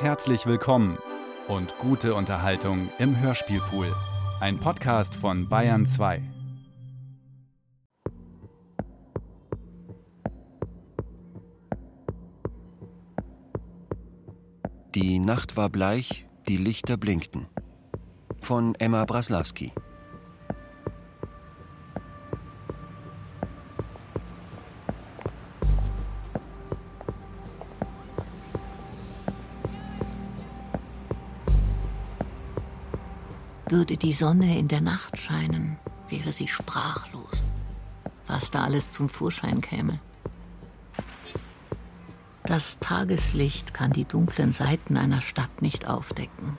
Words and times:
Herzlich 0.00 0.46
willkommen 0.46 0.96
und 1.46 1.76
gute 1.76 2.14
Unterhaltung 2.14 2.88
im 2.98 3.20
Hörspielpool. 3.20 3.94
Ein 4.40 4.58
Podcast 4.58 5.14
von 5.14 5.46
Bayern 5.50 5.84
2. 5.84 6.22
Die 14.94 15.18
Nacht 15.18 15.58
war 15.58 15.68
bleich, 15.68 16.26
die 16.48 16.56
Lichter 16.56 16.96
blinkten. 16.96 17.46
Von 18.40 18.74
Emma 18.76 19.04
Braslawski. 19.04 19.70
Die 34.02 34.12
Sonne 34.12 34.58
in 34.58 34.68
der 34.68 34.80
Nacht 34.80 35.18
scheinen, 35.18 35.76
wäre 36.08 36.32
sie 36.32 36.48
sprachlos, 36.48 37.42
was 38.26 38.50
da 38.50 38.64
alles 38.64 38.90
zum 38.90 39.08
Vorschein 39.08 39.60
käme. 39.60 40.00
Das 42.44 42.78
Tageslicht 42.78 43.74
kann 43.74 43.92
die 43.92 44.06
dunklen 44.06 44.52
Seiten 44.52 44.96
einer 44.96 45.20
Stadt 45.20 45.62
nicht 45.62 45.86
aufdecken. 45.86 46.56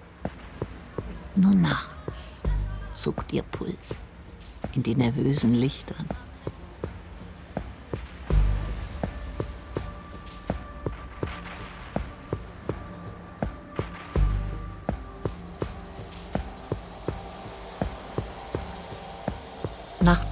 Nur 1.35 1.55
nachts 1.55 2.41
zuckt 2.93 3.33
ihr 3.33 3.43
Puls 3.43 3.95
in 4.73 4.83
den 4.83 4.99
nervösen 4.99 5.53
Lichtern. 5.53 6.07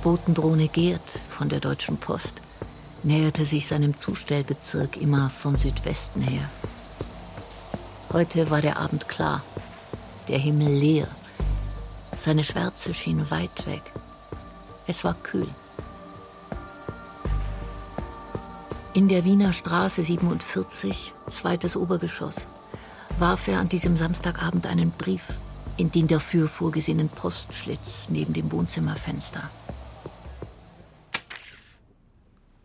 Nachtbotendrohne 0.09 0.69
Gerd 0.69 1.07
von 1.29 1.49
der 1.49 1.59
Deutschen 1.59 1.97
Post 1.97 2.41
näherte 3.03 3.45
sich 3.45 3.67
seinem 3.67 3.95
Zustellbezirk 3.95 4.97
immer 4.97 5.29
von 5.29 5.55
Südwesten 5.55 6.21
her. 6.21 6.49
Heute 8.11 8.49
war 8.49 8.59
der 8.63 8.80
Abend 8.80 9.07
klar, 9.07 9.43
der 10.27 10.39
Himmel 10.39 10.73
leer. 10.73 11.07
Seine 12.17 12.43
Schwärze 12.43 12.95
schien 12.95 13.30
weit 13.30 13.67
weg. 13.67 13.83
Es 14.87 15.03
war 15.03 15.13
kühl. 15.13 15.47
In 18.93 19.09
der 19.09 19.25
Wiener 19.25 19.53
Straße 19.53 20.03
47, 20.03 21.13
zweites 21.30 21.77
Obergeschoss, 21.77 22.47
warf 23.19 23.47
er 23.47 23.59
an 23.59 23.69
diesem 23.69 23.95
Samstagabend 23.95 24.65
einen 24.65 24.89
Brief 24.89 25.21
in 25.77 25.91
den 25.91 26.07
dafür 26.07 26.49
vorgesehenen 26.49 27.09
Postschlitz 27.09 28.09
neben 28.09 28.33
dem 28.33 28.52
Wohnzimmerfenster. 28.52 29.52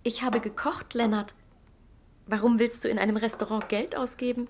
Ich 0.06 0.22
habe 0.22 0.40
gekocht, 0.40 0.92
Lennart. 0.92 1.34
Warum 2.26 2.58
willst 2.58 2.84
du 2.84 2.88
in 2.88 2.98
einem 2.98 3.16
Restaurant 3.16 3.70
Geld 3.70 3.96
ausgeben? 3.96 4.48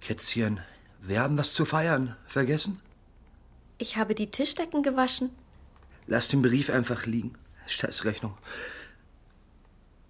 Kätzchen, 0.00 0.60
wir 1.00 1.20
haben 1.20 1.38
was 1.38 1.54
zu 1.54 1.64
feiern. 1.64 2.16
Vergessen? 2.26 2.80
Ich 3.78 3.96
habe 3.96 4.14
die 4.14 4.30
Tischdecken 4.30 4.82
gewaschen. 4.82 5.30
Lass 6.06 6.28
den 6.28 6.42
Brief 6.42 6.68
einfach 6.68 7.06
liegen. 7.06 7.32
Scheiß 7.66 8.04
Rechnung. 8.04 8.36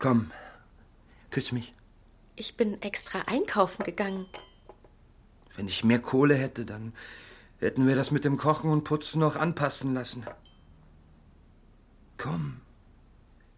Komm, 0.01 0.33
küss 1.31 1.53
mich. 1.53 1.73
Ich 2.35 2.57
bin 2.57 2.83
extra 2.83 3.21
einkaufen 3.29 3.85
gegangen. 3.85 4.27
Wenn 5.55 5.69
ich 5.69 5.85
mehr 5.85 6.01
Kohle 6.01 6.35
hätte, 6.35 6.67
dann 6.67 6.93
hätten 7.61 7.87
wir 7.87 7.95
das 7.95 8.11
mit 8.11 8.25
dem 8.25 8.37
Kochen 8.37 8.71
und 8.71 8.83
Putzen 8.83 9.21
noch 9.21 9.37
anpassen 9.37 9.95
lassen. 9.95 10.27
Komm. 12.19 12.61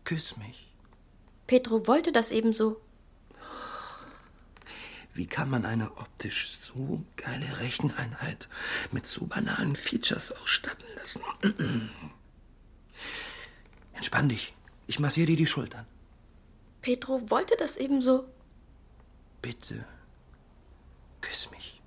Küss 0.08 0.38
mich. 0.38 0.66
Petro 1.46 1.86
wollte 1.86 2.12
das 2.12 2.30
ebenso. 2.30 2.80
Wie 5.12 5.26
kann 5.26 5.50
man 5.50 5.66
eine 5.66 5.98
optisch 5.98 6.48
so 6.48 7.04
geile 7.16 7.60
Recheneinheit 7.60 8.48
mit 8.90 9.06
so 9.06 9.26
banalen 9.26 9.76
Features 9.76 10.32
ausstatten 10.32 10.86
lassen? 10.96 11.20
Entspann 13.92 14.30
dich. 14.30 14.54
Ich 14.86 14.98
massiere 14.98 15.26
dir 15.26 15.36
die 15.36 15.46
Schultern. 15.46 15.84
Petro 16.80 17.28
wollte 17.28 17.56
das 17.58 17.76
ebenso. 17.76 18.24
Bitte. 19.42 19.84
Küss 21.20 21.50
mich. 21.50 21.82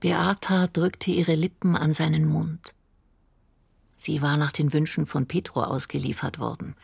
Beata 0.00 0.68
drückte 0.68 1.10
ihre 1.10 1.34
Lippen 1.34 1.76
an 1.76 1.92
seinen 1.92 2.24
Mund. 2.24 2.72
Sie 4.04 4.20
war 4.20 4.36
nach 4.36 4.52
den 4.52 4.74
Wünschen 4.74 5.06
von 5.06 5.24
Petro 5.24 5.62
ausgeliefert 5.62 6.38
worden. 6.38 6.76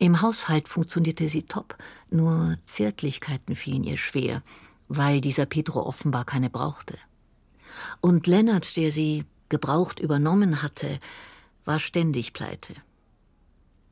Im 0.00 0.20
Haushalt 0.20 0.66
funktionierte 0.66 1.28
sie 1.28 1.44
top, 1.44 1.78
nur 2.10 2.58
Zärtlichkeiten 2.64 3.54
fielen 3.54 3.84
ihr 3.84 3.96
schwer, 3.96 4.42
weil 4.88 5.20
dieser 5.20 5.46
Petro 5.46 5.86
offenbar 5.86 6.24
keine 6.24 6.50
brauchte. 6.50 6.98
Und 8.00 8.26
Lennart, 8.26 8.76
der 8.76 8.90
sie 8.90 9.26
gebraucht 9.48 10.00
übernommen 10.00 10.60
hatte, 10.60 10.98
war 11.64 11.78
ständig 11.78 12.32
pleite. 12.32 12.74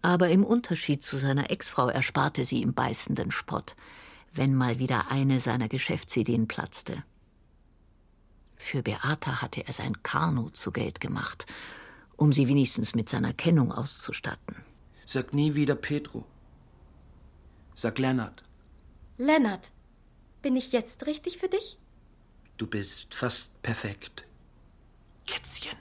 Aber 0.02 0.28
im 0.28 0.42
Unterschied 0.42 1.04
zu 1.04 1.16
seiner 1.16 1.52
Ex-Frau 1.52 1.86
ersparte 1.86 2.44
sie 2.44 2.62
ihm 2.62 2.74
beißenden 2.74 3.30
Spott, 3.30 3.76
wenn 4.32 4.56
mal 4.56 4.80
wieder 4.80 5.12
eine 5.12 5.38
seiner 5.38 5.68
Geschäftsideen 5.68 6.48
platzte. 6.48 7.04
Für 8.56 8.82
Beata 8.82 9.42
hatte 9.42 9.64
er 9.64 9.72
sein 9.72 10.02
Kanu 10.02 10.50
zu 10.50 10.72
Geld 10.72 11.00
gemacht 11.00 11.46
um 12.18 12.32
sie 12.32 12.48
wenigstens 12.48 12.94
mit 12.94 13.08
seiner 13.08 13.32
Kennung 13.32 13.72
auszustatten. 13.72 14.56
Sag 15.06 15.32
nie 15.32 15.54
wieder 15.54 15.76
Petro. 15.76 16.26
Sag 17.74 17.98
Lennart. 17.98 18.42
Lennart, 19.16 19.70
bin 20.42 20.56
ich 20.56 20.72
jetzt 20.72 21.06
richtig 21.06 21.38
für 21.38 21.48
dich? 21.48 21.78
Du 22.58 22.66
bist 22.66 23.14
fast 23.14 23.62
perfekt. 23.62 24.26
Kätzchen. 25.26 25.76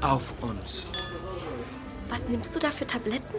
Auf 0.00 0.40
uns. 0.42 0.86
Was 2.08 2.28
nimmst 2.28 2.54
du 2.54 2.60
da 2.60 2.70
für 2.70 2.86
Tabletten? 2.86 3.36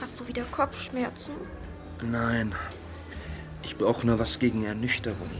Hast 0.00 0.18
du 0.18 0.26
wieder 0.26 0.44
Kopfschmerzen? 0.44 1.34
Nein. 2.02 2.54
Ich 3.62 3.76
brauche 3.76 4.06
nur 4.06 4.18
was 4.18 4.38
gegen 4.38 4.64
Ernüchterung. 4.64 5.30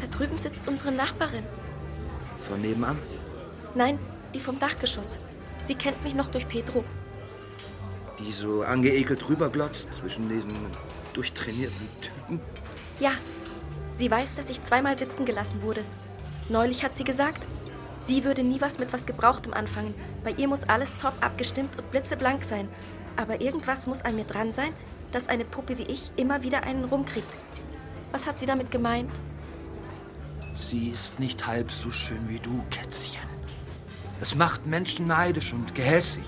Da 0.00 0.06
drüben 0.06 0.38
sitzt 0.38 0.66
unsere 0.66 0.92
Nachbarin. 0.92 1.44
Von 2.38 2.60
nebenan? 2.60 2.98
Nein, 3.74 3.98
die 4.34 4.40
vom 4.40 4.58
Dachgeschoss. 4.58 5.18
Sie 5.66 5.74
kennt 5.74 6.02
mich 6.02 6.14
noch 6.14 6.28
durch 6.28 6.48
Pedro. 6.48 6.84
Die 8.18 8.32
so 8.32 8.62
angeekelt 8.62 9.28
rüberglotzt 9.28 9.92
zwischen 9.92 10.28
diesen 10.28 10.52
durchtrainierten 11.14 11.88
Typen? 12.00 12.40
Ja, 12.98 13.12
sie 13.98 14.10
weiß, 14.10 14.34
dass 14.34 14.50
ich 14.50 14.62
zweimal 14.62 14.98
sitzen 14.98 15.24
gelassen 15.24 15.62
wurde. 15.62 15.84
Neulich 16.48 16.82
hat 16.82 16.96
sie 16.96 17.04
gesagt, 17.04 17.46
sie 18.04 18.24
würde 18.24 18.42
nie 18.42 18.60
was 18.60 18.78
mit 18.78 18.92
was 18.92 19.06
Gebrauchtem 19.06 19.54
anfangen. 19.54 19.94
Bei 20.24 20.32
ihr 20.32 20.48
muss 20.48 20.68
alles 20.68 20.96
top 20.98 21.14
abgestimmt 21.20 21.78
und 21.78 21.90
blitzeblank 21.90 22.42
sein. 22.44 22.68
Aber 23.16 23.40
irgendwas 23.40 23.86
muss 23.86 24.02
an 24.02 24.16
mir 24.16 24.24
dran 24.24 24.52
sein, 24.52 24.72
dass 25.12 25.28
eine 25.28 25.44
Puppe 25.44 25.78
wie 25.78 25.90
ich 25.90 26.10
immer 26.16 26.42
wieder 26.42 26.62
einen 26.64 26.84
rumkriegt. 26.84 27.38
Was 28.12 28.26
hat 28.26 28.38
sie 28.38 28.46
damit 28.46 28.70
gemeint? 28.70 29.10
Sie 30.60 30.88
ist 30.90 31.18
nicht 31.18 31.46
halb 31.46 31.72
so 31.72 31.90
schön 31.90 32.28
wie 32.28 32.38
du, 32.38 32.62
Kätzchen. 32.70 33.22
Es 34.20 34.34
macht 34.34 34.66
Menschen 34.66 35.06
neidisch 35.06 35.54
und 35.54 35.74
gehässig. 35.74 36.24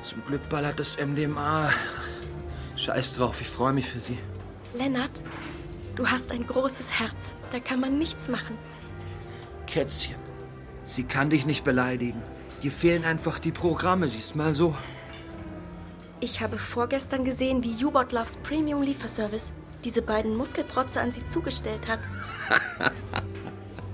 Zum 0.00 0.24
Glück 0.24 0.48
ballert 0.48 0.80
das 0.80 0.96
MDMA. 0.96 1.70
Scheiß 2.76 3.16
drauf, 3.16 3.40
ich 3.42 3.48
freue 3.48 3.74
mich 3.74 3.86
für 3.86 4.00
sie. 4.00 4.18
Lennart, 4.74 5.22
du 5.96 6.08
hast 6.08 6.32
ein 6.32 6.46
großes 6.46 6.98
Herz. 6.98 7.34
Da 7.52 7.60
kann 7.60 7.78
man 7.78 7.98
nichts 7.98 8.28
machen. 8.28 8.56
Kätzchen, 9.66 10.16
sie 10.86 11.04
kann 11.04 11.28
dich 11.28 11.44
nicht 11.44 11.62
beleidigen. 11.62 12.22
Dir 12.62 12.72
fehlen 12.72 13.04
einfach 13.04 13.38
die 13.38 13.52
Programme, 13.52 14.08
siehst 14.08 14.34
mal 14.34 14.54
so. 14.54 14.74
Ich 16.20 16.40
habe 16.40 16.58
vorgestern 16.58 17.22
gesehen, 17.22 17.62
wie 17.62 17.84
U-Bot 17.84 18.12
Loves 18.12 18.38
Premium 18.38 18.82
Lieferservice 18.82 19.52
diese 19.84 20.02
beiden 20.02 20.36
Muskelprotze 20.36 21.00
an 21.00 21.12
sie 21.12 21.26
zugestellt 21.26 21.86
hat. 21.86 22.00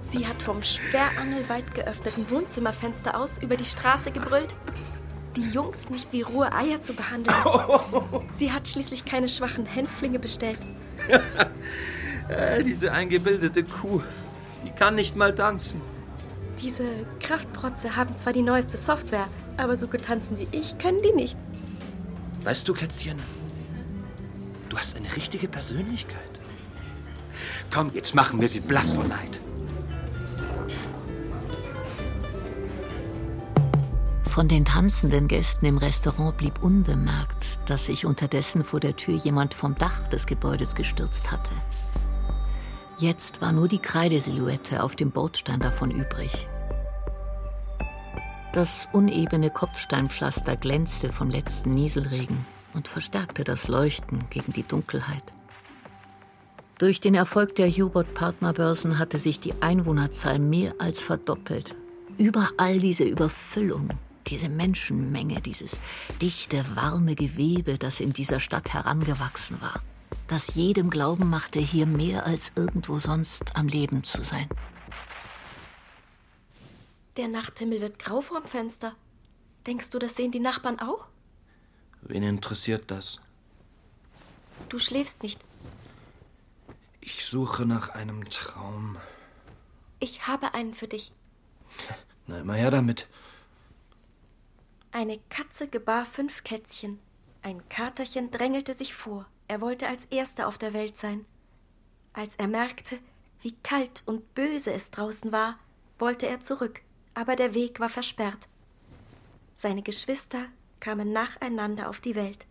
sie 0.02 0.26
hat 0.26 0.40
vom 0.40 0.62
sperrangelweit 0.62 1.75
geöffneten 1.75 2.31
Wohnzimmerfenster 2.31 3.19
aus 3.19 3.38
über 3.38 3.56
die 3.56 3.64
Straße 3.64 4.10
gebrüllt, 4.10 4.54
die 5.37 5.48
Jungs 5.48 5.90
nicht 5.90 6.12
wie 6.12 6.22
rohe 6.22 6.52
Eier 6.52 6.81
zu 6.81 6.94
behandeln. 6.94 7.37
Sie 8.34 8.50
hat 8.50 8.66
schließlich 8.66 9.04
keine 9.04 9.28
schwachen 9.28 9.64
Hänflinge 9.64 10.19
bestellt. 10.19 10.58
äh, 12.28 12.64
diese 12.64 12.93
eingebildete 12.93 13.62
Kuh, 13.62 14.02
die 14.64 14.70
kann 14.70 14.96
nicht 14.96 15.14
mal 15.14 15.32
tanzen. 15.34 15.81
Diese 16.60 16.84
Kraftprotze 17.20 17.96
haben 17.96 18.16
zwar 18.16 18.32
die 18.32 18.43
neueste 18.43 18.76
Software, 18.76 19.28
Aber 19.56 19.76
so 19.76 19.86
gut 19.86 20.04
tanzen 20.04 20.38
wie 20.38 20.48
ich 20.52 20.78
können 20.78 21.00
die 21.02 21.12
nicht. 21.12 21.36
Weißt 22.44 22.66
du, 22.66 22.75
Kätzchen, 22.75 23.19
du 24.70 24.78
hast 24.78 24.96
eine 24.96 25.14
richtige 25.17 25.49
Persönlichkeit. 25.49 26.40
Komm, 27.72 27.90
jetzt 27.94 28.14
machen 28.14 28.40
wir 28.40 28.49
sie 28.49 28.61
blass 28.61 28.93
vor 28.93 29.05
Neid. 29.05 29.40
Von 34.25 34.46
den 34.46 34.64
tanzenden 34.64 35.26
Gästen 35.26 35.67
im 35.67 35.76
Restaurant 35.76 36.37
blieb 36.37 36.62
unbemerkt, 36.62 37.58
dass 37.67 37.87
sich 37.87 38.06
unterdessen 38.06 38.62
vor 38.62 38.78
der 38.81 38.96
Tür 38.96 39.17
jemand 39.17 39.55
vom 39.55 39.76
Dach 39.76 40.08
des 40.08 40.26
Gebäudes 40.26 40.76
gestürzt 40.76 41.32
hatte. 41.32 41.50
Jetzt 42.99 43.43
war 43.43 43.52
nur 43.52 43.67
die 43.67 43.81
Kreidesilhouette 43.81 44.82
auf 44.82 44.94
dem 44.94 45.11
Bordstein 45.11 45.58
davon 45.58 45.90
übrig. 45.90 46.46
Das 48.52 48.88
unebene 48.93 49.50
Kopfsteinpflaster 49.50 50.56
glänzte 50.56 51.12
vom 51.12 51.31
letzten 51.31 51.75
Nieselregen 51.75 52.46
und 52.75 52.88
verstärkte 52.88 53.44
das 53.44 53.69
Leuchten 53.69 54.25
gegen 54.31 54.52
die 54.52 54.62
Dunkelheit. 54.62 55.32
Durch 56.78 56.99
den 57.00 57.14
Erfolg 57.14 57.56
der 57.56 57.70
Hubert 57.70 58.14
Partnerbörsen 58.14 58.99
hatte 58.99 59.19
sich 59.19 59.38
die 59.38 59.52
Einwohnerzahl 59.61 60.38
mehr 60.38 60.75
als 60.78 61.02
verdoppelt. 61.02 61.75
Überall 62.17 62.78
diese 62.78 63.05
Überfüllung, 63.05 63.90
diese 64.26 64.49
Menschenmenge, 64.49 65.43
dieses 65.43 65.78
dichte, 66.22 66.64
warme 66.76 67.14
Gewebe, 67.14 67.76
das 67.76 68.00
in 68.00 68.12
dieser 68.12 68.40
Stadt 68.40 68.72
herangewachsen 68.72 69.61
war, 69.61 69.82
das 70.26 70.55
jedem 70.55 70.88
Glauben 70.88 71.28
machte, 71.28 71.61
hier 71.61 71.87
mehr 71.87 72.25
als 72.25 72.52
irgendwo 72.56 72.99
sonst 72.99 73.56
am 73.56 73.69
Leben 73.69 74.05
zu 74.05 74.25
sein. 74.25 74.49
Der 77.17 77.28
Nachthimmel 77.28 77.82
wird 77.82 77.99
grau 77.99 78.22
vorm 78.22 78.44
Fenster. 78.44 78.94
Denkst 79.67 79.90
du, 79.90 79.99
das 79.99 80.17
sehen 80.17 80.31
die 80.31 80.40
Nachbarn 80.40 80.78
auch? 80.78 81.06
Wen 82.02 82.23
interessiert 82.23 82.91
das? 82.91 83.19
Du 84.69 84.79
schläfst 84.79 85.23
nicht. 85.23 85.41
Ich 87.00 87.25
suche 87.25 87.67
nach 87.67 87.91
einem 87.91 88.29
Traum. 88.31 88.97
Ich 90.00 90.26
habe 90.26 90.55
einen 90.55 90.75
für 90.75 90.88
dich. 90.88 91.12
Na, 92.26 92.41
immer 92.41 92.55
her 92.55 92.70
damit. 92.70 93.08
Eine 94.93 95.19
Katze 95.29 95.69
gebar 95.69 96.05
fünf 96.05 96.44
Kätzchen. 96.44 96.99
Ein 97.43 97.67
Katerchen 97.69 98.31
drängelte 98.31 98.75
sich 98.75 98.94
vor. 98.94 99.26
Er 99.49 99.61
wollte 99.61 99.88
als 99.88 100.05
Erster 100.06 100.46
auf 100.46 100.58
der 100.58 100.73
Welt 100.73 100.96
sein. 100.96 101.25
Als 102.12 102.37
er 102.37 102.49
merkte, 102.49 102.99
wie 103.41 103.55
kalt 103.62 104.03
und 104.05 104.35
böse 104.35 104.73
es 104.73 104.91
draußen 104.91 105.32
war, 105.32 105.58
wollte 105.99 106.26
er 106.26 106.41
zurück, 106.41 106.82
aber 107.14 107.37
der 107.37 107.55
Weg 107.55 107.81
war 107.81 107.88
versperrt. 107.88 108.49
Seine 109.56 109.82
Geschwister 109.82 110.46
kamen 110.81 111.12
nacheinander 111.12 111.88
auf 111.88 112.00
die 112.00 112.15
Welt. 112.15 112.47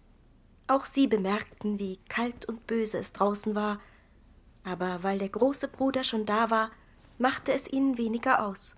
Auch 0.67 0.85
sie 0.85 1.07
bemerkten, 1.07 1.79
wie 1.79 1.97
kalt 2.09 2.45
und 2.45 2.67
böse 2.67 2.99
es 2.99 3.11
draußen 3.11 3.55
war, 3.55 3.79
aber 4.63 5.03
weil 5.03 5.17
der 5.17 5.29
große 5.29 5.67
Bruder 5.67 6.03
schon 6.03 6.25
da 6.25 6.49
war, 6.49 6.71
machte 7.17 7.51
es 7.53 7.67
ihnen 7.67 7.97
weniger 7.97 8.45
aus. 8.45 8.75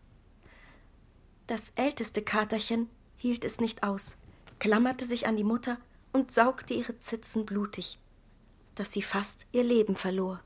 Das 1.48 1.74
älteste 1.75 2.21
Katerchen 2.21 2.89
hielt 3.18 3.44
es 3.44 3.59
nicht 3.59 3.83
aus, 3.83 4.15
klammerte 4.59 5.06
sich 5.06 5.27
an 5.27 5.36
die 5.36 5.44
Mutter 5.44 5.77
und 6.13 6.31
saugte 6.31 6.74
ihre 6.74 6.98
Zitzen 7.00 7.45
blutig, 7.45 8.00
dass 8.75 8.94
sie 8.94 9.01
fast 9.01 9.48
ihr 9.51 9.63
Leben 9.63 9.95
verlor. 9.95 10.39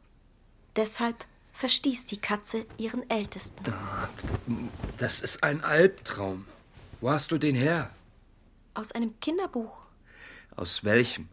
Deshalb 0.75 1.25
verstieß 1.54 2.06
die 2.07 2.18
Katze 2.18 2.66
ihren 2.78 3.10
Ältesten. 3.10 3.63
Das 4.98 5.22
ist 5.22 5.44
ein 5.44 5.63
Albtraum. 5.63 6.46
Wo 7.02 7.12
hast 7.12 7.31
du 7.31 7.38
den 7.38 7.56
her? 7.56 7.92
Aus 8.75 8.92
einem 8.92 9.19
Kinderbuch. 9.22 9.88
Aus 10.56 10.83
welchem? 10.83 11.30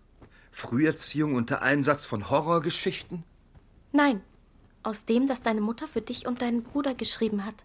Früherziehung 0.52 1.34
unter 1.34 1.60
Einsatz 1.60 2.06
von 2.06 2.30
Horrorgeschichten? 2.30 3.24
Nein, 3.90 4.22
aus 4.84 5.04
dem, 5.06 5.26
das 5.26 5.42
deine 5.42 5.60
Mutter 5.60 5.88
für 5.88 6.00
dich 6.00 6.26
und 6.26 6.40
deinen 6.40 6.62
Bruder 6.62 6.94
geschrieben 6.94 7.44
hat. 7.44 7.64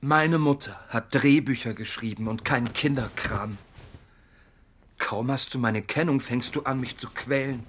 Meine 0.00 0.38
Mutter 0.38 0.78
hat 0.88 1.14
Drehbücher 1.14 1.74
geschrieben 1.74 2.28
und 2.28 2.44
keinen 2.44 2.72
Kinderkram. 2.72 3.56
Kaum 4.98 5.30
hast 5.30 5.54
du 5.54 5.58
meine 5.58 5.82
Kennung, 5.82 6.20
fängst 6.20 6.54
du 6.54 6.62
an, 6.62 6.78
mich 6.78 6.98
zu 6.98 7.08
quälen. 7.08 7.64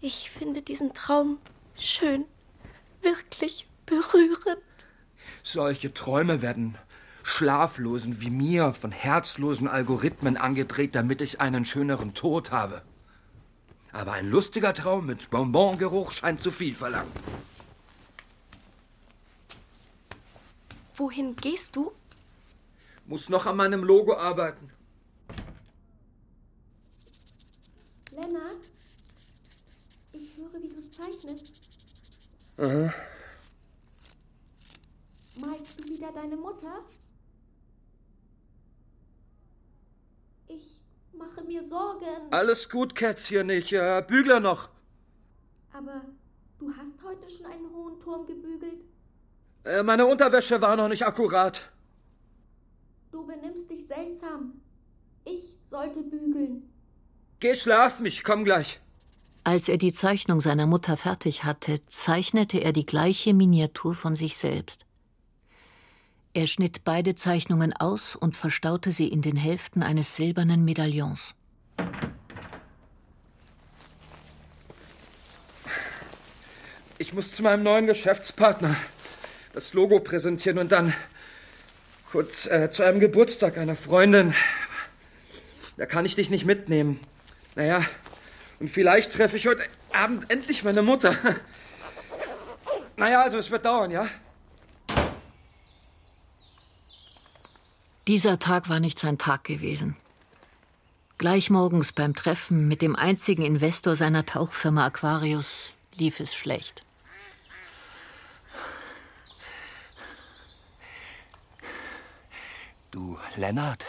Ich 0.00 0.30
finde 0.30 0.62
diesen 0.62 0.94
Traum 0.94 1.38
schön, 1.76 2.24
wirklich 3.02 3.68
berührend. 3.84 4.62
Solche 5.42 5.92
Träume 5.92 6.40
werden 6.40 6.78
Schlaflosen 7.28 8.22
wie 8.22 8.30
mir 8.30 8.72
von 8.72 8.90
herzlosen 8.90 9.68
Algorithmen 9.68 10.38
angedreht, 10.38 10.94
damit 10.94 11.20
ich 11.20 11.42
einen 11.42 11.66
schöneren 11.66 12.14
Tod 12.14 12.50
habe. 12.52 12.82
Aber 13.92 14.12
ein 14.12 14.30
lustiger 14.30 14.72
Traum 14.72 15.04
mit 15.06 15.28
Bonbongeruch 15.28 16.10
scheint 16.10 16.40
zu 16.40 16.50
viel 16.50 16.74
verlangt. 16.74 17.12
Wohin 20.96 21.36
gehst 21.36 21.76
du? 21.76 21.92
Muss 23.06 23.28
noch 23.28 23.44
an 23.44 23.56
meinem 23.56 23.84
Logo 23.84 24.16
arbeiten. 24.16 24.70
Lennart, 28.10 28.64
ich 30.12 30.36
höre, 30.36 30.62
wie 30.62 30.68
du 30.68 30.90
zeichnest. 30.90 31.52
Aha. 32.56 32.92
Malst 35.36 35.78
du 35.78 35.84
wieder 35.84 36.10
deine 36.10 36.36
Mutter? 36.36 36.84
Ich 40.48 40.80
mache 41.18 41.42
mir 41.42 41.66
Sorgen. 41.68 42.30
Alles 42.30 42.68
gut, 42.68 42.94
Kätzchen, 42.94 43.50
ich 43.50 43.72
äh, 43.72 44.02
bügle 44.06 44.40
noch. 44.40 44.68
Aber 45.72 46.02
du 46.58 46.70
hast 46.70 47.02
heute 47.02 47.28
schon 47.28 47.46
einen 47.46 47.70
hohen 47.74 48.00
Turm 48.00 48.26
gebügelt. 48.26 48.80
Äh, 49.64 49.82
meine 49.82 50.06
Unterwäsche 50.06 50.60
war 50.60 50.76
noch 50.76 50.88
nicht 50.88 51.04
akkurat. 51.04 51.70
Du 53.10 53.26
benimmst 53.26 53.68
dich 53.70 53.86
seltsam. 53.86 54.60
Ich 55.24 55.54
sollte 55.70 56.00
bügeln. 56.00 56.70
Geh 57.40 57.54
schlafen, 57.54 58.06
ich 58.06 58.24
komm 58.24 58.44
gleich. 58.44 58.80
Als 59.44 59.68
er 59.68 59.78
die 59.78 59.92
Zeichnung 59.92 60.40
seiner 60.40 60.66
Mutter 60.66 60.96
fertig 60.96 61.44
hatte, 61.44 61.80
zeichnete 61.86 62.58
er 62.58 62.72
die 62.72 62.84
gleiche 62.84 63.32
Miniatur 63.32 63.94
von 63.94 64.14
sich 64.14 64.36
selbst. 64.36 64.87
Er 66.38 66.46
schnitt 66.46 66.84
beide 66.84 67.16
Zeichnungen 67.16 67.72
aus 67.72 68.14
und 68.14 68.36
verstaute 68.36 68.92
sie 68.92 69.08
in 69.08 69.22
den 69.22 69.34
Hälften 69.34 69.82
eines 69.82 70.14
silbernen 70.14 70.64
Medaillons. 70.64 71.34
Ich 76.98 77.12
muss 77.12 77.32
zu 77.32 77.42
meinem 77.42 77.64
neuen 77.64 77.88
Geschäftspartner 77.88 78.76
das 79.52 79.74
Logo 79.74 79.98
präsentieren 79.98 80.58
und 80.58 80.70
dann 80.70 80.94
kurz 82.12 82.46
äh, 82.46 82.70
zu 82.70 82.84
einem 82.84 83.00
Geburtstag 83.00 83.58
einer 83.58 83.74
Freundin. 83.74 84.32
Da 85.76 85.86
kann 85.86 86.04
ich 86.04 86.14
dich 86.14 86.30
nicht 86.30 86.44
mitnehmen. 86.44 87.00
Naja, 87.56 87.84
und 88.60 88.70
vielleicht 88.70 89.12
treffe 89.12 89.36
ich 89.36 89.48
heute 89.48 89.64
Abend 89.92 90.30
endlich 90.30 90.62
meine 90.62 90.82
Mutter. 90.82 91.16
Naja, 92.96 93.22
also 93.22 93.38
es 93.38 93.50
wird 93.50 93.64
dauern, 93.64 93.90
ja? 93.90 94.08
Dieser 98.08 98.38
Tag 98.38 98.70
war 98.70 98.80
nicht 98.80 98.98
sein 98.98 99.18
Tag 99.18 99.44
gewesen. 99.44 99.94
Gleich 101.18 101.50
morgens 101.50 101.92
beim 101.92 102.14
Treffen 102.14 102.66
mit 102.66 102.80
dem 102.80 102.96
einzigen 102.96 103.42
Investor 103.42 103.96
seiner 103.96 104.24
Tauchfirma 104.24 104.86
Aquarius 104.86 105.74
lief 105.94 106.18
es 106.18 106.34
schlecht. 106.34 106.86
Du, 112.90 113.18
Lennart, 113.36 113.84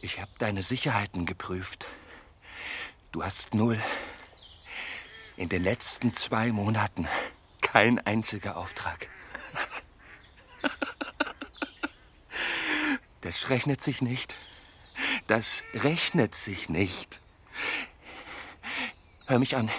ich 0.00 0.20
habe 0.20 0.32
deine 0.38 0.62
Sicherheiten 0.64 1.24
geprüft. 1.24 1.86
Du 3.12 3.22
hast 3.22 3.54
null. 3.54 3.80
In 5.36 5.48
den 5.48 5.62
letzten 5.62 6.14
zwei 6.14 6.50
Monaten 6.50 7.06
kein 7.60 8.04
einziger 8.04 8.56
Auftrag. 8.56 9.08
Das 13.20 13.50
rechnet 13.50 13.80
sich 13.80 14.02
nicht. 14.02 14.34
Das 15.26 15.64
rechnet 15.74 16.34
sich 16.34 16.68
nicht. 16.68 17.20
Hör 19.26 19.38
mich 19.38 19.56
an. 19.56 19.70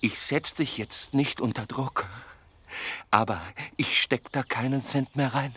Ich 0.00 0.18
setz 0.18 0.54
dich 0.54 0.78
jetzt 0.78 1.14
nicht 1.14 1.40
unter 1.40 1.66
Druck. 1.66 2.08
Aber 3.10 3.40
ich 3.76 4.00
steck 4.00 4.30
da 4.32 4.42
keinen 4.42 4.82
Cent 4.82 5.16
mehr 5.16 5.34
rein. 5.34 5.54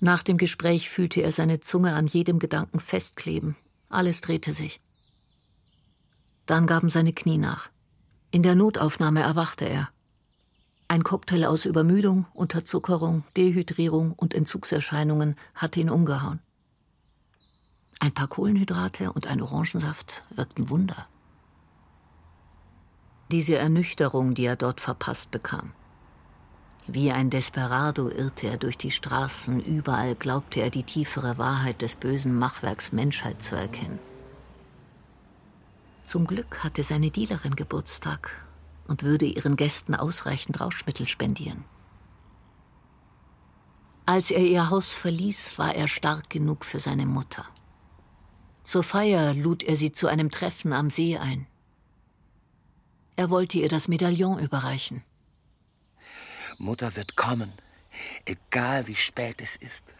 Nach 0.00 0.22
dem 0.22 0.36
Gespräch 0.36 0.90
fühlte 0.90 1.20
er 1.20 1.32
seine 1.32 1.60
Zunge 1.60 1.94
an 1.94 2.06
jedem 2.06 2.38
Gedanken 2.38 2.80
festkleben. 2.80 3.56
Alles 3.88 4.20
drehte 4.20 4.52
sich. 4.52 4.80
Dann 6.46 6.66
gaben 6.66 6.88
seine 6.88 7.12
Knie 7.12 7.38
nach. 7.38 7.68
In 8.30 8.42
der 8.42 8.54
Notaufnahme 8.54 9.20
erwachte 9.20 9.64
er. 9.64 9.90
Ein 10.90 11.04
Cocktail 11.04 11.44
aus 11.44 11.66
Übermüdung, 11.66 12.24
Unterzuckerung, 12.32 13.24
Dehydrierung 13.36 14.14
und 14.14 14.32
Entzugserscheinungen 14.32 15.36
hatte 15.54 15.80
ihn 15.80 15.90
umgehauen. 15.90 16.40
Ein 18.00 18.14
paar 18.14 18.28
Kohlenhydrate 18.28 19.12
und 19.12 19.26
ein 19.26 19.42
Orangensaft 19.42 20.22
wirkten 20.30 20.70
Wunder. 20.70 21.06
Diese 23.30 23.56
Ernüchterung, 23.56 24.32
die 24.32 24.46
er 24.46 24.56
dort 24.56 24.80
verpasst 24.80 25.30
bekam. 25.30 25.72
Wie 26.86 27.12
ein 27.12 27.28
Desperado 27.28 28.08
irrte 28.08 28.46
er 28.46 28.56
durch 28.56 28.78
die 28.78 28.90
Straßen, 28.90 29.60
überall 29.60 30.14
glaubte 30.14 30.60
er 30.62 30.70
die 30.70 30.84
tiefere 30.84 31.36
Wahrheit 31.36 31.82
des 31.82 31.96
bösen 31.96 32.34
Machwerks 32.34 32.92
Menschheit 32.92 33.42
zu 33.42 33.56
erkennen. 33.56 33.98
Zum 36.02 36.26
Glück 36.26 36.64
hatte 36.64 36.82
seine 36.82 37.10
Dealerin 37.10 37.56
Geburtstag 37.56 38.47
und 38.88 39.04
würde 39.04 39.26
ihren 39.26 39.56
Gästen 39.56 39.94
ausreichend 39.94 40.60
Rauschmittel 40.60 41.06
spendieren. 41.06 41.64
Als 44.06 44.30
er 44.30 44.40
ihr 44.40 44.70
Haus 44.70 44.92
verließ, 44.92 45.58
war 45.58 45.74
er 45.74 45.86
stark 45.86 46.30
genug 46.30 46.64
für 46.64 46.80
seine 46.80 47.06
Mutter. 47.06 47.44
Zur 48.64 48.82
Feier 48.82 49.34
lud 49.34 49.62
er 49.62 49.76
sie 49.76 49.92
zu 49.92 50.08
einem 50.08 50.30
Treffen 50.30 50.72
am 50.72 50.90
See 50.90 51.18
ein. 51.18 51.46
Er 53.16 53.30
wollte 53.30 53.58
ihr 53.58 53.68
das 53.68 53.88
Medaillon 53.88 54.38
überreichen. 54.38 55.02
Mutter 56.56 56.96
wird 56.96 57.16
kommen, 57.16 57.52
egal 58.24 58.86
wie 58.86 58.96
spät 58.96 59.40
es 59.42 59.56
ist. 59.56 59.94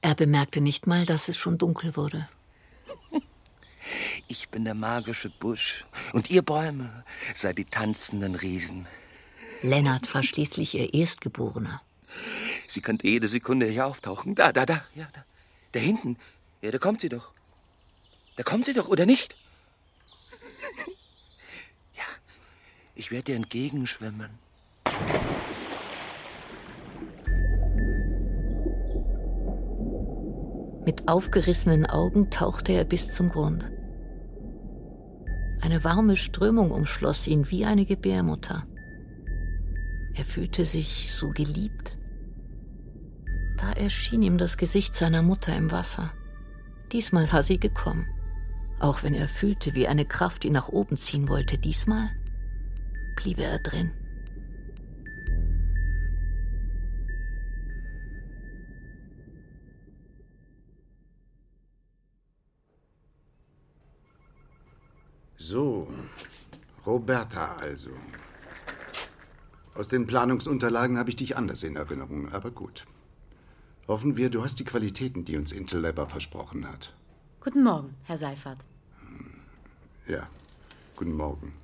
Er 0.00 0.14
bemerkte 0.14 0.60
nicht 0.60 0.86
mal, 0.86 1.04
dass 1.04 1.28
es 1.28 1.36
schon 1.36 1.58
dunkel 1.58 1.96
wurde. 1.96 2.28
Ich 4.26 4.48
bin 4.48 4.64
der 4.64 4.74
magische 4.74 5.30
Busch 5.30 5.86
und 6.12 6.30
ihr 6.30 6.42
Bäume 6.42 7.04
seid 7.34 7.58
die 7.58 7.64
tanzenden 7.64 8.34
Riesen. 8.34 8.88
Lennart 9.62 10.12
war 10.14 10.22
schließlich 10.22 10.74
ihr 10.74 10.94
Erstgeborener. 10.94 11.82
Sie 12.68 12.80
könnte 12.80 13.08
jede 13.08 13.28
Sekunde 13.28 13.66
hier 13.66 13.86
auftauchen. 13.86 14.34
Da, 14.34 14.52
da, 14.52 14.66
da, 14.66 14.84
ja, 14.94 15.08
da. 15.12 15.24
Da 15.72 15.80
hinten. 15.80 16.16
Ja, 16.62 16.70
da 16.70 16.78
kommt 16.78 17.00
sie 17.00 17.08
doch. 17.08 17.32
Da 18.36 18.42
kommt 18.42 18.66
sie 18.66 18.74
doch, 18.74 18.88
oder 18.88 19.06
nicht? 19.06 19.36
Ja, 21.94 22.04
ich 22.94 23.10
werde 23.10 23.24
dir 23.24 23.36
entgegenschwimmen. 23.36 24.30
Mit 30.88 31.06
aufgerissenen 31.06 31.84
Augen 31.84 32.30
tauchte 32.30 32.72
er 32.72 32.86
bis 32.86 33.10
zum 33.10 33.28
Grund. 33.28 33.62
Eine 35.60 35.84
warme 35.84 36.16
Strömung 36.16 36.70
umschloss 36.70 37.26
ihn 37.26 37.50
wie 37.50 37.66
eine 37.66 37.84
Gebärmutter. 37.84 38.66
Er 40.14 40.24
fühlte 40.24 40.64
sich 40.64 41.12
so 41.12 41.28
geliebt. 41.28 41.98
Da 43.58 43.70
erschien 43.72 44.22
ihm 44.22 44.38
das 44.38 44.56
Gesicht 44.56 44.94
seiner 44.94 45.22
Mutter 45.22 45.54
im 45.54 45.70
Wasser. 45.70 46.10
Diesmal 46.90 47.30
war 47.34 47.42
sie 47.42 47.60
gekommen. 47.60 48.06
Auch 48.80 49.02
wenn 49.02 49.12
er 49.12 49.28
fühlte, 49.28 49.74
wie 49.74 49.88
eine 49.88 50.06
Kraft 50.06 50.46
ihn 50.46 50.54
nach 50.54 50.70
oben 50.70 50.96
ziehen 50.96 51.28
wollte, 51.28 51.58
diesmal 51.58 52.08
blieb 53.14 53.40
er 53.40 53.58
drin. 53.58 53.90
So, 65.50 65.88
Roberta 66.84 67.56
also. 67.56 67.88
Aus 69.74 69.88
den 69.88 70.06
Planungsunterlagen 70.06 70.98
habe 70.98 71.08
ich 71.08 71.16
dich 71.16 71.38
anders 71.38 71.62
in 71.62 71.76
Erinnerung, 71.76 72.30
aber 72.30 72.50
gut. 72.50 72.84
Hoffen 73.86 74.18
wir, 74.18 74.28
du 74.28 74.44
hast 74.44 74.58
die 74.58 74.66
Qualitäten, 74.66 75.24
die 75.24 75.38
uns 75.38 75.52
Intel 75.52 75.80
Labor 75.80 76.06
versprochen 76.06 76.68
hat. 76.68 76.92
Guten 77.40 77.62
Morgen, 77.62 77.94
Herr 78.02 78.18
Seifert. 78.18 78.58
Ja, 80.06 80.28
guten 80.96 81.16
Morgen. 81.16 81.54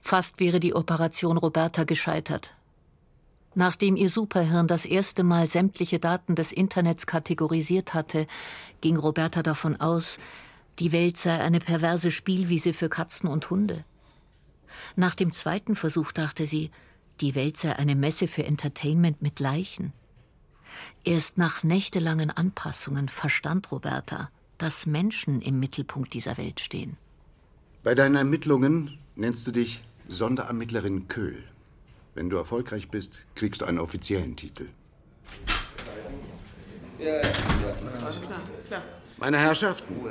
Fast 0.00 0.40
wäre 0.40 0.58
die 0.58 0.74
Operation 0.74 1.36
Roberta 1.36 1.84
gescheitert. 1.84 2.56
Nachdem 3.54 3.94
ihr 3.94 4.10
Superhirn 4.10 4.66
das 4.66 4.84
erste 4.84 5.22
Mal 5.22 5.46
sämtliche 5.46 6.00
Daten 6.00 6.34
des 6.34 6.50
Internets 6.50 7.06
kategorisiert 7.06 7.94
hatte, 7.94 8.26
ging 8.80 8.96
Roberta 8.96 9.44
davon 9.44 9.80
aus, 9.80 10.18
die 10.78 10.92
Welt 10.92 11.16
sei 11.16 11.38
eine 11.38 11.60
perverse 11.60 12.10
Spielwiese 12.10 12.72
für 12.72 12.88
Katzen 12.88 13.28
und 13.28 13.50
Hunde. 13.50 13.84
Nach 14.96 15.14
dem 15.14 15.32
zweiten 15.32 15.76
Versuch 15.76 16.12
dachte 16.12 16.46
sie, 16.46 16.70
die 17.20 17.34
Welt 17.34 17.56
sei 17.58 17.76
eine 17.76 17.94
Messe 17.94 18.26
für 18.26 18.44
Entertainment 18.44 19.22
mit 19.22 19.38
Leichen. 19.38 19.92
Erst 21.04 21.38
nach 21.38 21.62
nächtelangen 21.62 22.30
Anpassungen 22.30 23.08
verstand 23.08 23.70
Roberta, 23.70 24.30
dass 24.58 24.86
Menschen 24.86 25.42
im 25.42 25.60
Mittelpunkt 25.60 26.14
dieser 26.14 26.38
Welt 26.38 26.60
stehen. 26.60 26.96
Bei 27.82 27.94
deinen 27.94 28.16
Ermittlungen 28.16 28.98
nennst 29.16 29.46
du 29.46 29.50
dich 29.50 29.82
Sonderermittlerin 30.08 31.08
Köhl. 31.08 31.44
Wenn 32.14 32.30
du 32.30 32.36
erfolgreich 32.36 32.88
bist, 32.88 33.24
kriegst 33.34 33.62
du 33.62 33.64
einen 33.66 33.78
offiziellen 33.78 34.36
Titel. 34.36 34.68
Meine 39.22 39.38
Herrschaften, 39.38 40.04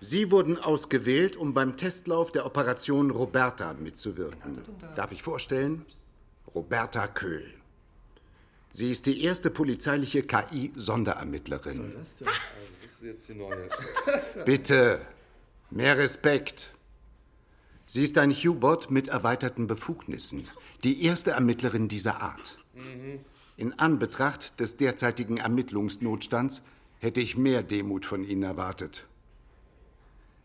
Sie 0.00 0.30
wurden 0.30 0.56
ausgewählt, 0.56 1.36
um 1.36 1.52
beim 1.52 1.76
Testlauf 1.76 2.32
der 2.32 2.46
Operation 2.46 3.10
Roberta 3.10 3.74
mitzuwirken. 3.74 4.62
Darf 4.96 5.12
ich 5.12 5.22
vorstellen? 5.22 5.84
Roberta 6.54 7.06
Köhl. 7.06 7.52
Sie 8.70 8.90
ist 8.90 9.04
die 9.04 9.22
erste 9.22 9.50
polizeiliche 9.50 10.22
KI-Sonderermittlerin. 10.22 11.94
Bitte, 14.46 15.00
mehr 15.68 15.98
Respekt. 15.98 16.72
Sie 17.84 18.04
ist 18.04 18.16
ein 18.16 18.30
Hubot 18.30 18.90
mit 18.90 19.08
erweiterten 19.08 19.66
Befugnissen. 19.66 20.48
Die 20.82 21.04
erste 21.04 21.32
Ermittlerin 21.32 21.88
dieser 21.88 22.22
Art. 22.22 22.56
In 23.58 23.78
Anbetracht 23.78 24.58
des 24.60 24.78
derzeitigen 24.78 25.36
Ermittlungsnotstands 25.36 26.62
hätte 27.02 27.20
ich 27.20 27.36
mehr 27.36 27.62
Demut 27.64 28.06
von 28.06 28.24
Ihnen 28.24 28.44
erwartet. 28.44 29.06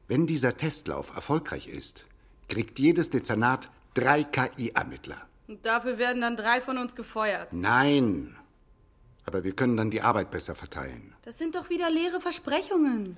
Wenn 0.08 0.26
dieser 0.26 0.58
Testlauf 0.58 1.16
erfolgreich 1.16 1.68
ist, 1.68 2.06
kriegt 2.50 2.80
jedes 2.80 3.12
Dezernat 3.12 3.70
drei 3.94 4.24
KI-Ermittler. 4.24 5.22
Und 5.48 5.66
dafür 5.66 6.00
werden 6.00 6.22
dann 6.22 6.36
drei 6.36 6.60
von 6.60 6.78
uns 6.78 6.96
gefeuert. 6.96 7.54
Nein. 7.54 8.36
Aber 9.26 9.44
wir 9.44 9.54
können 9.54 9.78
dann 9.78 9.92
die 9.92 10.02
Arbeit 10.02 10.32
besser 10.32 10.56
verteilen. 10.56 11.14
Das 11.24 11.38
sind 11.38 11.56
doch 11.56 11.70
wieder 11.70 11.92
leere 11.92 12.20
Versprechungen. 12.20 13.18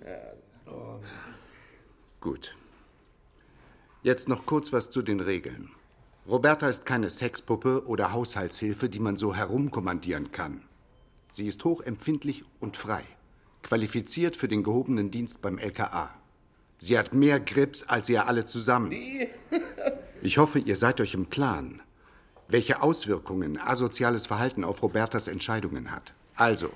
Gut. 2.19 2.55
Jetzt 4.03 4.27
noch 4.27 4.45
kurz 4.45 4.73
was 4.73 4.89
zu 4.89 5.01
den 5.01 5.21
Regeln. 5.21 5.71
Roberta 6.27 6.69
ist 6.69 6.85
keine 6.85 7.09
Sexpuppe 7.09 7.85
oder 7.87 8.11
Haushaltshilfe, 8.11 8.89
die 8.89 8.99
man 8.99 9.15
so 9.15 9.33
herumkommandieren 9.33 10.31
kann. 10.31 10.63
Sie 11.31 11.47
ist 11.47 11.63
hochempfindlich 11.63 12.43
und 12.59 12.75
frei, 12.75 13.03
qualifiziert 13.63 14.35
für 14.35 14.47
den 14.47 14.63
gehobenen 14.63 15.11
Dienst 15.11 15.41
beim 15.41 15.57
LKA. 15.57 16.13
Sie 16.79 16.97
hat 16.97 17.13
mehr 17.13 17.39
Grips 17.39 17.83
als 17.83 18.09
ihr 18.09 18.27
alle 18.27 18.45
zusammen. 18.45 18.93
Ich 20.21 20.37
hoffe, 20.37 20.59
ihr 20.59 20.75
seid 20.75 20.99
euch 20.99 21.13
im 21.13 21.29
Klaren, 21.29 21.81
welche 22.49 22.81
Auswirkungen 22.81 23.57
asoziales 23.57 24.25
Verhalten 24.25 24.65
auf 24.65 24.83
Robertas 24.83 25.29
Entscheidungen 25.29 25.91
hat. 25.91 26.13
Also, 26.35 26.71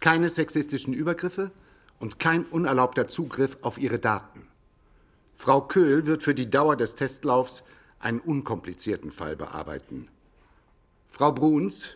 keine 0.00 0.28
sexistischen 0.30 0.92
Übergriffe 0.92 1.52
und 2.00 2.18
kein 2.18 2.44
unerlaubter 2.44 3.06
Zugriff 3.06 3.58
auf 3.62 3.78
ihre 3.78 4.00
Daten. 4.00 4.48
Frau 5.36 5.60
Köhl 5.60 6.06
wird 6.06 6.24
für 6.24 6.34
die 6.34 6.50
Dauer 6.50 6.74
des 6.74 6.96
Testlaufs 6.96 7.62
einen 8.00 8.18
unkomplizierten 8.18 9.12
Fall 9.12 9.36
bearbeiten. 9.36 10.08
Frau 11.08 11.30
Bruns, 11.30 11.90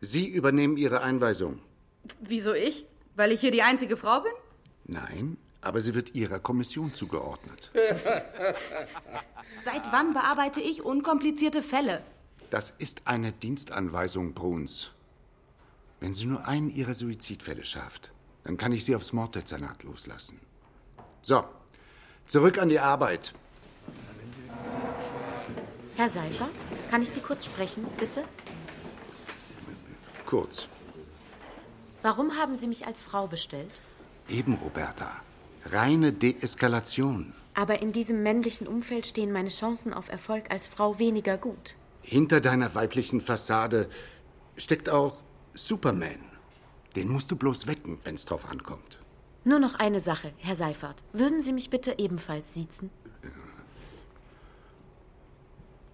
Sie 0.00 0.28
übernehmen 0.28 0.76
Ihre 0.76 1.02
Einweisung. 1.02 1.60
Wieso 2.20 2.52
ich? 2.52 2.86
Weil 3.18 3.32
ich 3.32 3.40
hier 3.40 3.50
die 3.50 3.62
einzige 3.62 3.96
Frau 3.96 4.20
bin? 4.20 4.32
Nein, 4.84 5.38
aber 5.60 5.80
sie 5.80 5.92
wird 5.92 6.14
Ihrer 6.14 6.38
Kommission 6.38 6.94
zugeordnet. 6.94 7.72
Seit 9.64 9.90
wann 9.90 10.12
bearbeite 10.12 10.60
ich 10.60 10.84
unkomplizierte 10.84 11.60
Fälle? 11.60 12.04
Das 12.50 12.70
ist 12.70 13.08
eine 13.08 13.32
Dienstanweisung, 13.32 14.34
Bruns. 14.34 14.92
Wenn 15.98 16.12
sie 16.12 16.26
nur 16.26 16.46
einen 16.46 16.70
ihrer 16.70 16.94
Suizidfälle 16.94 17.64
schafft, 17.64 18.12
dann 18.44 18.56
kann 18.56 18.70
ich 18.70 18.84
sie 18.84 18.94
aufs 18.94 19.12
Morddezernat 19.12 19.82
loslassen. 19.82 20.38
So, 21.20 21.42
zurück 22.28 22.58
an 22.58 22.68
die 22.68 22.78
Arbeit. 22.78 23.34
Herr 25.96 26.08
Seifert, 26.08 26.54
kann 26.88 27.02
ich 27.02 27.10
Sie 27.10 27.20
kurz 27.20 27.46
sprechen, 27.46 27.84
bitte? 27.98 28.22
Kurz. 30.24 30.68
Warum 32.02 32.36
haben 32.36 32.54
Sie 32.54 32.68
mich 32.68 32.86
als 32.86 33.00
Frau 33.00 33.26
bestellt? 33.26 33.80
Eben, 34.28 34.54
Roberta. 34.54 35.10
Reine 35.66 36.12
Deeskalation. 36.12 37.32
Aber 37.54 37.82
in 37.82 37.92
diesem 37.92 38.22
männlichen 38.22 38.68
Umfeld 38.68 39.06
stehen 39.06 39.32
meine 39.32 39.48
Chancen 39.48 39.92
auf 39.92 40.08
Erfolg 40.08 40.50
als 40.50 40.66
Frau 40.66 40.98
weniger 40.98 41.36
gut. 41.36 41.74
Hinter 42.02 42.40
deiner 42.40 42.74
weiblichen 42.74 43.20
Fassade 43.20 43.88
steckt 44.56 44.88
auch 44.88 45.16
Superman. 45.54 46.20
Den 46.94 47.08
musst 47.08 47.30
du 47.30 47.36
bloß 47.36 47.66
wecken, 47.66 47.98
wenn's 48.04 48.24
drauf 48.24 48.48
ankommt. 48.48 48.98
Nur 49.44 49.58
noch 49.58 49.74
eine 49.74 50.00
Sache, 50.00 50.32
Herr 50.38 50.56
Seifert. 50.56 51.02
Würden 51.12 51.42
Sie 51.42 51.52
mich 51.52 51.68
bitte 51.68 51.96
ebenfalls 51.98 52.54
siezen? 52.54 52.90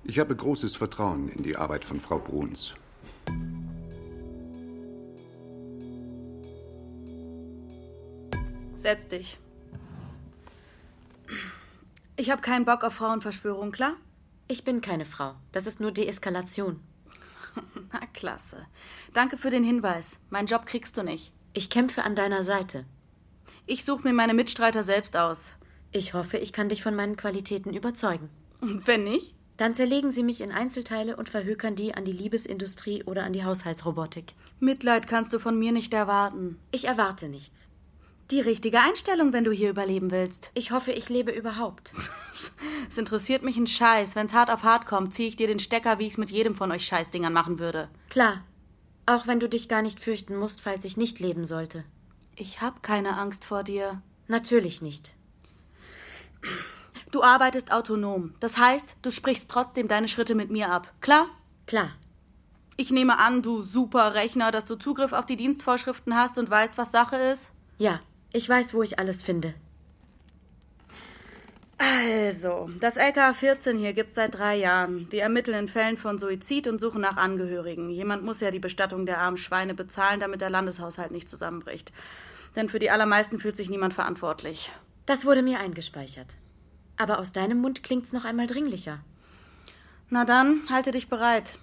Ich 0.04 0.18
habe 0.18 0.36
großes 0.36 0.76
Vertrauen 0.76 1.28
in 1.28 1.42
die 1.42 1.56
Arbeit 1.56 1.84
von 1.84 1.98
Frau 1.98 2.18
Bruns. 2.18 2.74
Setz 8.84 9.08
dich. 9.08 9.38
Ich 12.16 12.30
habe 12.30 12.42
keinen 12.42 12.66
Bock 12.66 12.84
auf 12.84 12.92
Frauenverschwörung, 12.92 13.72
klar? 13.72 13.94
Ich 14.46 14.62
bin 14.62 14.82
keine 14.82 15.06
Frau. 15.06 15.36
Das 15.52 15.66
ist 15.66 15.80
nur 15.80 15.90
Deeskalation. 15.90 16.80
Na, 17.94 18.00
klasse. 18.12 18.58
Danke 19.14 19.38
für 19.38 19.48
den 19.48 19.64
Hinweis. 19.64 20.18
Meinen 20.28 20.48
Job 20.48 20.66
kriegst 20.66 20.98
du 20.98 21.02
nicht. 21.02 21.32
Ich 21.54 21.70
kämpfe 21.70 22.02
an 22.02 22.14
deiner 22.14 22.42
Seite. 22.42 22.84
Ich 23.64 23.86
suche 23.86 24.02
mir 24.02 24.12
meine 24.12 24.34
Mitstreiter 24.34 24.82
selbst 24.82 25.16
aus. 25.16 25.56
Ich 25.90 26.12
hoffe, 26.12 26.36
ich 26.36 26.52
kann 26.52 26.68
dich 26.68 26.82
von 26.82 26.94
meinen 26.94 27.16
Qualitäten 27.16 27.72
überzeugen. 27.72 28.28
Wenn 28.60 29.04
nicht? 29.04 29.34
Dann 29.56 29.74
zerlegen 29.74 30.10
sie 30.10 30.22
mich 30.22 30.42
in 30.42 30.52
Einzelteile 30.52 31.16
und 31.16 31.30
verhökern 31.30 31.74
die 31.74 31.94
an 31.94 32.04
die 32.04 32.12
Liebesindustrie 32.12 33.02
oder 33.04 33.24
an 33.24 33.32
die 33.32 33.44
Haushaltsrobotik. 33.44 34.34
Mitleid 34.60 35.06
kannst 35.06 35.32
du 35.32 35.38
von 35.38 35.58
mir 35.58 35.72
nicht 35.72 35.94
erwarten. 35.94 36.58
Ich 36.70 36.84
erwarte 36.84 37.30
nichts. 37.30 37.70
Die 38.30 38.40
richtige 38.40 38.80
Einstellung, 38.80 39.34
wenn 39.34 39.44
du 39.44 39.52
hier 39.52 39.68
überleben 39.68 40.10
willst. 40.10 40.50
Ich 40.54 40.70
hoffe, 40.70 40.92
ich 40.92 41.10
lebe 41.10 41.30
überhaupt. 41.30 41.92
es 42.88 42.96
interessiert 42.96 43.42
mich 43.42 43.58
ein 43.58 43.66
Scheiß. 43.66 44.16
Wenn's 44.16 44.32
hart 44.32 44.50
auf 44.50 44.62
hart 44.62 44.86
kommt, 44.86 45.12
ziehe 45.12 45.28
ich 45.28 45.36
dir 45.36 45.46
den 45.46 45.58
Stecker, 45.58 45.98
wie 45.98 46.06
ich's 46.06 46.16
mit 46.16 46.30
jedem 46.30 46.54
von 46.54 46.72
euch 46.72 46.86
Scheißdingern 46.86 47.32
machen 47.32 47.58
würde. 47.58 47.88
Klar. 48.08 48.42
Auch 49.06 49.26
wenn 49.26 49.40
du 49.40 49.48
dich 49.48 49.68
gar 49.68 49.82
nicht 49.82 50.00
fürchten 50.00 50.36
musst, 50.36 50.62
falls 50.62 50.86
ich 50.86 50.96
nicht 50.96 51.20
leben 51.20 51.44
sollte. 51.44 51.84
Ich 52.34 52.62
hab 52.62 52.82
keine 52.82 53.18
Angst 53.18 53.44
vor 53.44 53.62
dir. 53.62 54.00
Natürlich 54.26 54.80
nicht. 54.80 55.12
Du 57.10 57.22
arbeitest 57.22 57.72
autonom. 57.72 58.34
Das 58.40 58.56
heißt, 58.56 58.96
du 59.02 59.10
sprichst 59.10 59.50
trotzdem 59.50 59.86
deine 59.86 60.08
Schritte 60.08 60.34
mit 60.34 60.50
mir 60.50 60.70
ab. 60.70 60.90
Klar? 61.02 61.26
Klar. 61.66 61.90
Ich 62.76 62.90
nehme 62.90 63.18
an, 63.18 63.42
du 63.42 63.62
super 63.62 64.14
Rechner, 64.14 64.50
dass 64.50 64.64
du 64.64 64.76
Zugriff 64.76 65.12
auf 65.12 65.26
die 65.26 65.36
Dienstvorschriften 65.36 66.16
hast 66.16 66.38
und 66.38 66.50
weißt, 66.50 66.78
was 66.78 66.90
Sache 66.90 67.16
ist? 67.16 67.50
Ja, 67.78 68.00
ich 68.34 68.48
weiß, 68.48 68.74
wo 68.74 68.82
ich 68.82 68.98
alles 68.98 69.22
finde. 69.22 69.54
Also, 71.78 72.68
das 72.80 72.96
LKA 72.96 73.32
14 73.32 73.78
hier 73.78 73.92
gibt's 73.92 74.16
seit 74.16 74.36
drei 74.36 74.56
Jahren. 74.56 75.06
Wir 75.10 75.22
ermitteln 75.22 75.56
in 75.56 75.68
Fällen 75.68 75.96
von 75.96 76.18
Suizid 76.18 76.66
und 76.66 76.80
suchen 76.80 77.00
nach 77.00 77.16
Angehörigen. 77.16 77.90
Jemand 77.90 78.24
muss 78.24 78.40
ja 78.40 78.50
die 78.50 78.58
Bestattung 78.58 79.06
der 79.06 79.20
armen 79.20 79.36
Schweine 79.36 79.74
bezahlen, 79.74 80.18
damit 80.18 80.40
der 80.40 80.50
Landeshaushalt 80.50 81.12
nicht 81.12 81.28
zusammenbricht. 81.28 81.92
Denn 82.56 82.68
für 82.68 82.80
die 82.80 82.90
allermeisten 82.90 83.38
fühlt 83.38 83.56
sich 83.56 83.70
niemand 83.70 83.94
verantwortlich. 83.94 84.72
Das 85.06 85.24
wurde 85.24 85.42
mir 85.42 85.60
eingespeichert. 85.60 86.34
Aber 86.96 87.20
aus 87.20 87.32
deinem 87.32 87.58
Mund 87.58 87.84
klingt's 87.84 88.12
noch 88.12 88.24
einmal 88.24 88.48
dringlicher. 88.48 89.00
Na 90.10 90.24
dann, 90.24 90.68
halte 90.70 90.90
dich 90.90 91.08
bereit. 91.08 91.58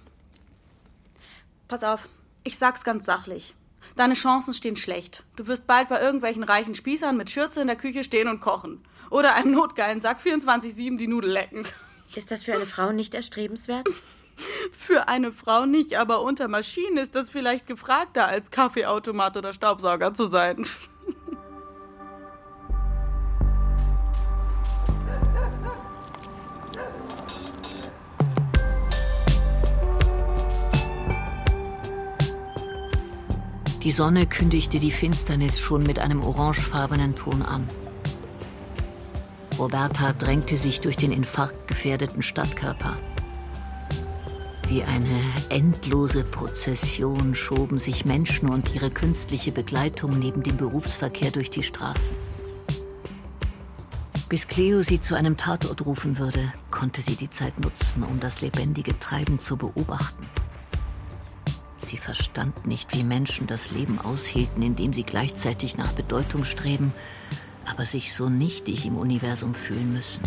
Pass 1.68 1.84
auf, 1.84 2.08
ich 2.44 2.56
sag's 2.56 2.82
ganz 2.82 3.04
sachlich. 3.04 3.54
Deine 3.96 4.14
Chancen 4.14 4.54
stehen 4.54 4.76
schlecht. 4.76 5.24
Du 5.36 5.46
wirst 5.46 5.66
bald 5.66 5.88
bei 5.88 6.00
irgendwelchen 6.00 6.42
reichen 6.42 6.74
Spießern 6.74 7.16
mit 7.16 7.30
Schürze 7.30 7.60
in 7.60 7.66
der 7.66 7.76
Küche 7.76 8.04
stehen 8.04 8.28
und 8.28 8.40
kochen. 8.40 8.82
Oder 9.10 9.34
einem 9.34 9.52
notgeilen 9.52 10.00
Sack 10.00 10.20
24-7 10.20 10.96
die 10.96 11.06
Nudel 11.06 11.30
lecken. 11.30 11.64
Ist 12.14 12.30
das 12.30 12.44
für 12.44 12.54
eine 12.54 12.66
Frau 12.66 12.92
nicht 12.92 13.14
erstrebenswert? 13.14 13.88
Für 14.72 15.08
eine 15.08 15.30
Frau 15.30 15.66
nicht, 15.66 15.98
aber 15.98 16.22
unter 16.22 16.48
Maschinen 16.48 16.96
ist 16.96 17.14
das 17.14 17.28
vielleicht 17.28 17.66
gefragter, 17.66 18.26
als 18.26 18.50
Kaffeeautomat 18.50 19.36
oder 19.36 19.52
Staubsauger 19.52 20.14
zu 20.14 20.24
sein. 20.24 20.66
Die 33.82 33.90
Sonne 33.90 34.26
kündigte 34.28 34.78
die 34.78 34.92
Finsternis 34.92 35.58
schon 35.58 35.82
mit 35.82 35.98
einem 35.98 36.22
orangefarbenen 36.22 37.16
Ton 37.16 37.42
an. 37.42 37.66
Roberta 39.58 40.12
drängte 40.12 40.56
sich 40.56 40.80
durch 40.80 40.96
den 40.96 41.10
infarktgefährdeten 41.10 42.22
Stadtkörper. 42.22 42.98
Wie 44.68 44.84
eine 44.84 45.20
endlose 45.48 46.22
Prozession 46.22 47.34
schoben 47.34 47.80
sich 47.80 48.04
Menschen 48.04 48.48
und 48.48 48.72
ihre 48.72 48.90
künstliche 48.90 49.50
Begleitung 49.50 50.12
neben 50.12 50.44
dem 50.44 50.56
Berufsverkehr 50.56 51.32
durch 51.32 51.50
die 51.50 51.64
Straßen. 51.64 52.14
Bis 54.28 54.46
Cleo 54.46 54.82
sie 54.82 55.00
zu 55.00 55.16
einem 55.16 55.36
Tatort 55.36 55.84
rufen 55.84 56.18
würde, 56.18 56.52
konnte 56.70 57.02
sie 57.02 57.16
die 57.16 57.30
Zeit 57.30 57.58
nutzen, 57.58 58.04
um 58.04 58.20
das 58.20 58.40
lebendige 58.42 58.96
Treiben 58.98 59.40
zu 59.40 59.56
beobachten. 59.56 60.26
Sie 61.82 61.96
verstand 61.96 62.66
nicht, 62.66 62.96
wie 62.96 63.02
Menschen 63.02 63.48
das 63.48 63.72
Leben 63.72 63.98
aushielten, 63.98 64.62
indem 64.62 64.92
sie 64.92 65.02
gleichzeitig 65.02 65.76
nach 65.76 65.92
Bedeutung 65.92 66.44
streben, 66.44 66.94
aber 67.68 67.84
sich 67.84 68.14
so 68.14 68.28
nichtig 68.28 68.86
im 68.86 68.96
Universum 68.96 69.54
fühlen 69.54 69.92
müssen. 69.92 70.22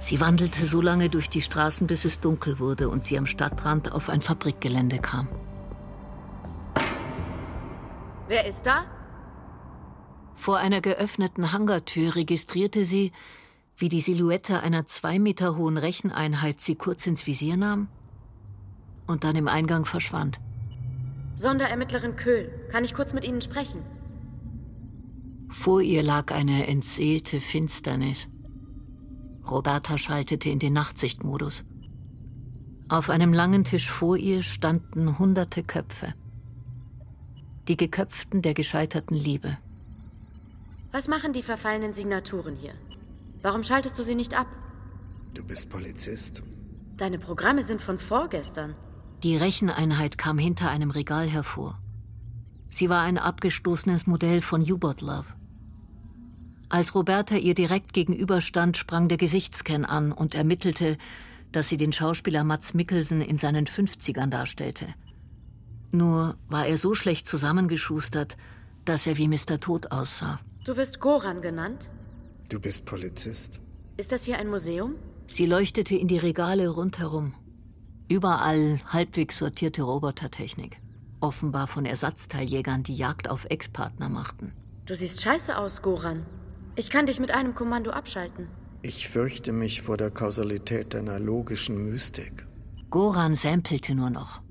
Sie 0.00 0.20
wandelte 0.20 0.66
so 0.66 0.82
lange 0.82 1.08
durch 1.08 1.30
die 1.30 1.40
Straßen, 1.40 1.86
bis 1.86 2.04
es 2.04 2.20
dunkel 2.20 2.58
wurde 2.58 2.90
und 2.90 3.02
sie 3.02 3.16
am 3.16 3.26
Stadtrand 3.26 3.92
auf 3.92 4.10
ein 4.10 4.20
Fabrikgelände 4.20 4.98
kam. 4.98 5.28
Wer 8.28 8.46
ist 8.46 8.66
da? 8.66 8.84
Vor 10.34 10.58
einer 10.58 10.82
geöffneten 10.82 11.52
Hangartür 11.52 12.14
registrierte 12.14 12.84
sie, 12.84 13.12
wie 13.78 13.88
die 13.88 14.02
Silhouette 14.02 14.60
einer 14.60 14.86
zwei 14.86 15.18
Meter 15.18 15.56
hohen 15.56 15.78
Recheneinheit 15.78 16.60
sie 16.60 16.74
kurz 16.74 17.06
ins 17.06 17.26
Visier 17.26 17.56
nahm 17.56 17.88
und 19.06 19.24
dann 19.24 19.36
im 19.36 19.48
Eingang 19.48 19.84
verschwand. 19.84 20.40
Sonderermittlerin 21.36 22.16
Köhl, 22.16 22.50
kann 22.70 22.84
ich 22.84 22.94
kurz 22.94 23.12
mit 23.12 23.24
Ihnen 23.24 23.40
sprechen? 23.40 23.82
Vor 25.50 25.80
ihr 25.80 26.02
lag 26.02 26.32
eine 26.32 26.66
entseelte 26.66 27.40
Finsternis. 27.40 28.28
Roberta 29.48 29.98
schaltete 29.98 30.48
in 30.48 30.58
den 30.58 30.72
Nachtsichtmodus. 30.72 31.64
Auf 32.88 33.08
einem 33.08 33.32
langen 33.32 33.64
Tisch 33.64 33.88
vor 33.88 34.16
ihr 34.16 34.42
standen 34.42 35.18
hunderte 35.18 35.62
Köpfe. 35.62 36.14
Die 37.68 37.76
Geköpften 37.76 38.42
der 38.42 38.54
gescheiterten 38.54 39.16
Liebe. 39.16 39.56
Was 40.92 41.08
machen 41.08 41.32
die 41.32 41.42
verfallenen 41.42 41.94
Signaturen 41.94 42.56
hier? 42.56 42.74
Warum 43.42 43.62
schaltest 43.62 43.98
du 43.98 44.02
sie 44.02 44.14
nicht 44.14 44.38
ab? 44.38 44.46
Du 45.34 45.44
bist 45.44 45.68
Polizist. 45.70 46.42
Deine 46.96 47.18
Programme 47.18 47.62
sind 47.62 47.80
von 47.80 47.98
vorgestern. 47.98 48.74
Die 49.24 49.38
Recheneinheit 49.38 50.18
kam 50.18 50.36
hinter 50.36 50.68
einem 50.68 50.90
Regal 50.90 51.26
hervor. 51.26 51.80
Sie 52.68 52.90
war 52.90 53.00
ein 53.00 53.16
abgestoßenes 53.16 54.06
Modell 54.06 54.42
von 54.42 54.70
U-Bot 54.70 55.00
Love. 55.00 55.24
Als 56.68 56.94
Roberta 56.94 57.36
ihr 57.36 57.54
direkt 57.54 57.94
gegenüberstand, 57.94 58.76
sprang 58.76 59.08
der 59.08 59.16
Gesichtsscan 59.16 59.86
an 59.86 60.12
und 60.12 60.34
ermittelte, 60.34 60.98
dass 61.52 61.70
sie 61.70 61.78
den 61.78 61.92
Schauspieler 61.92 62.44
Mats 62.44 62.74
Mikkelsen 62.74 63.22
in 63.22 63.38
seinen 63.38 63.64
50ern 63.64 64.28
darstellte. 64.28 64.88
Nur 65.90 66.36
war 66.50 66.66
er 66.66 66.76
so 66.76 66.92
schlecht 66.92 67.26
zusammengeschustert, 67.26 68.36
dass 68.84 69.06
er 69.06 69.16
wie 69.16 69.28
Mr. 69.28 69.58
Tod 69.58 69.90
aussah. 69.90 70.38
Du 70.66 70.76
wirst 70.76 71.00
Goran 71.00 71.40
genannt? 71.40 71.90
Du 72.50 72.60
bist 72.60 72.84
Polizist. 72.84 73.58
Ist 73.96 74.12
das 74.12 74.24
hier 74.24 74.38
ein 74.38 74.48
Museum? 74.48 74.96
Sie 75.28 75.46
leuchtete 75.46 75.96
in 75.96 76.08
die 76.08 76.18
Regale 76.18 76.68
rundherum. 76.68 77.32
Überall 78.08 78.80
halbwegs 78.86 79.38
sortierte 79.38 79.82
Robotertechnik. 79.82 80.80
Offenbar 81.20 81.66
von 81.66 81.86
Ersatzteiljägern, 81.86 82.82
die 82.82 82.94
Jagd 82.94 83.30
auf 83.30 83.46
Ex-Partner 83.48 84.10
machten. 84.10 84.52
Du 84.84 84.94
siehst 84.94 85.22
scheiße 85.22 85.56
aus, 85.56 85.80
Goran. 85.80 86.26
Ich 86.76 86.90
kann 86.90 87.06
dich 87.06 87.18
mit 87.18 87.30
einem 87.30 87.54
Kommando 87.54 87.90
abschalten. 87.90 88.48
Ich 88.82 89.08
fürchte 89.08 89.52
mich 89.52 89.80
vor 89.80 89.96
der 89.96 90.10
Kausalität 90.10 90.92
deiner 90.92 91.18
logischen 91.18 91.82
Mystik. 91.84 92.46
Goran 92.90 93.36
sampelte 93.36 93.94
nur 93.94 94.10
noch. 94.10 94.42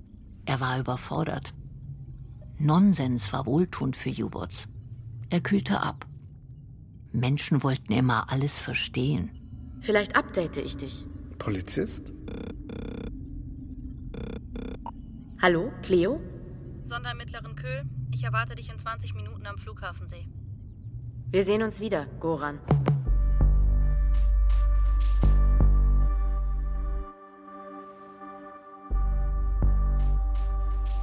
Er 0.46 0.60
war 0.60 0.80
überfordert. 0.80 1.54
Nonsens 2.58 3.32
war 3.32 3.46
wohltuend 3.46 3.96
für 3.96 4.10
U-Bots. 4.10 4.68
Er 5.30 5.42
kühlte 5.42 5.82
ab. 5.82 6.08
Menschen 7.12 7.62
wollten 7.62 7.94
immer 7.94 8.32
alles 8.32 8.60
verstehen. 8.60 9.30
Vielleicht 9.82 10.16
update 10.16 10.58
ich 10.58 10.78
dich. 10.78 11.06
Polizist? 11.38 12.12
Hallo, 15.44 15.74
Cleo? 15.82 16.22
Sonderermittlerin 16.84 17.58
Köhl, 17.58 17.84
ich 18.14 18.24
erwarte 18.24 18.56
dich 18.56 18.72
in 18.72 18.78
20 18.78 19.14
Minuten 19.14 19.46
am 19.46 19.58
Flughafensee. 19.58 20.26
Wir 21.32 21.44
sehen 21.44 21.62
uns 21.62 21.82
wieder, 21.82 22.06
Goran. 22.22 22.62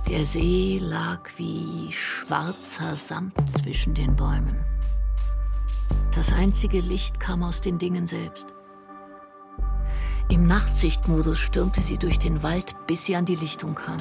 Der 0.09 0.25
See 0.25 0.79
lag 0.81 1.29
wie 1.37 1.93
schwarzer 1.93 2.97
Samt 2.97 3.35
zwischen 3.51 3.93
den 3.93 4.17
Bäumen. 4.17 4.57
Das 6.15 6.33
einzige 6.33 6.81
Licht 6.81 7.21
kam 7.21 7.43
aus 7.43 7.61
den 7.61 7.77
Dingen 7.77 8.07
selbst. 8.07 8.47
Im 10.31 10.47
Nachtsichtmodus 10.47 11.41
stürmte 11.41 11.81
sie 11.81 11.99
durch 11.99 12.17
den 12.17 12.45
Wald, 12.45 12.77
bis 12.87 13.05
sie 13.05 13.17
an 13.17 13.25
die 13.25 13.35
Lichtung 13.35 13.75
kam. 13.75 13.97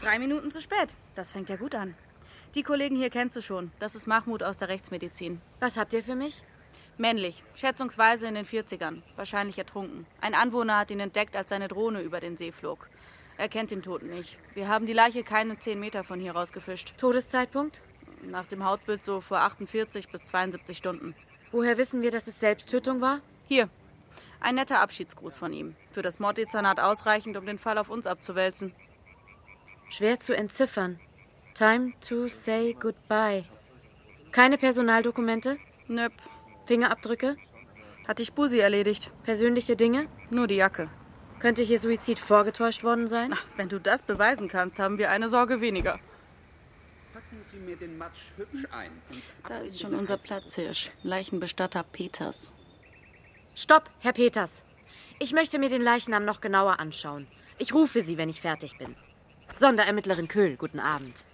Drei 0.00 0.18
Minuten 0.18 0.50
zu 0.50 0.62
spät. 0.62 0.94
Das 1.14 1.30
fängt 1.30 1.50
ja 1.50 1.56
gut 1.56 1.74
an. 1.74 1.94
Die 2.54 2.62
Kollegen 2.62 2.96
hier 2.96 3.10
kennst 3.10 3.36
du 3.36 3.42
schon. 3.42 3.70
Das 3.80 3.94
ist 3.94 4.06
Mahmoud 4.06 4.42
aus 4.42 4.56
der 4.56 4.68
Rechtsmedizin. 4.68 5.42
Was 5.60 5.76
habt 5.76 5.92
ihr 5.92 6.02
für 6.02 6.14
mich? 6.14 6.42
Männlich, 6.96 7.42
schätzungsweise 7.54 8.26
in 8.26 8.34
den 8.34 8.46
40ern, 8.46 9.02
wahrscheinlich 9.16 9.58
ertrunken. 9.58 10.06
Ein 10.22 10.34
Anwohner 10.34 10.78
hat 10.78 10.90
ihn 10.90 11.00
entdeckt, 11.00 11.36
als 11.36 11.50
seine 11.50 11.68
Drohne 11.68 12.00
über 12.00 12.20
den 12.20 12.38
See 12.38 12.50
flog. 12.50 12.88
Er 13.36 13.50
kennt 13.50 13.72
den 13.72 13.82
Toten 13.82 14.08
nicht. 14.08 14.38
Wir 14.54 14.68
haben 14.68 14.86
die 14.86 14.94
Leiche 14.94 15.22
keine 15.22 15.58
10 15.58 15.78
Meter 15.78 16.02
von 16.02 16.18
hier 16.18 16.32
rausgefischt. 16.32 16.94
Todeszeitpunkt? 16.96 17.82
Nach 18.22 18.46
dem 18.46 18.64
Hautbild 18.64 19.02
so 19.02 19.20
vor 19.20 19.40
48 19.40 20.08
bis 20.08 20.24
72 20.26 20.78
Stunden. 20.78 21.14
Woher 21.50 21.76
wissen 21.76 22.00
wir, 22.00 22.10
dass 22.10 22.26
es 22.26 22.40
Selbsttötung 22.40 23.02
war? 23.02 23.20
Hier. 23.46 23.68
Ein 24.42 24.56
netter 24.56 24.80
Abschiedsgruß 24.80 25.36
von 25.36 25.52
ihm. 25.52 25.76
Für 25.92 26.02
das 26.02 26.18
Morddezernat 26.18 26.80
ausreichend, 26.80 27.36
um 27.36 27.46
den 27.46 27.60
Fall 27.60 27.78
auf 27.78 27.88
uns 27.88 28.08
abzuwälzen. 28.08 28.74
Schwer 29.88 30.18
zu 30.18 30.36
entziffern. 30.36 30.98
Time 31.54 31.92
to 32.00 32.26
say 32.26 32.74
goodbye. 32.74 33.44
Keine 34.32 34.58
Personaldokumente? 34.58 35.58
Nöp. 35.86 36.12
Fingerabdrücke? 36.66 37.36
Hat 38.08 38.18
die 38.18 38.24
Spusi 38.24 38.58
erledigt. 38.58 39.12
Persönliche 39.22 39.76
Dinge? 39.76 40.08
Nur 40.30 40.48
die 40.48 40.56
Jacke. 40.56 40.88
Könnte 41.38 41.62
hier 41.62 41.78
Suizid 41.78 42.18
vorgetäuscht 42.18 42.82
worden 42.82 43.06
sein? 43.06 43.30
Ach, 43.32 43.44
wenn 43.56 43.68
du 43.68 43.78
das 43.78 44.02
beweisen 44.02 44.48
kannst, 44.48 44.80
haben 44.80 44.98
wir 44.98 45.10
eine 45.10 45.28
Sorge 45.28 45.60
weniger. 45.60 46.00
Packen 47.12 47.42
Sie 47.42 47.58
mir 47.58 47.76
den 47.76 47.96
Matsch 47.96 48.32
hübsch 48.36 48.66
ein. 48.72 48.90
Da 49.46 49.58
ist 49.58 49.80
schon 49.80 49.94
unser 49.94 50.16
Platzhirsch. 50.16 50.90
Leichenbestatter 51.04 51.84
Peters. 51.84 52.54
Stopp, 53.54 53.90
Herr 54.00 54.12
Peters. 54.12 54.64
Ich 55.18 55.32
möchte 55.32 55.58
mir 55.58 55.68
den 55.68 55.82
Leichnam 55.82 56.24
noch 56.24 56.40
genauer 56.40 56.80
anschauen. 56.80 57.26
Ich 57.58 57.74
rufe 57.74 58.00
Sie, 58.00 58.16
wenn 58.16 58.28
ich 58.28 58.40
fertig 58.40 58.78
bin. 58.78 58.96
Sonderermittlerin 59.56 60.26
Köhl, 60.26 60.56
guten 60.56 60.80
Abend. 60.80 61.26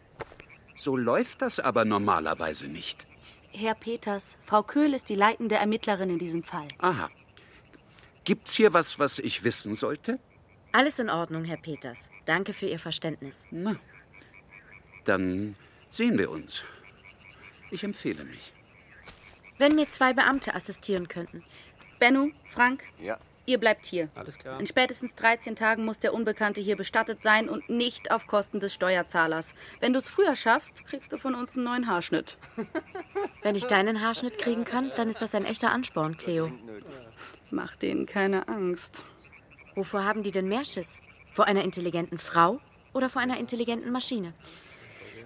So 0.75 0.97
läuft 0.97 1.43
das 1.43 1.61
aber 1.61 1.85
normalerweise 1.85 2.67
nicht. 2.67 3.07
Herr 3.51 3.75
Peters, 3.75 4.37
Frau 4.45 4.63
Köhl 4.63 4.95
ist 4.95 5.09
die 5.09 5.15
leitende 5.15 5.55
Ermittlerin 5.55 6.11
in 6.11 6.19
diesem 6.19 6.43
Fall. 6.43 6.69
Aha. 6.79 7.09
Gibt's 8.25 8.55
hier 8.55 8.75
was, 8.75 8.99
was 8.99 9.19
ich 9.19 9.45
wissen 9.45 9.75
sollte? 9.75 10.19
Alles 10.73 10.99
in 10.99 11.09
Ordnung, 11.09 11.45
Herr 11.45 11.57
Peters. 11.57 12.11
Danke 12.27 12.53
für 12.53 12.67
Ihr 12.67 12.79
Verständnis. 12.79 13.47
Na, 13.51 13.77
dann 15.05 15.57
sehen 15.89 16.19
wir 16.19 16.31
uns. 16.31 16.63
Ich 17.71 17.83
empfehle 17.85 18.25
mich. 18.25 18.53
Wenn 19.57 19.75
mir 19.75 19.89
zwei 19.89 20.13
Beamte 20.13 20.55
assistieren 20.55 21.09
könnten. 21.09 21.43
Benno, 21.99 22.29
Frank, 22.51 22.85
Ja. 23.01 23.19
ihr 23.47 23.59
bleibt 23.59 23.87
hier. 23.87 24.09
Alles 24.15 24.39
klar. 24.39 24.61
In 24.61 24.67
spätestens 24.67 25.15
13 25.17 25.57
Tagen 25.57 25.85
muss 25.85 25.99
der 25.99 26.15
Unbekannte 26.15 26.61
hier 26.61 26.77
bestattet 26.77 27.21
sein 27.21 27.49
und 27.49 27.69
nicht 27.69 28.11
auf 28.11 28.27
Kosten 28.27 28.61
des 28.61 28.75
Steuerzahlers. 28.75 29.55
Wenn 29.81 29.93
du 29.93 29.99
es 29.99 30.09
früher 30.09 30.37
schaffst, 30.37 30.85
kriegst 30.85 31.13
du 31.13 31.19
von 31.19 31.35
uns 31.35 31.57
einen 31.57 31.65
neuen 31.65 31.87
Haarschnitt. 31.89 32.37
Wenn 33.43 33.55
ich 33.55 33.65
deinen 33.67 34.01
Haarschnitt 34.01 34.39
kriegen 34.39 34.65
kann, 34.65 34.93
dann 34.97 35.09
ist 35.11 35.21
das 35.23 35.35
ein 35.35 35.45
echter 35.45 35.71
Ansporn, 35.71 36.17
Cleo. 36.17 36.53
Mach 37.51 37.77
denen 37.77 38.07
keine 38.07 38.49
Angst. 38.49 39.05
Wovor 39.75 40.05
haben 40.05 40.23
die 40.23 40.33
denn 40.33 40.49
mehr 40.49 40.65
Schiss? 40.65 41.01
Vor 41.33 41.47
einer 41.47 41.63
intelligenten 41.63 42.19
Frau 42.19 42.61
oder 42.95 43.09
vor 43.09 43.23
einer 43.23 43.39
intelligenten 43.39 43.91
Maschine? 43.93 44.35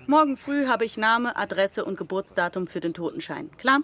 Morgen 0.07 0.37
früh 0.37 0.67
habe 0.67 0.85
ich 0.85 0.97
Name, 0.97 1.37
Adresse 1.37 1.85
und 1.85 1.97
Geburtsdatum 1.97 2.67
für 2.67 2.81
den 2.81 2.93
Totenschein. 2.93 3.51
Klar? 3.57 3.81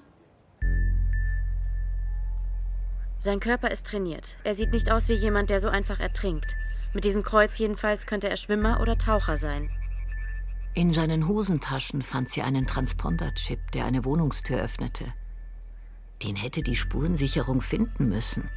Sein 3.18 3.40
Körper 3.40 3.70
ist 3.70 3.86
trainiert. 3.88 4.36
Er 4.44 4.54
sieht 4.54 4.72
nicht 4.72 4.92
aus 4.92 5.08
wie 5.08 5.14
jemand, 5.14 5.50
der 5.50 5.58
so 5.58 5.68
einfach 5.68 5.98
ertrinkt. 5.98 6.56
Mit 6.94 7.04
diesem 7.04 7.24
Kreuz 7.24 7.58
jedenfalls 7.58 8.06
könnte 8.06 8.30
er 8.30 8.36
Schwimmer 8.36 8.80
oder 8.80 8.96
Taucher 8.96 9.36
sein. 9.36 9.68
In 10.74 10.94
seinen 10.94 11.26
Hosentaschen 11.26 12.02
fand 12.02 12.28
sie 12.28 12.42
einen 12.42 12.66
Transponder-Chip, 12.66 13.72
der 13.72 13.84
eine 13.86 14.04
Wohnungstür 14.04 14.60
öffnete. 14.60 15.12
Den 16.22 16.36
hätte 16.36 16.62
die 16.62 16.76
Spurensicherung 16.76 17.60
finden 17.60 18.08
müssen. 18.08 18.48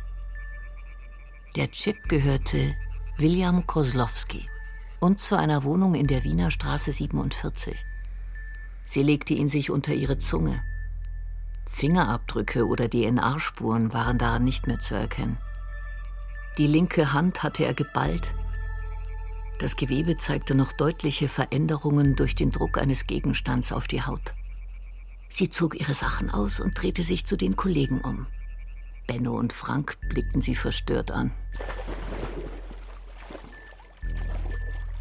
Der 1.56 1.72
Chip 1.72 2.08
gehörte 2.08 2.76
William 3.18 3.66
Kozlowski 3.66 4.48
und 5.00 5.20
zu 5.20 5.38
einer 5.38 5.64
Wohnung 5.64 5.96
in 5.96 6.06
der 6.06 6.24
Wiener 6.24 6.52
Straße 6.52 6.94
47. 6.94 7.84
Sie 8.86 9.02
legte 9.02 9.34
ihn 9.34 9.50
sich 9.50 9.72
unter 9.72 9.94
ihre 9.94 10.20
Zunge. 10.20 10.64
Fingerabdrücke 11.72 12.68
oder 12.68 12.90
DNA-Spuren 12.90 13.94
waren 13.94 14.18
daran 14.18 14.44
nicht 14.44 14.68
mehr 14.68 14.80
zu 14.80 14.94
erkennen. 14.94 15.38
Die 16.58 16.68
linke 16.68 17.14
Hand 17.14 17.44
hatte 17.44 17.66
er 17.66 17.74
geballt. 17.74 18.34
Das 19.60 19.76
Gewebe 19.76 20.18
zeigte 20.18 20.54
noch 20.54 20.74
deutliche 20.74 21.28
Veränderungen 21.28 22.16
durch 22.16 22.36
den 22.36 22.52
Druck 22.52 22.78
eines 22.78 23.08
Gegenstands 23.08 23.72
auf 23.72 23.88
die 23.88 24.04
Haut. 24.04 24.34
Sie 25.30 25.50
zog 25.50 25.80
ihre 25.80 25.94
Sachen 25.94 26.30
aus 26.30 26.60
und 26.60 26.80
drehte 26.80 27.04
sich 27.04 27.26
zu 27.26 27.38
den 27.38 27.56
Kollegen 27.56 28.02
um. 28.02 28.28
Benno 29.08 29.38
und 29.38 29.54
Frank 29.54 29.98
blickten 30.10 30.42
sie 30.42 30.56
verstört 30.56 31.12
an. 31.12 31.32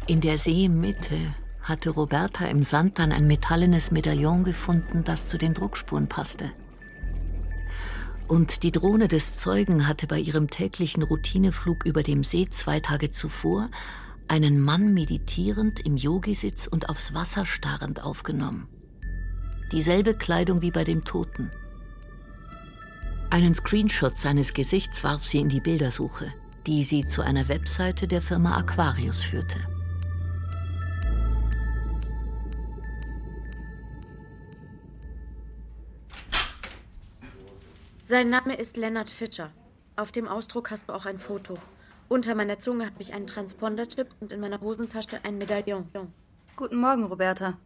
In 0.07 0.21
der 0.21 0.37
Seemitte 0.37 1.35
hatte 1.63 1.91
Roberta 1.91 2.45
im 2.45 2.63
Sand 2.63 2.99
dann 2.99 3.11
ein 3.11 3.27
metallenes 3.27 3.91
Medaillon 3.91 4.43
gefunden, 4.43 5.03
das 5.03 5.29
zu 5.29 5.37
den 5.37 5.53
Druckspuren 5.53 6.07
passte. 6.07 6.51
Und 8.27 8.63
die 8.63 8.71
Drohne 8.71 9.07
des 9.07 9.37
Zeugen 9.37 9.87
hatte 9.87 10.07
bei 10.07 10.17
ihrem 10.17 10.49
täglichen 10.49 11.03
Routineflug 11.03 11.85
über 11.85 12.01
dem 12.01 12.23
See 12.23 12.47
zwei 12.49 12.79
Tage 12.79 13.11
zuvor 13.11 13.69
einen 14.27 14.61
Mann 14.61 14.93
meditierend 14.93 15.81
im 15.85 15.97
Yogisitz 15.97 16.65
und 16.65 16.87
aufs 16.87 17.13
Wasser 17.13 17.45
starrend 17.45 18.01
aufgenommen. 18.01 18.69
Dieselbe 19.73 20.13
Kleidung 20.13 20.61
wie 20.61 20.71
bei 20.71 20.85
dem 20.85 21.03
Toten. 21.03 21.51
Einen 23.29 23.55
Screenshot 23.55 24.17
seines 24.17 24.53
Gesichts 24.53 25.03
warf 25.03 25.25
sie 25.25 25.39
in 25.39 25.49
die 25.49 25.59
Bildersuche, 25.59 26.33
die 26.67 26.83
sie 26.83 27.07
zu 27.07 27.21
einer 27.21 27.49
Webseite 27.49 28.07
der 28.07 28.21
Firma 28.21 28.57
Aquarius 28.57 29.21
führte. 29.21 29.59
Sein 38.03 38.31
Name 38.31 38.55
ist 38.55 38.77
Leonard 38.77 39.11
Fischer. 39.11 39.51
Auf 39.95 40.11
dem 40.11 40.27
Ausdruck 40.27 40.71
hast 40.71 40.89
du 40.89 40.93
auch 40.93 41.05
ein 41.05 41.19
Foto. 41.19 41.53
Unter 42.09 42.33
meiner 42.33 42.57
Zunge 42.57 42.87
habe 42.87 42.95
ich 42.99 43.13
einen 43.13 43.27
Transponder-Chip 43.27 44.07
und 44.19 44.31
in 44.31 44.39
meiner 44.39 44.59
Hosentasche 44.59 45.23
ein 45.23 45.37
Medaillon. 45.37 45.87
Guten 46.55 46.77
Morgen, 46.77 47.03
Roberta. 47.03 47.59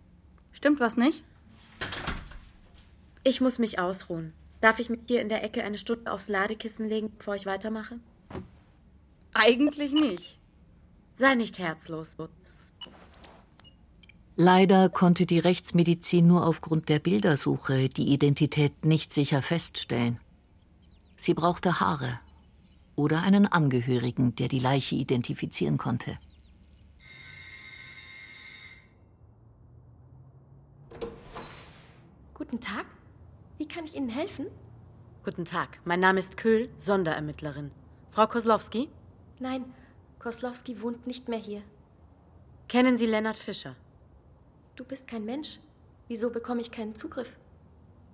Stimmt 0.52 0.82
was 0.82 0.98
nicht? 0.98 1.24
Ich 3.24 3.39
muss 3.39 3.60
mich 3.60 3.80
ausruhen. 3.80 4.34
Darf 4.60 4.80
ich 4.80 4.89
mich 4.89 5.00
hier 5.08 5.21
in 5.21 5.30
der 5.30 5.41
Ecke 5.41 5.63
eine 5.63 5.78
Stunde 5.78 6.12
aufs 6.12 6.28
Ladekissen 6.28 6.89
legen, 6.89 7.13
bevor 7.17 7.36
ich 7.36 7.45
weitermache? 7.45 8.00
Eigentlich 9.34 9.93
nicht. 9.93 10.38
Sei 11.13 11.36
nicht 11.36 11.60
herzlos. 11.60 12.17
Leider 14.36 14.89
konnte 14.89 15.26
die 15.26 15.39
Rechtsmedizin 15.39 16.28
nur 16.28 16.45
aufgrund 16.45 16.89
der 16.89 17.00
Bildersuche 17.00 17.88
die 17.88 18.12
Identität 18.12 18.84
nicht 18.84 19.13
sicher 19.13 19.41
feststellen. 19.41 20.19
Sie 21.26 21.34
brauchte 21.34 21.80
Haare 21.80 22.20
oder 22.96 23.24
einen 23.24 23.48
Angehörigen, 23.48 24.36
der 24.36 24.48
die 24.48 24.60
Leiche 24.60 24.94
identifizieren 24.94 25.80
konnte. 25.80 26.20
Guten 32.36 32.60
Tag. 32.60 32.86
Wie 33.58 33.68
kann 33.68 33.86
ich 33.86 33.96
Ihnen 33.96 34.10
helfen? 34.10 34.46
Guten 35.24 35.46
Tag, 35.46 35.80
mein 35.84 36.00
Name 36.00 36.20
ist 36.20 36.38
Köhl, 36.38 36.70
Sonderermittlerin. 36.78 37.72
Frau 38.12 38.28
Koslowski? 38.28 38.92
Nein, 39.40 39.66
Koslowski 40.20 40.80
wohnt 40.84 41.08
nicht 41.08 41.28
mehr 41.28 41.40
hier. 41.40 41.64
Kennen 42.68 42.98
Sie 42.98 43.08
Lennart 43.08 43.38
Fischer? 43.38 43.76
Du 44.76 44.86
bist 44.86 45.08
kein 45.08 45.26
Mensch. 45.26 45.60
Wieso 46.08 46.30
bekomme 46.30 46.62
ich 46.62 46.70
keinen 46.70 46.94
Zugriff? 46.94 47.36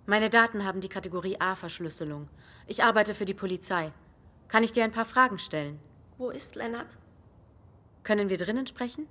Meine 0.06 0.30
Daten 0.30 0.66
haben 0.66 0.82
die 0.82 0.90
Kategorie 0.90 1.38
A-Verschlüsselung. 1.40 2.28
Ich 2.68 2.84
arbeite 2.84 3.14
für 3.14 3.26
die 3.26 3.34
Polizei. 3.34 3.92
Kann 4.48 4.64
ich 4.64 4.72
dir 4.72 4.84
ein 4.84 4.92
paar 4.92 5.06
Fragen 5.06 5.40
stellen? 5.40 5.80
Wo 6.18 6.30
ist 6.30 6.56
Lennart? 6.56 6.98
Können 8.04 8.30
wir 8.30 8.38
drinnen 8.38 8.68
sprechen? 8.68 9.08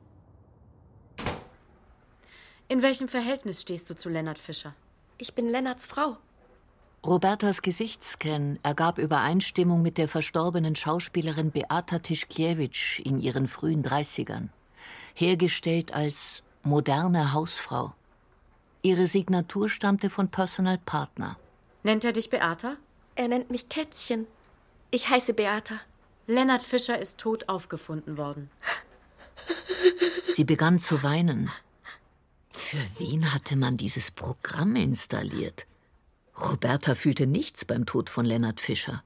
In 2.69 2.83
welchem 2.83 3.09
Verhältnis 3.09 3.63
stehst 3.63 3.89
du 3.91 3.95
zu 3.95 4.09
Lennart 4.09 4.39
Fischer? 4.39 4.75
Ich 5.19 5.35
bin 5.35 5.49
Lennarts 5.49 5.87
Frau. 5.87 6.17
Robertas 7.05 7.63
Gesichtsscan 7.63 8.59
ergab 8.63 8.99
Übereinstimmung 8.99 9.81
mit 9.81 9.97
der 9.97 10.09
verstorbenen 10.09 10.75
Schauspielerin 10.75 11.51
Beata 11.51 12.01
Tischkiewicz 12.01 13.01
in 13.03 13.21
ihren 13.21 13.49
frühen 13.49 13.83
30ern. 13.83 14.49
hergestellt 15.15 15.95
als 15.95 16.43
moderne 16.63 17.33
Hausfrau. 17.33 17.95
Ihre 18.83 19.07
Signatur 19.07 19.69
stammte 19.69 20.09
von 20.09 20.29
Personal 20.29 20.79
Partner. 20.79 21.37
Nennt 21.83 22.05
er 22.05 22.13
dich 22.13 22.31
Beata? 22.31 22.77
Er 23.15 23.29
nennt 23.29 23.51
mich 23.51 23.69
Kätzchen. 23.69 24.27
Ich 24.91 25.09
heiße 25.09 25.35
Beata. 25.35 25.81
Lennart 26.27 26.63
Fischer 26.63 26.99
ist 26.99 27.19
tot 27.19 27.49
aufgefunden 27.49 28.17
worden. 28.17 28.51
Sie 30.35 30.45
begann 30.45 30.79
zu 30.79 31.03
weinen. 31.03 31.51
Für 32.51 32.79
wen 32.99 33.35
hatte 33.35 33.57
man 33.57 33.77
dieses 33.77 34.11
Programm 34.11 34.77
installiert? 34.77 35.67
Roberta 36.39 36.95
fühlte 36.95 37.27
nichts 37.27 37.65
beim 37.65 37.85
Tod 37.85 38.09
von 38.09 38.25
Lennart 38.25 38.61
Fischer. 38.61 39.03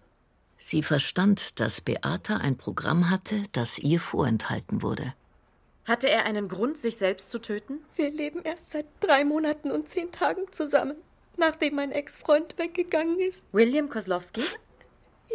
Sie 0.59 0.83
verstand, 0.83 1.59
dass 1.61 1.81
Beata 1.81 2.37
ein 2.37 2.57
Programm 2.57 3.11
hatte, 3.11 3.43
das 3.53 3.79
ihr 3.79 4.01
vorenthalten 4.01 4.83
wurde. 4.83 5.15
Hatte 5.87 6.09
er 6.09 6.25
einen 6.25 6.49
Grund, 6.49 6.79
sich 6.79 6.97
selbst 6.97 7.31
zu 7.31 7.41
töten? 7.41 7.85
Wir 7.97 8.11
leben 8.11 8.43
erst 8.43 8.71
seit 8.71 8.87
drei 9.01 9.25
Monaten 9.25 9.71
und 9.71 9.89
zehn 9.89 10.11
Tagen 10.13 10.51
zusammen, 10.51 10.97
nachdem 11.37 11.75
mein 11.75 11.93
Ex-Freund 11.93 12.57
weggegangen 12.57 13.21
ist. 13.21 13.45
William 13.53 13.89
Kozlowski? 13.89 14.43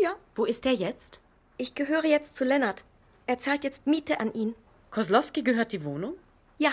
Ja. 0.01 0.13
Wo 0.35 0.45
ist 0.45 0.65
er 0.65 0.71
jetzt? 0.71 1.19
Ich 1.57 1.75
gehöre 1.75 2.05
jetzt 2.05 2.35
zu 2.35 2.45
Lennart. 2.45 2.85
Er 3.25 3.37
zahlt 3.37 3.65
jetzt 3.65 3.85
Miete 3.85 4.19
an 4.19 4.31
ihn. 4.33 4.55
Kozlowski 4.91 5.41
gehört 5.41 5.73
die 5.73 5.83
Wohnung? 5.83 6.13
Ja. 6.57 6.71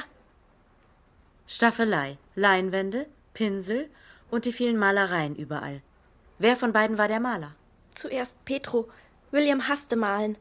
Staffelei, 1.48 2.18
Leinwände, 2.36 3.06
Pinsel 3.34 3.90
und 4.30 4.44
die 4.44 4.52
vielen 4.52 4.76
Malereien 4.76 5.34
überall. 5.34 5.82
Wer 6.38 6.56
von 6.56 6.72
beiden 6.72 6.98
war 6.98 7.08
der 7.08 7.18
Maler? 7.18 7.56
Zuerst 7.94 8.44
Petro. 8.44 8.88
William 9.32 9.66
hasste 9.66 9.96
malen. 9.96 10.36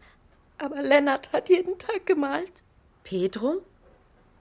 Aber 0.57 0.83
Lennart 0.83 1.31
hat 1.33 1.49
jeden 1.49 1.79
Tag 1.79 2.05
gemalt. 2.05 2.61
Pedro? 3.05 3.61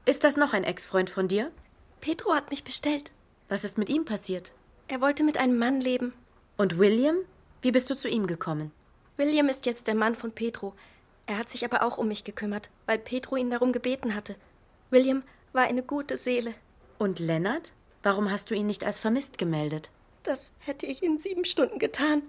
Ist 0.06 0.24
das 0.24 0.38
noch 0.38 0.54
ein 0.54 0.64
Ex-Freund 0.64 1.10
von 1.10 1.28
dir? 1.28 1.52
Pedro 2.00 2.32
hat 2.32 2.48
mich 2.48 2.64
bestellt. 2.64 3.10
Was 3.50 3.62
ist 3.62 3.76
mit 3.76 3.90
ihm 3.90 4.06
passiert? 4.06 4.52
Er 4.88 5.02
wollte 5.02 5.22
mit 5.22 5.36
einem 5.36 5.58
Mann 5.58 5.82
leben. 5.82 6.14
Und 6.56 6.78
William? 6.78 7.18
Wie 7.60 7.72
bist 7.72 7.90
du 7.90 7.94
zu 7.94 8.08
ihm 8.08 8.26
gekommen? 8.26 8.72
William 9.18 9.50
ist 9.50 9.66
jetzt 9.66 9.86
der 9.86 9.94
Mann 9.94 10.14
von 10.14 10.32
Pedro. 10.32 10.74
Er 11.26 11.36
hat 11.36 11.50
sich 11.50 11.62
aber 11.66 11.82
auch 11.82 11.98
um 11.98 12.08
mich 12.08 12.24
gekümmert, 12.24 12.70
weil 12.86 12.98
Pedro 12.98 13.36
ihn 13.36 13.50
darum 13.50 13.74
gebeten 13.74 14.14
hatte. 14.14 14.34
William 14.88 15.24
war 15.52 15.64
eine 15.64 15.82
gute 15.82 16.16
Seele. 16.16 16.54
Und 16.96 17.18
Lennart? 17.18 17.74
Warum 18.02 18.30
hast 18.30 18.50
du 18.50 18.54
ihn 18.54 18.66
nicht 18.66 18.82
als 18.82 18.98
vermisst 18.98 19.36
gemeldet? 19.36 19.90
Das 20.22 20.54
hätte 20.60 20.86
ich 20.86 21.02
in 21.02 21.18
sieben 21.18 21.44
Stunden 21.44 21.78
getan. 21.78 22.22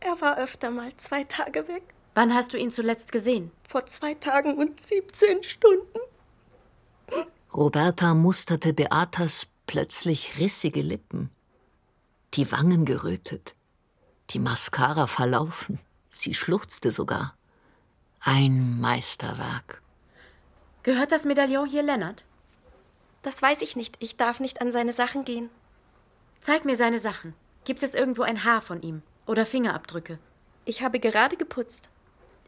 Er 0.00 0.18
war 0.22 0.38
öfter 0.38 0.70
mal 0.70 0.96
zwei 0.96 1.24
Tage 1.24 1.68
weg. 1.68 1.82
Wann 2.14 2.32
hast 2.32 2.52
du 2.52 2.58
ihn 2.58 2.70
zuletzt 2.70 3.10
gesehen? 3.10 3.50
Vor 3.68 3.86
zwei 3.86 4.14
Tagen 4.14 4.56
und 4.56 4.80
17 4.80 5.42
Stunden. 5.42 5.98
Roberta 7.52 8.14
musterte 8.14 8.72
Beatas 8.72 9.46
plötzlich 9.66 10.38
rissige 10.38 10.82
Lippen, 10.82 11.30
die 12.34 12.50
Wangen 12.50 12.84
gerötet, 12.84 13.54
die 14.30 14.38
Mascara 14.38 15.06
verlaufen. 15.06 15.78
Sie 16.10 16.34
schluchzte 16.34 16.92
sogar. 16.92 17.34
Ein 18.20 18.80
Meisterwerk. 18.80 19.82
Gehört 20.82 21.12
das 21.12 21.24
Medaillon 21.24 21.68
hier 21.68 21.82
Lennart? 21.82 22.24
Das 23.22 23.40
weiß 23.40 23.62
ich 23.62 23.74
nicht. 23.74 23.96
Ich 24.00 24.16
darf 24.16 24.38
nicht 24.38 24.60
an 24.60 24.70
seine 24.70 24.92
Sachen 24.92 25.24
gehen. 25.24 25.50
Zeig 26.40 26.64
mir 26.64 26.76
seine 26.76 26.98
Sachen. 26.98 27.34
Gibt 27.64 27.82
es 27.82 27.94
irgendwo 27.94 28.22
ein 28.22 28.44
Haar 28.44 28.60
von 28.60 28.82
ihm? 28.82 29.02
Oder 29.26 29.46
Fingerabdrücke? 29.46 30.18
Ich 30.64 30.82
habe 30.82 31.00
gerade 31.00 31.36
geputzt. 31.36 31.90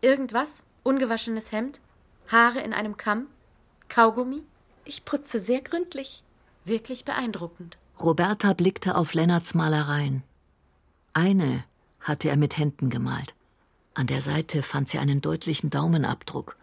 Irgendwas? 0.07 0.63
Ungewaschenes 0.85 1.51
Hemd? 1.51 1.81
Haare 2.29 2.61
in 2.61 2.73
einem 2.73 2.97
Kamm? 2.97 3.27
Kaugummi? 3.89 4.45
Ich 4.85 5.05
putze 5.05 5.41
sehr 5.41 5.61
gründlich. 5.61 6.23
Wirklich 6.65 7.05
beeindruckend. 7.05 7.77
Roberta 7.99 8.53
blickte 8.53 8.95
auf 8.95 9.15
Lennarts 9.15 9.55
Malereien. 9.55 10.23
Eine 11.13 11.65
hatte 11.99 12.29
er 12.29 12.37
mit 12.37 12.57
Händen 12.57 12.89
gemalt. 12.89 13.35
An 13.95 14.07
der 14.07 14.21
Seite 14.21 14.63
fand 14.63 14.89
sie 14.89 14.99
einen 14.99 15.23
deutlichen 15.23 15.71
Daumenabdruck. 15.71 16.57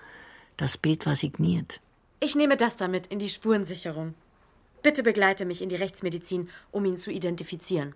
Das 0.55 0.77
Bild 0.77 1.05
war 1.05 1.17
signiert. 1.17 1.81
Ich 2.21 2.35
nehme 2.35 2.55
das 2.55 2.77
damit 2.77 3.07
in 3.07 3.19
die 3.19 3.27
Spurensicherung. 3.29 4.13
Bitte 4.83 5.03
begleite 5.03 5.43
mich 5.43 5.61
in 5.61 5.67
die 5.67 5.75
Rechtsmedizin, 5.75 6.47
um 6.71 6.85
ihn 6.85 6.95
zu 6.95 7.11
identifizieren. 7.11 7.93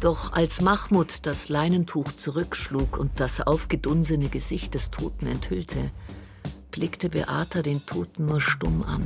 Doch 0.00 0.32
als 0.32 0.60
Mahmud 0.60 1.26
das 1.26 1.48
Leinentuch 1.48 2.12
zurückschlug 2.12 2.98
und 2.98 3.18
das 3.18 3.40
aufgedunsene 3.40 4.28
Gesicht 4.28 4.74
des 4.74 4.92
Toten 4.92 5.26
enthüllte, 5.26 5.90
blickte 6.70 7.08
Beata 7.08 7.62
den 7.62 7.84
Toten 7.84 8.26
nur 8.26 8.40
stumm 8.40 8.84
an. 8.84 9.04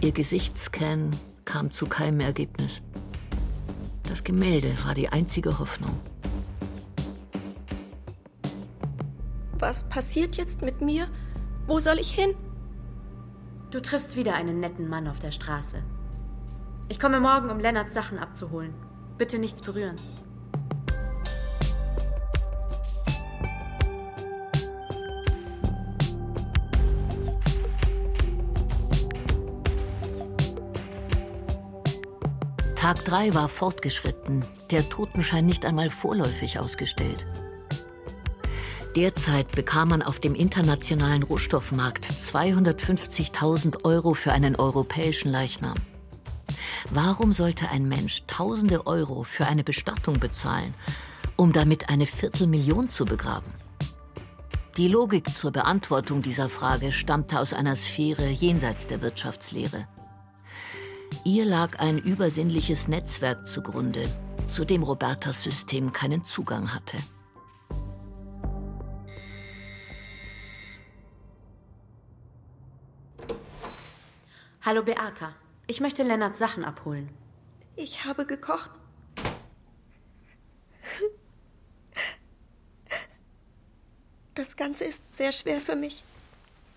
Ihr 0.00 0.12
Gesichtsscan 0.12 1.10
kam 1.44 1.70
zu 1.70 1.86
keinem 1.86 2.20
Ergebnis. 2.20 2.80
Das 4.04 4.24
Gemälde 4.24 4.74
war 4.84 4.94
die 4.94 5.10
einzige 5.10 5.58
Hoffnung. 5.58 6.00
Was 9.58 9.84
passiert 9.84 10.38
jetzt 10.38 10.62
mit 10.62 10.80
mir? 10.80 11.06
Wo 11.66 11.80
soll 11.80 11.98
ich 11.98 12.12
hin? 12.12 12.34
Du 13.70 13.82
triffst 13.82 14.16
wieder 14.16 14.34
einen 14.34 14.58
netten 14.58 14.88
Mann 14.88 15.06
auf 15.06 15.18
der 15.18 15.32
Straße. 15.32 15.82
Ich 16.90 16.98
komme 16.98 17.20
morgen, 17.20 17.50
um 17.50 17.60
Lennarts 17.60 17.94
Sachen 17.94 18.18
abzuholen. 18.18 18.74
Bitte 19.16 19.38
nichts 19.38 19.62
berühren. 19.62 19.94
Tag 32.74 33.04
3 33.04 33.34
war 33.34 33.48
fortgeschritten, 33.48 34.44
der 34.72 34.88
Totenschein 34.88 35.46
nicht 35.46 35.64
einmal 35.64 35.90
vorläufig 35.90 36.58
ausgestellt. 36.58 37.24
Derzeit 38.96 39.52
bekam 39.52 39.90
man 39.90 40.02
auf 40.02 40.18
dem 40.18 40.34
internationalen 40.34 41.22
Rohstoffmarkt 41.22 42.04
250.000 42.04 43.84
Euro 43.84 44.14
für 44.14 44.32
einen 44.32 44.56
europäischen 44.56 45.30
Leichnam. 45.30 45.76
Warum 46.88 47.32
sollte 47.32 47.68
ein 47.68 47.86
Mensch 47.86 48.22
tausende 48.26 48.86
Euro 48.86 49.22
für 49.22 49.46
eine 49.46 49.62
Bestattung 49.62 50.18
bezahlen, 50.18 50.74
um 51.36 51.52
damit 51.52 51.90
eine 51.90 52.06
Viertelmillion 52.06 52.88
zu 52.88 53.04
begraben? 53.04 53.52
Die 54.76 54.88
Logik 54.88 55.28
zur 55.36 55.52
Beantwortung 55.52 56.22
dieser 56.22 56.48
Frage 56.48 56.90
stammte 56.90 57.38
aus 57.38 57.52
einer 57.52 57.76
Sphäre 57.76 58.28
jenseits 58.28 58.86
der 58.86 59.02
Wirtschaftslehre. 59.02 59.86
Ihr 61.24 61.44
lag 61.44 61.78
ein 61.80 61.98
übersinnliches 61.98 62.88
Netzwerk 62.88 63.46
zugrunde, 63.46 64.04
zu 64.48 64.64
dem 64.64 64.82
Robertas 64.82 65.42
System 65.42 65.92
keinen 65.92 66.24
Zugang 66.24 66.72
hatte. 66.72 66.96
Hallo 74.62 74.82
Beata. 74.82 75.34
Ich 75.70 75.78
möchte 75.78 76.02
Lennarts 76.02 76.40
Sachen 76.40 76.64
abholen. 76.64 77.08
Ich 77.76 78.04
habe 78.04 78.26
gekocht. 78.26 78.72
Das 84.34 84.56
Ganze 84.56 84.84
ist 84.86 85.16
sehr 85.16 85.30
schwer 85.30 85.60
für 85.60 85.76
mich. 85.76 86.02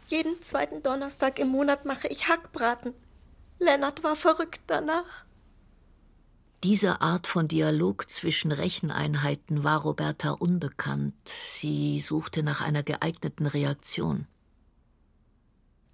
Jeden 0.10 0.40
zweiten 0.44 0.84
Donnerstag 0.84 1.40
im 1.40 1.48
Monat 1.48 1.86
mache 1.86 2.08
ich 2.08 2.28
Hackbraten. 2.28 2.94
Lennart 3.58 4.04
war 4.04 4.16
verrückt 4.16 4.62
danach. 4.68 5.26
Diese 6.64 7.02
Art 7.02 7.26
von 7.26 7.48
Dialog 7.48 8.08
zwischen 8.12 8.52
Recheneinheiten 8.52 9.64
war 9.64 9.82
Roberta 9.82 10.34
unbekannt. 10.34 11.16
Sie 11.26 12.00
suchte 12.00 12.44
nach 12.44 12.62
einer 12.62 12.84
geeigneten 12.84 13.48
Reaktion. 13.48 14.28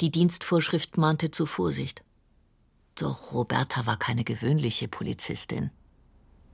Die 0.02 0.12
Dienstvorschrift 0.12 0.98
mahnte 0.98 1.32
zur 1.32 1.48
Vorsicht. 1.48 2.04
Doch 3.00 3.34
Roberta 3.34 3.86
war 3.86 3.98
keine 3.98 4.26
gewöhnliche 4.26 4.90
Polizistin. 4.90 5.72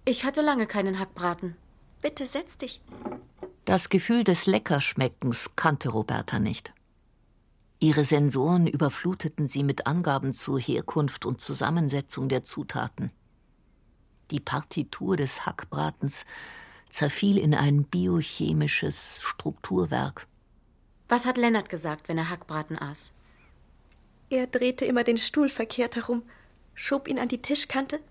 Ich 0.05 0.25
hatte 0.25 0.41
lange 0.41 0.67
keinen 0.67 0.99
Hackbraten. 0.99 1.55
Bitte 2.03 2.27
setz 2.27 2.57
dich. 2.57 2.81
Das 3.65 3.89
Gefühl 3.89 4.23
des 4.23 4.45
Leckerschmeckens 4.45 5.55
kannte 5.55 5.89
Roberta 5.89 6.37
nicht. 6.37 6.75
Ihre 7.79 8.03
Sensoren 8.03 8.67
überfluteten 8.67 9.47
sie 9.47 9.63
mit 9.63 9.87
Angaben 9.87 10.33
zur 10.33 10.59
Herkunft 10.59 11.25
und 11.25 11.41
Zusammensetzung 11.41 12.29
der 12.29 12.43
Zutaten. 12.43 13.11
Die 14.29 14.39
Partitur 14.39 15.17
des 15.17 15.47
Hackbratens 15.47 16.25
zerfiel 16.89 17.39
in 17.39 17.55
ein 17.55 17.85
biochemisches 17.85 19.17
Strukturwerk. 19.19 20.27
Was 21.09 21.25
hat 21.25 21.37
Lennart 21.37 21.69
gesagt, 21.69 22.07
wenn 22.07 22.19
er 22.19 22.29
Hackbraten 22.29 22.77
aß? 22.77 23.13
Er 24.35 24.47
drehte 24.47 24.83
immer 24.83 25.05
den 25.05 25.17
Stuhl 25.17 25.47
verkehrt 25.47 25.95
herum, 25.95 26.21
schob 26.73 27.07
ihn 27.07 27.19
an 27.19 27.29
die 27.29 27.41
Tischkante 27.41 28.01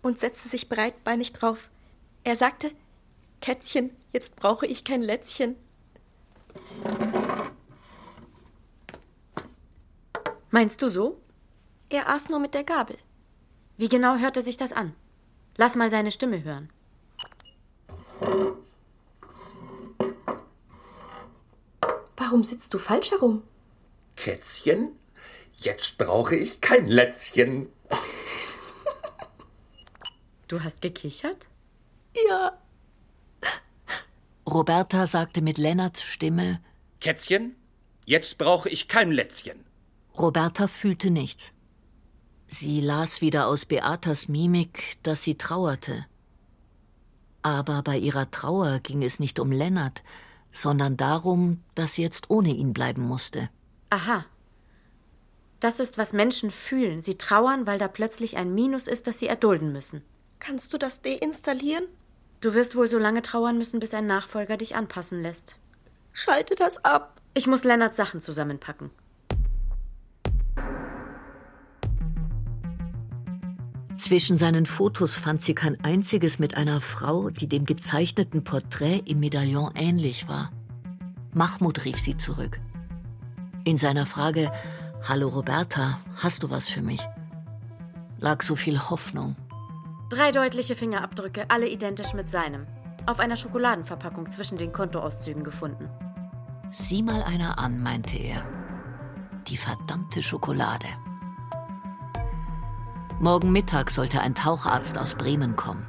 und 0.00 0.20
setzte 0.20 0.48
sich 0.48 0.68
breitbeinig 0.68 1.32
drauf. 1.32 1.70
Er 2.22 2.36
sagte, 2.36 2.70
Kätzchen, 3.40 3.90
jetzt 4.12 4.36
brauche 4.36 4.64
ich 4.64 4.84
kein 4.84 5.02
Lätzchen. 5.02 5.56
Meinst 10.52 10.82
du 10.82 10.88
so? 10.88 11.20
Er 11.88 12.08
aß 12.10 12.28
nur 12.28 12.38
mit 12.38 12.54
der 12.54 12.62
Gabel. 12.62 12.96
Wie 13.76 13.88
genau 13.88 14.18
hörte 14.18 14.42
sich 14.42 14.56
das 14.56 14.72
an? 14.72 14.94
Lass 15.56 15.74
mal 15.74 15.90
seine 15.90 16.12
Stimme 16.12 16.44
hören. 16.44 16.70
Warum 22.16 22.44
sitzt 22.44 22.72
du 22.72 22.78
falsch 22.78 23.10
herum? 23.10 23.42
Kätzchen, 24.14 24.96
jetzt 25.56 25.98
brauche 25.98 26.36
ich 26.36 26.60
kein 26.60 26.88
Lätzchen. 26.88 27.68
Du 30.48 30.62
hast 30.62 30.82
gekichert? 30.82 31.48
Ja. 32.28 32.58
Roberta 34.46 35.06
sagte 35.06 35.40
mit 35.40 35.58
Lennarts 35.58 36.02
Stimme: 36.02 36.60
Kätzchen, 37.00 37.56
jetzt 38.04 38.38
brauche 38.38 38.68
ich 38.68 38.88
kein 38.88 39.12
Lätzchen. 39.12 39.64
Roberta 40.18 40.68
fühlte 40.68 41.10
nichts. 41.10 41.52
Sie 42.46 42.80
las 42.80 43.22
wieder 43.22 43.46
aus 43.46 43.64
Beatas 43.64 44.28
Mimik, 44.28 44.98
dass 45.02 45.22
sie 45.22 45.36
trauerte. 45.36 46.04
Aber 47.40 47.82
bei 47.82 47.96
ihrer 47.96 48.30
Trauer 48.30 48.80
ging 48.80 49.02
es 49.02 49.20
nicht 49.20 49.40
um 49.40 49.50
Lennart, 49.50 50.02
sondern 50.52 50.98
darum, 50.98 51.62
dass 51.74 51.94
sie 51.94 52.02
jetzt 52.02 52.28
ohne 52.28 52.50
ihn 52.50 52.74
bleiben 52.74 53.02
musste. 53.02 53.48
Aha. 53.88 54.26
Das 55.62 55.78
ist, 55.78 55.96
was 55.96 56.12
Menschen 56.12 56.50
fühlen. 56.50 57.02
Sie 57.02 57.16
trauern, 57.16 57.68
weil 57.68 57.78
da 57.78 57.86
plötzlich 57.86 58.36
ein 58.36 58.52
Minus 58.52 58.88
ist, 58.88 59.06
das 59.06 59.20
sie 59.20 59.28
erdulden 59.28 59.70
müssen. 59.70 60.02
Kannst 60.40 60.72
du 60.72 60.76
das 60.76 61.02
deinstallieren? 61.02 61.84
Du 62.40 62.54
wirst 62.54 62.74
wohl 62.74 62.88
so 62.88 62.98
lange 62.98 63.22
trauern 63.22 63.58
müssen, 63.58 63.78
bis 63.78 63.94
ein 63.94 64.08
Nachfolger 64.08 64.56
dich 64.56 64.74
anpassen 64.74 65.22
lässt. 65.22 65.60
Schalte 66.12 66.56
das 66.56 66.84
ab. 66.84 67.20
Ich 67.34 67.46
muss 67.46 67.62
Lennarts 67.62 67.96
Sachen 67.96 68.20
zusammenpacken. 68.20 68.90
Zwischen 73.96 74.36
seinen 74.36 74.66
Fotos 74.66 75.14
fand 75.14 75.42
sie 75.42 75.54
kein 75.54 75.78
einziges 75.84 76.40
mit 76.40 76.56
einer 76.56 76.80
Frau, 76.80 77.30
die 77.30 77.46
dem 77.46 77.66
gezeichneten 77.66 78.42
Porträt 78.42 79.04
im 79.06 79.20
Medaillon 79.20 79.70
ähnlich 79.76 80.26
war. 80.26 80.50
Mahmoud 81.34 81.84
rief 81.84 82.00
sie 82.00 82.16
zurück. 82.16 82.58
In 83.64 83.78
seiner 83.78 84.06
Frage 84.06 84.50
Hallo 85.04 85.28
Roberta, 85.28 85.98
hast 86.22 86.44
du 86.44 86.50
was 86.50 86.68
für 86.68 86.82
mich? 86.82 87.00
lag 88.18 88.40
so 88.42 88.54
viel 88.54 88.78
Hoffnung. 88.78 89.34
Drei 90.10 90.30
deutliche 90.30 90.76
Fingerabdrücke, 90.76 91.50
alle 91.50 91.68
identisch 91.68 92.14
mit 92.14 92.30
seinem. 92.30 92.68
Auf 93.06 93.18
einer 93.18 93.36
Schokoladenverpackung 93.36 94.30
zwischen 94.30 94.58
den 94.58 94.72
Kontoauszügen 94.72 95.42
gefunden. 95.42 95.90
Sieh 96.70 97.02
mal 97.02 97.22
einer 97.24 97.58
an, 97.58 97.82
meinte 97.82 98.16
er. 98.16 98.44
Die 99.48 99.56
verdammte 99.56 100.22
Schokolade. 100.22 100.86
Morgen 103.18 103.50
Mittag 103.50 103.90
sollte 103.90 104.20
ein 104.20 104.36
Taucharzt 104.36 104.96
aus 104.98 105.16
Bremen 105.16 105.56
kommen. 105.56 105.84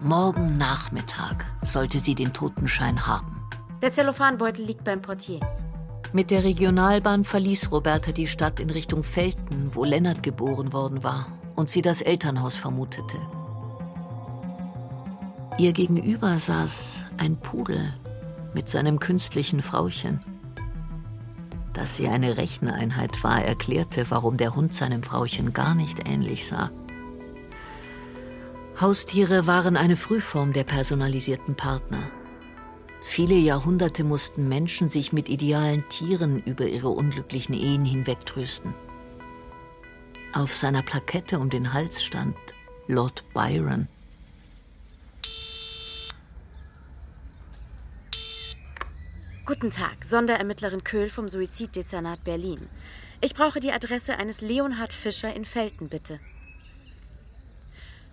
Morgen 0.00 0.58
Nachmittag 0.58 1.44
sollte 1.62 2.00
sie 2.00 2.16
den 2.16 2.32
Totenschein 2.32 3.06
haben. 3.06 3.48
Der 3.80 3.92
Zellophanbeutel 3.92 4.64
liegt 4.64 4.82
beim 4.82 5.02
Portier. 5.02 5.40
Mit 6.12 6.30
der 6.30 6.42
Regionalbahn 6.42 7.24
verließ 7.24 7.70
Roberta 7.70 8.12
die 8.12 8.26
Stadt 8.26 8.60
in 8.60 8.70
Richtung 8.70 9.02
Felten, 9.02 9.74
wo 9.74 9.84
Lennart 9.84 10.22
geboren 10.22 10.72
worden 10.72 11.04
war 11.04 11.28
und 11.54 11.70
sie 11.70 11.82
das 11.82 12.00
Elternhaus 12.00 12.56
vermutete. 12.56 13.18
Ihr 15.58 15.72
gegenüber 15.72 16.38
saß 16.38 17.04
ein 17.18 17.36
Pudel 17.36 17.92
mit 18.54 18.70
seinem 18.70 19.00
künstlichen 19.00 19.60
Frauchen. 19.60 20.20
Dass 21.74 21.96
sie 21.96 22.08
eine 22.08 22.38
Recheneinheit 22.38 23.22
war, 23.22 23.44
erklärte, 23.44 24.06
warum 24.08 24.38
der 24.38 24.54
Hund 24.54 24.72
seinem 24.72 25.02
Frauchen 25.02 25.52
gar 25.52 25.74
nicht 25.74 26.08
ähnlich 26.08 26.46
sah. 26.46 26.70
Haustiere 28.80 29.46
waren 29.46 29.76
eine 29.76 29.96
Frühform 29.96 30.52
der 30.52 30.64
personalisierten 30.64 31.54
Partner. 31.54 32.02
Viele 33.10 33.36
Jahrhunderte 33.36 34.04
mussten 34.04 34.50
Menschen 34.50 34.90
sich 34.90 35.14
mit 35.14 35.30
idealen 35.30 35.82
Tieren 35.88 36.42
über 36.44 36.66
ihre 36.66 36.90
unglücklichen 36.90 37.54
Ehen 37.54 37.86
hinwegtrösten. 37.86 38.74
Auf 40.34 40.54
seiner 40.54 40.82
Plakette 40.82 41.38
um 41.38 41.48
den 41.48 41.72
Hals 41.72 42.04
stand 42.04 42.36
Lord 42.86 43.24
Byron. 43.32 43.88
Guten 49.46 49.70
Tag, 49.70 50.04
Sonderermittlerin 50.04 50.84
Köhl 50.84 51.08
vom 51.08 51.30
Suiziddezernat 51.30 52.22
Berlin. 52.24 52.68
Ich 53.22 53.34
brauche 53.34 53.58
die 53.58 53.72
Adresse 53.72 54.18
eines 54.18 54.42
Leonhard 54.42 54.92
Fischer 54.92 55.34
in 55.34 55.46
Felten, 55.46 55.88
bitte. 55.88 56.20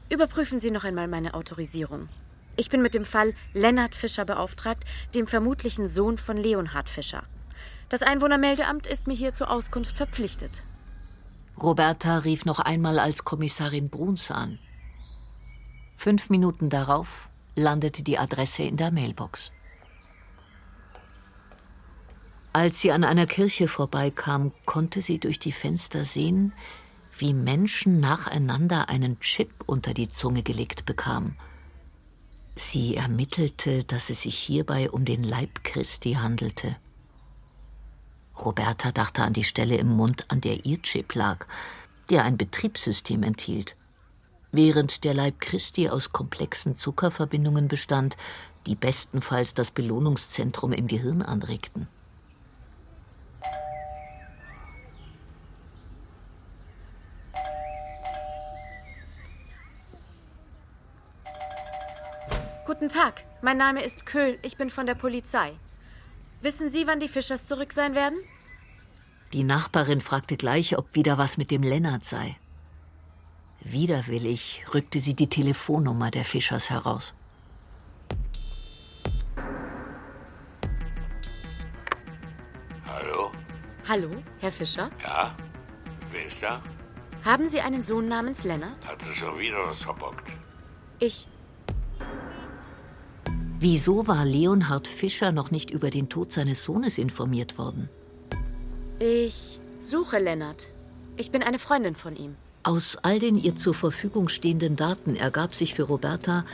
Überprüfen 0.10 0.62
Sie 0.62 0.72
noch 0.72 0.86
einmal 0.86 1.10
meine 1.10 1.34
Autorisierung. 1.34 2.08
Ich 2.58 2.70
bin 2.70 2.82
mit 2.82 2.96
dem 2.96 3.06
Fall 3.06 3.34
Lennart 3.54 3.96
Fischer 3.96 4.26
beauftragt, 4.26 4.84
dem 5.14 5.28
vermutlichen 5.28 5.90
Sohn 5.90 6.18
von 6.18 6.38
Leonhard 6.38 6.90
Fischer. 6.90 7.24
Das 7.90 8.02
Einwohnermeldeamt 8.02 8.88
ist 8.88 9.08
mir 9.08 9.16
hier 9.16 9.34
zur 9.34 9.52
Auskunft 9.52 9.98
verpflichtet. 9.98 10.64
Roberta 11.62 12.20
rief 12.20 12.46
noch 12.46 12.60
einmal 12.60 13.00
als 13.00 13.24
Kommissarin 13.24 13.90
Bruns 13.90 14.32
an. 14.32 14.60
Fünf 15.96 16.30
Minuten 16.30 16.70
darauf 16.70 17.30
landete 17.56 18.04
die 18.04 18.18
Adresse 18.18 18.64
in 18.64 18.78
der 18.78 18.92
Mailbox. 18.92 19.54
Als 22.52 22.80
sie 22.80 22.92
an 22.92 23.04
einer 23.04 23.26
Kirche 23.26 23.68
vorbeikam, 23.68 24.54
konnte 24.66 25.02
sie 25.02 25.20
durch 25.20 25.40
die 25.40 25.52
Fenster 25.52 26.06
sehen, 26.06 26.54
wie 27.18 27.34
Menschen 27.34 28.00
nacheinander 28.00 28.90
einen 28.90 29.20
Chip 29.20 29.52
unter 29.66 29.94
die 29.94 30.10
Zunge 30.10 30.44
gelegt 30.44 30.86
bekamen. 30.86 31.38
Sie 32.56 32.96
ermittelte, 32.96 33.84
dass 33.84 34.10
es 34.10 34.22
sich 34.22 34.38
hierbei 34.38 34.90
um 34.90 35.04
den 35.04 35.24
Leib 35.24 35.64
Christi 35.64 36.14
handelte. 36.14 36.78
Roberta 38.38 38.92
dachte 38.92 39.24
an 39.24 39.34
die 39.34 39.44
Stelle 39.44 39.78
im 39.78 39.90
Mund, 39.90 40.26
an 40.30 40.42
der 40.42 40.66
ihr 40.66 40.82
Chip 40.82 41.16
lag, 41.16 41.48
der 42.10 42.24
ein 42.24 42.38
Betriebssystem 42.38 43.24
enthielt. 43.24 43.76
Während 44.52 45.04
der 45.04 45.14
Leib 45.14 45.42
Christi 45.42 45.90
aus 45.90 46.12
komplexen 46.12 46.76
Zuckerverbindungen 46.76 47.68
bestand, 47.68 48.16
die 48.68 48.76
bestenfalls 48.76 49.54
das 49.54 49.72
Belohnungszentrum 49.72 50.72
im 50.72 50.88
Gehirn 50.88 51.22
anregten. 51.22 51.88
Guten 62.66 62.90
Tag, 62.90 63.24
mein 63.44 63.58
Name 63.58 63.84
ist 63.84 64.08
Köhl, 64.08 64.40
ich 64.42 64.58
bin 64.58 64.72
von 64.72 64.88
der 64.88 64.96
Polizei. 64.96 65.54
Wissen 66.42 66.72
Sie, 66.72 66.88
wann 66.88 67.00
die 67.00 67.08
Fischers 67.08 67.46
zurück 67.46 67.72
sein 67.72 67.94
werden? 67.94 68.18
Die 69.34 69.44
Nachbarin 69.44 70.02
fragte 70.02 70.36
gleich, 70.36 70.76
ob 70.76 70.96
wieder 70.96 71.20
was 71.20 71.38
mit 71.38 71.52
dem 71.52 71.62
Lennart 71.62 72.04
sei. 72.04 72.36
Widerwillig 73.60 74.66
rückte 74.74 75.00
sie 75.00 75.16
die 75.16 75.30
Telefonnummer 75.30 76.10
der 76.10 76.26
Fischers 76.26 76.72
heraus. 76.72 77.14
Hallo? 82.88 83.32
Hallo, 83.88 84.10
Herr 84.40 84.52
Fischer? 84.52 84.90
Ja? 85.04 85.36
Wer 86.10 86.26
ist 86.26 86.42
da? 86.42 86.64
Haben 87.24 87.48
Sie 87.48 87.62
einen 87.62 87.84
Sohn 87.84 88.08
namens 88.08 88.44
Lennart? 88.44 88.88
Hat 88.88 89.04
er 89.04 89.16
schon 89.16 89.38
wieder 89.38 89.68
was 89.68 89.84
verbockt? 89.84 90.36
Ich. 90.98 91.28
Wieso 93.58 94.06
war 94.06 94.26
Leonhard 94.26 94.86
Fischer 94.86 95.32
noch 95.32 95.50
nicht 95.50 95.72
über 95.72 95.90
den 95.90 96.10
Tod 96.10 96.34
seines 96.34 96.66
Sohnes 96.66 96.98
informiert 96.98 97.58
worden? 97.58 97.90
Ich 99.00 99.60
suche 99.80 100.20
Lennart. 100.20 100.68
Ich 101.16 101.32
bin 101.32 101.42
eine 101.42 101.58
Freundin 101.58 101.96
von 101.96 102.18
ihm. 102.18 102.36
Aus 102.64 102.98
all 102.98 103.20
den 103.20 103.38
ihr 103.38 103.56
zur 103.56 103.74
Verfügung 103.74 104.28
stehenden 104.28 104.76
Daten 104.76 105.16
ergab 105.16 105.56
sich 105.56 105.74
für 105.74 105.84
Roberta, 105.84 106.46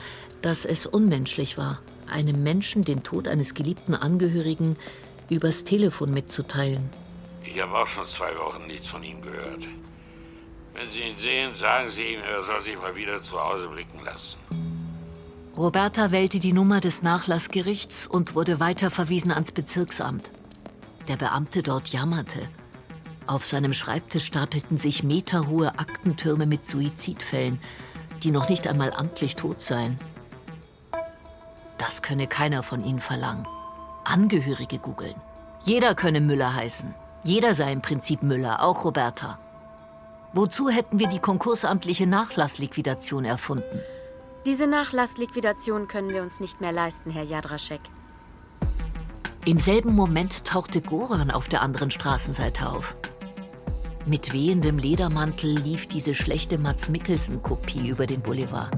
dass 0.44 0.64
es 0.66 0.86
unmenschlich 0.86 1.58
war, 1.58 1.82
einem 2.08 2.44
Menschen 2.44 2.84
den 2.84 3.02
Tod 3.02 3.28
eines 3.28 3.56
geliebten 3.56 3.96
Angehörigen 3.96 4.76
übers 5.30 5.64
Telefon 5.64 6.14
mitzuteilen. 6.14 6.90
Ich 7.44 7.60
habe 7.60 7.74
auch 7.80 7.88
schon 7.88 8.06
zwei 8.06 8.38
Wochen 8.38 8.68
nichts 8.68 8.86
von 8.86 9.02
ihm 9.02 9.22
gehört. 9.22 9.64
Wenn 10.74 10.90
Sie 10.90 11.02
ihn 11.02 11.18
sehen, 11.18 11.56
sagen 11.56 11.90
Sie 11.90 12.14
ihm, 12.14 12.20
er 12.22 12.42
soll 12.42 12.62
sich 12.62 12.78
mal 12.78 12.96
wieder 12.96 13.24
zu 13.24 13.40
Hause 13.40 13.68
blicken 13.70 14.04
lassen. 14.06 14.38
Roberta 15.58 16.12
wählte 16.12 16.40
die 16.40 16.54
Nummer 16.54 16.80
des 16.80 17.04
Nachlassgerichts 17.04 18.08
und 18.08 18.36
wurde 18.36 18.62
weiterverwiesen 18.62 19.32
ans 19.32 19.52
Bezirksamt. 19.52 20.32
Der 21.10 21.18
Beamte 21.18 21.62
dort 21.62 21.90
jammerte. 21.90 22.40
Auf 23.28 23.46
seinem 23.46 23.74
Schreibtisch 23.74 24.26
stapelten 24.26 24.78
sich 24.78 25.04
meterhohe 25.04 25.78
Aktentürme 25.78 26.46
mit 26.46 26.66
Suizidfällen, 26.66 27.60
die 28.24 28.32
noch 28.32 28.48
nicht 28.48 28.66
einmal 28.66 28.94
amtlich 28.94 29.36
tot 29.36 29.62
seien. 29.62 30.00
Das 31.78 32.02
könne 32.02 32.28
keiner 32.28 32.64
von 32.64 32.86
ihnen 32.86 33.02
verlangen. 33.02 33.46
Angehörige 34.06 34.80
googeln. 34.80 35.16
Jeder 35.66 35.96
könne 35.96 36.22
Müller 36.22 36.56
heißen. 36.56 36.94
Jeder 37.24 37.56
sei 37.56 37.74
im 37.74 37.82
Prinzip 37.82 38.24
Müller, 38.24 38.64
auch 38.64 38.86
Roberta. 38.86 39.38
Wozu 40.34 40.70
hätten 40.70 40.98
wir 40.98 41.08
die 41.08 41.20
konkursamtliche 41.20 42.08
Nachlassliquidation 42.08 43.26
erfunden? 43.26 43.82
Diese 44.46 44.66
Nachlassliquidation 44.66 45.88
können 45.88 46.10
wir 46.10 46.24
uns 46.24 46.40
nicht 46.40 46.62
mehr 46.62 46.72
leisten, 46.72 47.12
Herr 47.12 47.24
Jadraschek. 47.24 47.82
Im 49.46 49.60
selben 49.60 49.96
Moment 49.96 50.46
tauchte 50.46 50.82
Goran 50.82 51.30
auf 51.30 51.48
der 51.48 51.62
anderen 51.62 51.92
Straßenseite 51.92 52.68
auf. 52.68 52.96
Mit 54.08 54.34
wehendem 54.34 54.80
Ledermantel 54.80 55.56
lief 55.60 55.86
diese 55.86 56.16
schlechte 56.16 56.58
Mats 56.58 56.90
Mikkelsen-Kopie 56.90 57.88
über 57.88 58.08
den 58.08 58.22
Boulevard. 58.22 58.72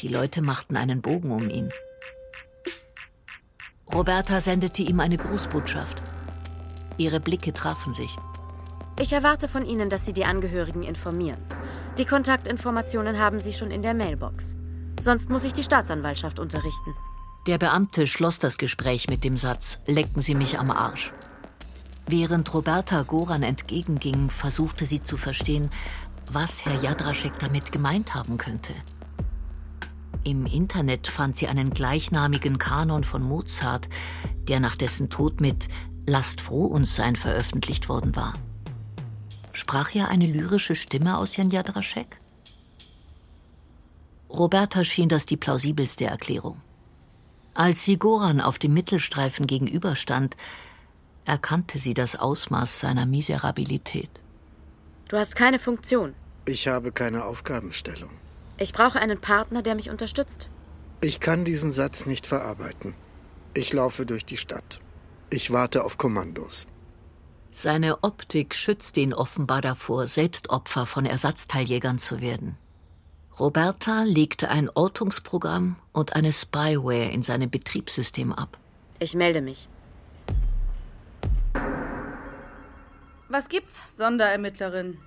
Die 0.00 0.08
Leute 0.08 0.40
machten 0.40 0.78
einen 0.78 1.02
Bogen 1.02 1.32
um 1.32 1.50
ihn. 1.50 1.70
Roberta 3.92 4.40
sendete 4.40 4.82
ihm 4.82 5.00
eine 5.00 5.18
Grußbotschaft. 5.18 6.02
Ihre 6.96 7.20
Blicke 7.20 7.52
trafen 7.52 7.92
sich. 7.92 8.16
Ich 8.98 9.12
erwarte 9.12 9.46
von 9.46 9.64
Ihnen, 9.64 9.90
dass 9.90 10.06
Sie 10.06 10.14
die 10.14 10.24
Angehörigen 10.24 10.82
informieren. 10.82 11.40
Die 11.98 12.06
Kontaktinformationen 12.06 13.18
haben 13.18 13.40
Sie 13.40 13.52
schon 13.52 13.70
in 13.70 13.82
der 13.82 13.92
Mailbox. 13.92 14.56
Sonst 15.00 15.28
muss 15.28 15.44
ich 15.44 15.52
die 15.52 15.62
Staatsanwaltschaft 15.62 16.38
unterrichten. 16.38 16.94
Der 17.46 17.58
Beamte 17.58 18.06
schloss 18.06 18.38
das 18.38 18.56
Gespräch 18.56 19.08
mit 19.08 19.22
dem 19.22 19.36
Satz: 19.36 19.80
Lecken 19.86 20.22
Sie 20.22 20.34
mich 20.34 20.58
am 20.58 20.70
Arsch. 20.70 21.12
Während 22.06 22.52
Roberta 22.54 23.02
Goran 23.02 23.42
entgegenging, 23.42 24.30
versuchte 24.30 24.86
sie 24.86 25.02
zu 25.02 25.16
verstehen, 25.16 25.70
was 26.30 26.64
Herr 26.64 26.76
Jadraschek 26.76 27.38
damit 27.38 27.72
gemeint 27.72 28.14
haben 28.14 28.38
könnte. 28.38 28.72
Im 30.24 30.46
Internet 30.46 31.06
fand 31.06 31.36
sie 31.36 31.48
einen 31.48 31.70
gleichnamigen 31.70 32.58
Kanon 32.58 33.04
von 33.04 33.22
Mozart, 33.22 33.88
der 34.48 34.60
nach 34.60 34.76
dessen 34.76 35.10
Tod 35.10 35.40
mit 35.40 35.68
Lasst 36.06 36.40
froh 36.40 36.66
uns 36.66 36.94
sein 36.94 37.16
veröffentlicht 37.16 37.88
worden 37.88 38.14
war. 38.14 38.34
Sprach 39.56 39.92
ja 39.92 40.04
eine 40.04 40.26
lyrische 40.26 40.74
Stimme 40.74 41.16
aus 41.16 41.38
Jan 41.38 41.48
Jadraschek? 41.48 42.20
Roberta 44.28 44.84
schien 44.84 45.08
das 45.08 45.24
die 45.24 45.38
plausibelste 45.38 46.04
Erklärung. 46.04 46.60
Als 47.54 47.82
sie 47.82 47.96
Goran 47.96 48.42
auf 48.42 48.58
dem 48.58 48.74
Mittelstreifen 48.74 49.46
gegenüberstand, 49.46 50.36
erkannte 51.24 51.78
sie 51.78 51.94
das 51.94 52.16
Ausmaß 52.16 52.80
seiner 52.80 53.06
Miserabilität. 53.06 54.10
Du 55.08 55.16
hast 55.16 55.36
keine 55.36 55.58
Funktion. 55.58 56.14
Ich 56.44 56.68
habe 56.68 56.92
keine 56.92 57.24
Aufgabenstellung. 57.24 58.10
Ich 58.58 58.74
brauche 58.74 59.00
einen 59.00 59.22
Partner, 59.22 59.62
der 59.62 59.74
mich 59.74 59.88
unterstützt. 59.88 60.50
Ich 61.00 61.18
kann 61.18 61.46
diesen 61.46 61.70
Satz 61.70 62.04
nicht 62.04 62.26
verarbeiten. 62.26 62.94
Ich 63.54 63.72
laufe 63.72 64.04
durch 64.04 64.26
die 64.26 64.36
Stadt. 64.36 64.80
Ich 65.30 65.50
warte 65.50 65.82
auf 65.82 65.96
Kommandos. 65.96 66.66
Seine 67.58 68.04
Optik 68.04 68.54
schützt 68.54 68.98
ihn 68.98 69.14
offenbar 69.14 69.62
davor, 69.62 70.08
selbst 70.08 70.50
Opfer 70.50 70.84
von 70.84 71.06
Ersatzteiljägern 71.06 71.98
zu 71.98 72.20
werden. 72.20 72.58
Roberta 73.40 74.02
legte 74.02 74.50
ein 74.50 74.68
Ortungsprogramm 74.68 75.76
und 75.94 76.14
eine 76.14 76.32
Spyware 76.32 77.08
in 77.08 77.22
seinem 77.22 77.48
Betriebssystem 77.48 78.34
ab. 78.34 78.58
Ich 78.98 79.14
melde 79.14 79.40
mich. 79.40 79.70
Was 83.30 83.48
gibt's, 83.48 83.96
Sonderermittlerin? 83.96 84.98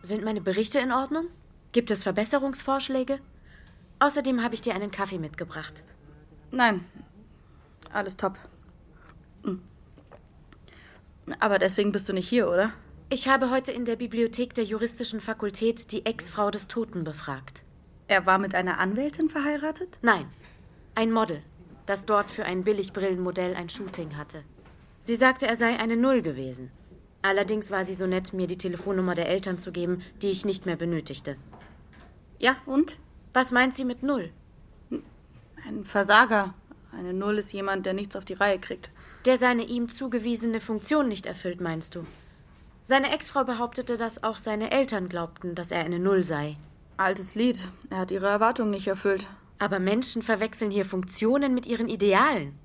Sind 0.00 0.24
meine 0.24 0.40
Berichte 0.40 0.78
in 0.78 0.92
Ordnung? 0.92 1.26
Gibt 1.72 1.90
es 1.90 2.04
Verbesserungsvorschläge? 2.04 3.20
Außerdem 3.98 4.42
habe 4.42 4.54
ich 4.54 4.62
dir 4.62 4.74
einen 4.74 4.90
Kaffee 4.90 5.18
mitgebracht. 5.18 5.84
Nein, 6.52 6.86
alles 7.92 8.16
top. 8.16 8.38
Aber 11.40 11.58
deswegen 11.58 11.92
bist 11.92 12.08
du 12.08 12.12
nicht 12.12 12.28
hier, 12.28 12.48
oder? 12.48 12.72
Ich 13.10 13.28
habe 13.28 13.50
heute 13.50 13.72
in 13.72 13.84
der 13.84 13.96
Bibliothek 13.96 14.54
der 14.54 14.64
juristischen 14.64 15.20
Fakultät 15.20 15.92
die 15.92 16.04
Ex-Frau 16.04 16.50
des 16.50 16.68
Toten 16.68 17.04
befragt. 17.04 17.62
Er 18.06 18.26
war 18.26 18.38
mit 18.38 18.54
einer 18.54 18.78
Anwältin 18.78 19.28
verheiratet? 19.28 19.98
Nein, 20.02 20.26
ein 20.94 21.12
Model, 21.12 21.42
das 21.86 22.06
dort 22.06 22.30
für 22.30 22.44
ein 22.44 22.64
Billigbrillenmodell 22.64 23.54
ein 23.54 23.68
Shooting 23.68 24.16
hatte. 24.16 24.42
Sie 24.98 25.14
sagte, 25.14 25.46
er 25.46 25.56
sei 25.56 25.78
eine 25.78 25.96
Null 25.96 26.22
gewesen. 26.22 26.70
Allerdings 27.22 27.70
war 27.70 27.84
sie 27.84 27.94
so 27.94 28.06
nett, 28.06 28.32
mir 28.32 28.46
die 28.46 28.58
Telefonnummer 28.58 29.14
der 29.14 29.28
Eltern 29.28 29.58
zu 29.58 29.72
geben, 29.72 30.02
die 30.22 30.30
ich 30.30 30.44
nicht 30.44 30.66
mehr 30.66 30.76
benötigte. 30.76 31.36
Ja, 32.38 32.56
und? 32.66 32.98
Was 33.32 33.52
meint 33.52 33.74
sie 33.74 33.84
mit 33.84 34.02
Null? 34.02 34.30
Ein 35.66 35.84
Versager. 35.84 36.54
Eine 36.92 37.12
Null 37.12 37.38
ist 37.38 37.52
jemand, 37.52 37.86
der 37.86 37.94
nichts 37.94 38.16
auf 38.16 38.24
die 38.24 38.34
Reihe 38.34 38.58
kriegt. 38.58 38.90
Der 39.24 39.36
seine 39.36 39.64
ihm 39.64 39.88
zugewiesene 39.88 40.60
Funktion 40.60 41.08
nicht 41.08 41.26
erfüllt, 41.26 41.60
meinst 41.60 41.94
du? 41.94 42.06
Seine 42.84 43.12
Ex-Frau 43.12 43.44
behauptete, 43.44 43.96
dass 43.96 44.22
auch 44.22 44.36
seine 44.36 44.70
Eltern 44.70 45.08
glaubten, 45.08 45.54
dass 45.54 45.70
er 45.70 45.80
eine 45.80 45.98
Null 45.98 46.24
sei. 46.24 46.56
Altes 46.96 47.34
Lied. 47.34 47.68
Er 47.90 47.98
hat 47.98 48.10
ihre 48.10 48.28
Erwartungen 48.28 48.70
nicht 48.70 48.86
erfüllt. 48.86 49.26
Aber 49.58 49.78
Menschen 49.78 50.22
verwechseln 50.22 50.70
hier 50.70 50.84
Funktionen 50.84 51.54
mit 51.54 51.66
ihren 51.66 51.88
Idealen. 51.88 52.58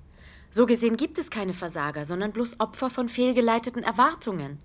So 0.50 0.66
gesehen 0.66 0.96
gibt 0.96 1.18
es 1.18 1.30
keine 1.30 1.52
Versager, 1.52 2.04
sondern 2.04 2.32
bloß 2.32 2.60
Opfer 2.60 2.88
von 2.88 3.08
fehlgeleiteten 3.08 3.82
Erwartungen, 3.82 4.60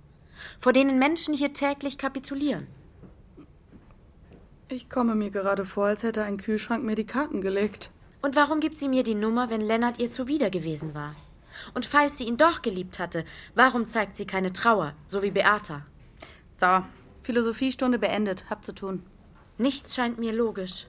vor 0.60 0.72
denen 0.72 1.00
Menschen 1.00 1.34
hier 1.34 1.52
täglich 1.52 1.98
kapitulieren. 1.98 2.68
Ich 4.70 4.88
komme 4.88 5.16
mir 5.16 5.32
gerade 5.32 5.66
vor, 5.66 5.88
als 5.88 6.04
hätte 6.04 6.24
ein 6.24 6.38
Kühlschrank 6.38 6.84
mir 6.84 6.94
die 6.94 7.08
Karten 7.08 7.42
gelegt. 7.42 7.90
Und 8.22 8.36
warum 8.36 8.60
gibt 8.60 8.78
sie 8.78 8.88
mir 8.88 9.04
die 9.04 9.16
Nummer, 9.16 9.50
wenn 9.50 9.62
Lennart 9.62 10.00
ihr 10.00 10.12
zuwider 10.12 10.52
gewesen 10.52 10.94
war? 10.94 11.16
Und 11.74 11.86
falls 11.86 12.18
sie 12.18 12.26
ihn 12.26 12.38
doch 12.38 12.62
geliebt 12.62 13.00
hatte, 13.00 13.26
warum 13.56 13.88
zeigt 13.88 14.18
sie 14.18 14.26
keine 14.26 14.54
Trauer, 14.54 14.94
so 15.08 15.22
wie 15.22 15.32
Beata? 15.32 15.86
So, 16.52 16.84
Philosophiestunde 17.24 18.00
beendet. 18.00 18.50
Hab 18.50 18.66
zu 18.66 18.74
tun. 18.74 19.04
Nichts 19.58 19.96
scheint 19.96 20.20
mir 20.20 20.34
logisch. 20.34 20.88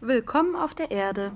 Willkommen 0.00 0.56
auf 0.56 0.74
der 0.74 0.90
Erde. 0.90 1.32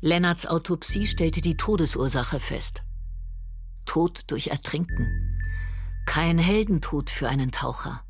Lennarts 0.00 0.46
Autopsie 0.46 1.06
stellte 1.06 1.40
die 1.40 1.56
Todesursache 1.56 2.38
fest. 2.38 2.84
Tod 3.86 4.30
durch 4.30 4.48
Ertrinken. 4.48 5.40
Kein 6.06 6.38
Heldentod 6.38 7.10
für 7.10 7.28
einen 7.28 7.50
Taucher. 7.50 8.02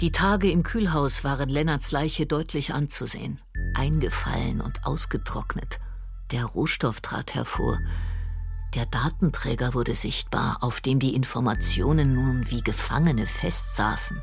Die 0.00 0.12
Tage 0.12 0.50
im 0.50 0.62
Kühlhaus 0.62 1.24
waren 1.24 1.48
Lennarts 1.48 1.92
Leiche 1.92 2.26
deutlich 2.26 2.72
anzusehen. 2.72 3.40
Eingefallen 3.74 4.60
und 4.60 4.84
ausgetrocknet. 4.84 5.80
Der 6.30 6.44
Rohstoff 6.44 7.00
trat 7.00 7.34
hervor. 7.34 7.78
Der 8.74 8.86
Datenträger 8.86 9.74
wurde 9.74 9.94
sichtbar, 9.94 10.58
auf 10.62 10.80
dem 10.80 10.98
die 10.98 11.14
Informationen 11.14 12.14
nun 12.14 12.50
wie 12.50 12.62
Gefangene 12.62 13.26
festsaßen. 13.26 14.22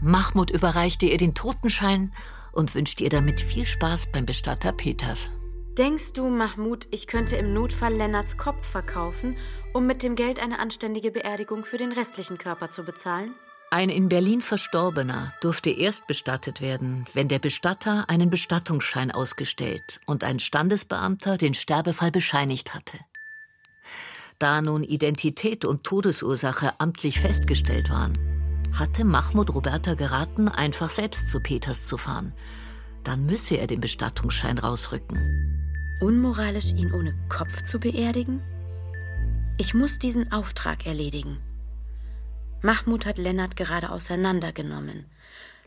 Mahmoud 0.00 0.50
überreichte 0.50 1.06
ihr 1.06 1.18
den 1.18 1.34
Totenschein 1.34 2.12
und 2.52 2.74
wünschte 2.74 3.04
ihr 3.04 3.10
damit 3.10 3.40
viel 3.40 3.66
Spaß 3.66 4.10
beim 4.12 4.26
Bestatter 4.26 4.72
Peters. 4.72 5.30
Denkst 5.78 6.12
du, 6.14 6.28
Mahmoud, 6.28 6.86
ich 6.90 7.06
könnte 7.06 7.36
im 7.36 7.54
Notfall 7.54 7.94
Lennarts 7.94 8.36
Kopf 8.36 8.66
verkaufen, 8.66 9.36
um 9.72 9.86
mit 9.86 10.02
dem 10.02 10.16
Geld 10.16 10.38
eine 10.42 10.58
anständige 10.58 11.10
Beerdigung 11.10 11.64
für 11.64 11.78
den 11.78 11.92
restlichen 11.92 12.36
Körper 12.36 12.68
zu 12.68 12.82
bezahlen? 12.82 13.34
Ein 13.72 13.88
in 13.88 14.10
Berlin 14.10 14.42
Verstorbener 14.42 15.32
durfte 15.40 15.70
erst 15.70 16.06
bestattet 16.06 16.60
werden, 16.60 17.06
wenn 17.14 17.28
der 17.28 17.38
Bestatter 17.38 18.04
einen 18.10 18.28
Bestattungsschein 18.28 19.10
ausgestellt 19.10 19.98
und 20.04 20.24
ein 20.24 20.40
Standesbeamter 20.40 21.38
den 21.38 21.54
Sterbefall 21.54 22.10
bescheinigt 22.10 22.74
hatte. 22.74 22.98
Da 24.38 24.60
nun 24.60 24.84
Identität 24.84 25.64
und 25.64 25.84
Todesursache 25.84 26.74
amtlich 26.80 27.18
festgestellt 27.18 27.88
waren, 27.88 28.12
hatte 28.74 29.06
Mahmoud 29.06 29.54
Roberta 29.54 29.94
geraten, 29.94 30.48
einfach 30.48 30.90
selbst 30.90 31.30
zu 31.30 31.40
Peters 31.40 31.86
zu 31.86 31.96
fahren. 31.96 32.34
Dann 33.04 33.24
müsse 33.24 33.54
er 33.54 33.68
den 33.68 33.80
Bestattungsschein 33.80 34.58
rausrücken. 34.58 35.96
Unmoralisch, 35.98 36.72
ihn 36.74 36.92
ohne 36.92 37.14
Kopf 37.30 37.62
zu 37.62 37.80
beerdigen? 37.80 38.42
Ich 39.56 39.72
muss 39.72 39.98
diesen 39.98 40.30
Auftrag 40.30 40.84
erledigen. 40.84 41.38
Mahmoud 42.62 43.06
hat 43.06 43.18
Lennart 43.18 43.56
gerade 43.56 43.90
auseinandergenommen. 43.90 45.06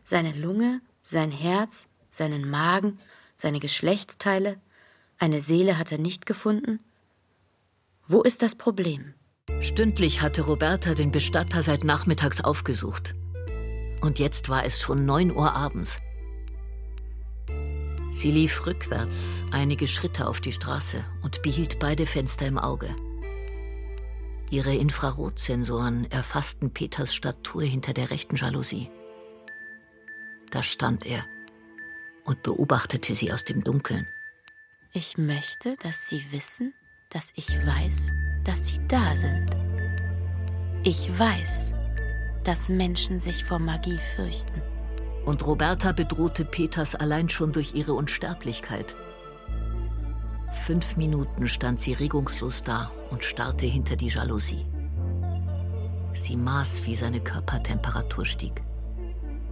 Seine 0.03 0.31
Lunge, 0.31 0.81
sein 1.03 1.31
Herz, 1.31 1.87
seinen 2.09 2.49
Magen, 2.49 2.97
seine 3.35 3.59
Geschlechtsteile. 3.59 4.57
Eine 5.17 5.39
Seele 5.39 5.77
hat 5.77 5.91
er 5.91 5.97
nicht 5.97 6.25
gefunden. 6.25 6.79
Wo 8.07 8.21
ist 8.21 8.41
das 8.41 8.55
Problem? 8.55 9.13
Stündlich 9.61 10.21
hatte 10.21 10.43
Roberta 10.43 10.93
den 10.93 11.11
Bestatter 11.11 11.63
seit 11.63 11.83
nachmittags 11.83 12.41
aufgesucht. 12.41 13.13
Und 14.01 14.19
jetzt 14.19 14.49
war 14.49 14.65
es 14.65 14.79
schon 14.79 15.05
neun 15.05 15.31
Uhr 15.31 15.53
abends. 15.53 15.99
Sie 18.11 18.31
lief 18.31 18.65
rückwärts 18.65 19.43
einige 19.51 19.87
Schritte 19.87 20.27
auf 20.27 20.39
die 20.39 20.53
Straße 20.53 21.03
und 21.21 21.41
behielt 21.41 21.79
beide 21.79 22.05
Fenster 22.05 22.45
im 22.45 22.57
Auge. 22.57 22.95
Ihre 24.49 24.75
Infrarotsensoren 24.75 26.09
erfassten 26.11 26.71
Peters 26.71 27.15
Statur 27.15 27.63
hinter 27.63 27.93
der 27.93 28.11
rechten 28.11 28.35
Jalousie. 28.35 28.89
Da 30.51 30.63
stand 30.63 31.05
er, 31.05 31.25
und 32.25 32.43
beobachtete 32.43 33.15
sie 33.15 33.31
aus 33.31 33.43
dem 33.43 33.63
Dunkeln. 33.63 34.07
Ich 34.93 35.17
möchte, 35.17 35.75
dass 35.83 36.07
Sie 36.09 36.31
wissen, 36.31 36.73
dass 37.09 37.31
ich 37.35 37.49
weiß, 37.49 38.13
dass 38.43 38.67
Sie 38.67 38.79
da 38.87 39.15
sind. 39.15 39.49
Ich 40.83 41.07
weiß, 41.17 41.73
dass 42.43 42.69
Menschen 42.69 43.19
sich 43.19 43.43
vor 43.43 43.59
Magie 43.59 43.99
fürchten. 44.15 44.61
Und 45.25 45.45
Roberta 45.45 45.91
bedrohte 45.91 46.45
Peters 46.45 46.95
allein 46.95 47.29
schon 47.29 47.51
durch 47.51 47.73
ihre 47.73 47.93
Unsterblichkeit. 47.93 48.95
Fünf 50.63 50.97
Minuten 50.97 51.47
stand 51.47 51.79
sie 51.79 51.93
regungslos 51.93 52.63
da 52.63 52.91
und 53.11 53.23
starrte 53.23 53.67
hinter 53.67 53.95
die 53.95 54.07
Jalousie. 54.07 54.65
Sie 56.13 56.37
maß, 56.37 56.85
wie 56.85 56.95
seine 56.95 57.19
Körpertemperatur 57.19 58.25
stieg. 58.25 58.63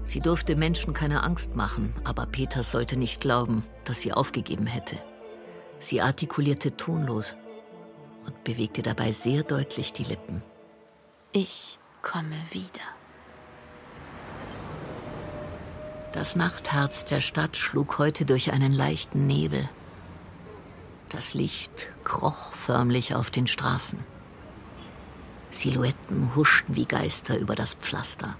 Sie 0.06 0.22
durfte 0.22 0.56
Menschen 0.56 0.94
keine 0.94 1.24
Angst 1.24 1.56
machen, 1.56 1.94
aber 2.04 2.26
Peters 2.26 2.72
sollte 2.72 2.98
nicht 2.98 3.22
glauben, 3.22 3.64
dass 3.86 4.02
sie 4.02 4.12
aufgegeben 4.12 4.66
hätte. 4.66 4.98
Sie 5.78 6.02
artikulierte 6.02 6.76
tonlos 6.78 7.36
und 8.26 8.44
bewegte 8.44 8.82
dabei 8.82 9.12
sehr 9.12 9.44
deutlich 9.44 9.94
die 9.94 10.04
Lippen. 10.04 10.42
Ich 11.32 11.78
komme 12.02 12.38
wieder. 12.52 12.82
Das 16.12 16.36
Nachtherz 16.36 17.06
der 17.06 17.22
Stadt 17.22 17.58
schlug 17.58 17.98
heute 17.98 18.26
durch 18.26 18.52
einen 18.54 18.72
leichten 18.72 19.28
Nebel. 19.28 19.68
Das 21.14 21.36
Licht 21.36 21.90
kroch 22.04 22.54
förmlich 22.54 23.14
auf 23.14 23.30
den 23.30 23.46
Straßen. 23.46 24.00
Silhouetten 25.52 26.36
huschten 26.36 26.76
wie 26.76 26.86
Geister 26.86 27.38
über 27.38 27.54
das 27.56 27.76
Pflaster. 27.76 28.36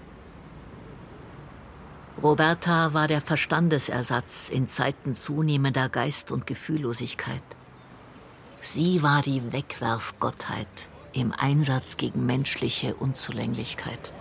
Roberta 2.20 2.92
war 2.92 3.06
der 3.06 3.20
Verstandesersatz 3.20 4.48
in 4.48 4.66
Zeiten 4.66 5.14
zunehmender 5.14 5.88
Geist- 5.88 6.32
und 6.32 6.48
Gefühllosigkeit. 6.48 7.42
Sie 8.60 9.02
war 9.04 9.22
die 9.22 9.52
Wegwerfgottheit 9.52 10.88
im 11.12 11.32
Einsatz 11.32 11.96
gegen 11.96 12.26
menschliche 12.26 12.96
Unzulänglichkeit. 12.96 14.12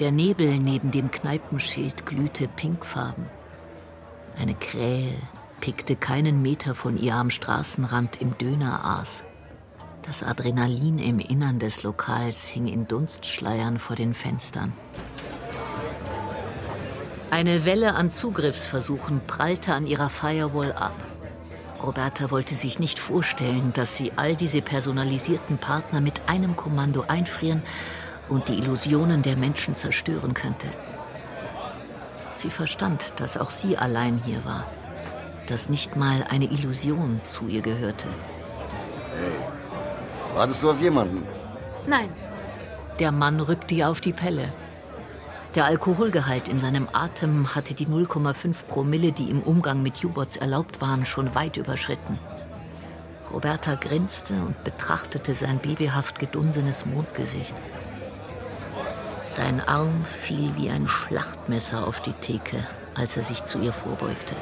Der 0.00 0.10
Nebel 0.10 0.58
neben 0.58 0.90
dem 0.90 1.12
Kneipenschild 1.12 2.04
glühte 2.04 2.48
pinkfarben. 2.48 3.26
Eine 4.40 4.54
Krähe 4.54 5.12
pickte 5.60 5.96
keinen 5.96 6.40
Meter 6.40 6.74
von 6.74 6.96
ihr 6.96 7.14
am 7.14 7.28
Straßenrand 7.28 8.22
im 8.22 8.38
Döneraas. 8.38 9.24
Das 10.02 10.22
Adrenalin 10.22 10.98
im 10.98 11.18
Innern 11.18 11.58
des 11.58 11.82
Lokals 11.82 12.46
hing 12.46 12.66
in 12.66 12.88
Dunstschleiern 12.88 13.78
vor 13.78 13.96
den 13.96 14.14
Fenstern. 14.14 14.72
Eine 17.30 17.66
Welle 17.66 17.94
an 17.94 18.10
Zugriffsversuchen 18.10 19.20
prallte 19.26 19.74
an 19.74 19.86
ihrer 19.86 20.08
Firewall 20.08 20.72
ab. 20.72 20.96
Roberta 21.82 22.30
wollte 22.30 22.54
sich 22.54 22.78
nicht 22.78 22.98
vorstellen, 22.98 23.74
dass 23.74 23.98
sie 23.98 24.12
all 24.16 24.36
diese 24.36 24.62
personalisierten 24.62 25.58
Partner 25.58 26.00
mit 26.00 26.30
einem 26.30 26.56
Kommando 26.56 27.04
einfrieren 27.08 27.62
und 28.30 28.48
die 28.48 28.58
Illusionen 28.58 29.20
der 29.20 29.36
Menschen 29.36 29.74
zerstören 29.74 30.32
könnte. 30.32 30.68
Sie 32.40 32.48
verstand, 32.48 33.20
dass 33.20 33.36
auch 33.36 33.50
sie 33.50 33.76
allein 33.76 34.16
hier 34.24 34.42
war, 34.46 34.66
dass 35.46 35.68
nicht 35.68 35.94
mal 35.96 36.24
eine 36.30 36.46
Illusion 36.46 37.20
zu 37.22 37.48
ihr 37.48 37.60
gehörte. 37.60 38.08
Hey, 39.14 40.34
wartest 40.34 40.62
du 40.62 40.70
auf 40.70 40.80
jemanden? 40.80 41.28
Nein. 41.86 42.08
Der 42.98 43.12
Mann 43.12 43.40
rückte 43.40 43.74
ihr 43.74 43.90
auf 43.90 44.00
die 44.00 44.14
Pelle. 44.14 44.50
Der 45.54 45.66
Alkoholgehalt 45.66 46.48
in 46.48 46.58
seinem 46.58 46.88
Atem 46.90 47.54
hatte 47.54 47.74
die 47.74 47.86
0,5 47.86 48.64
Promille, 48.64 49.12
die 49.12 49.28
im 49.28 49.42
Umgang 49.42 49.82
mit 49.82 50.02
U-Bots 50.02 50.38
erlaubt 50.38 50.80
waren, 50.80 51.04
schon 51.04 51.34
weit 51.34 51.58
überschritten. 51.58 52.18
Roberta 53.30 53.74
grinste 53.74 54.32
und 54.32 54.64
betrachtete 54.64 55.34
sein 55.34 55.58
babyhaft 55.58 56.18
gedunsenes 56.18 56.86
Mondgesicht. 56.86 57.54
Sein 59.30 59.60
Arm 59.60 60.04
fiel 60.04 60.56
wie 60.56 60.70
ein 60.70 60.88
Schlachtmesser 60.88 61.86
auf 61.86 62.00
die 62.00 62.14
Theke, 62.14 62.66
als 62.96 63.16
er 63.16 63.22
sich 63.22 63.44
zu 63.44 63.60
ihr 63.60 63.72
vorbeugte. 63.72 64.34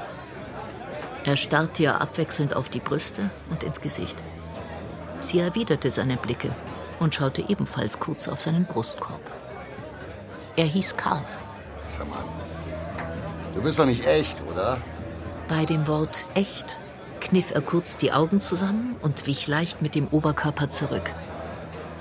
Er 1.24 1.36
starrte 1.36 1.82
ihr 1.82 2.00
abwechselnd 2.00 2.56
auf 2.56 2.70
die 2.70 2.80
Brüste 2.80 3.28
und 3.50 3.62
ins 3.64 3.82
Gesicht. 3.82 4.16
Sie 5.20 5.40
erwiderte 5.40 5.90
seine 5.90 6.16
Blicke 6.16 6.56
und 7.00 7.14
schaute 7.14 7.44
ebenfalls 7.50 8.00
kurz 8.00 8.28
auf 8.28 8.40
seinen 8.40 8.64
Brustkorb. 8.64 9.20
Er 10.56 10.64
hieß 10.64 10.96
Karl. 10.96 11.22
Sag 11.90 12.08
mal, 12.08 12.24
du 13.52 13.60
bist 13.60 13.78
doch 13.78 13.84
nicht 13.84 14.06
echt, 14.06 14.38
oder? 14.50 14.78
Bei 15.48 15.66
dem 15.66 15.86
Wort 15.86 16.24
echt 16.32 16.78
kniff 17.20 17.50
er 17.50 17.60
kurz 17.60 17.98
die 17.98 18.12
Augen 18.14 18.40
zusammen 18.40 18.96
und 19.02 19.26
wich 19.26 19.48
leicht 19.48 19.82
mit 19.82 19.94
dem 19.94 20.08
Oberkörper 20.08 20.70
zurück. 20.70 21.12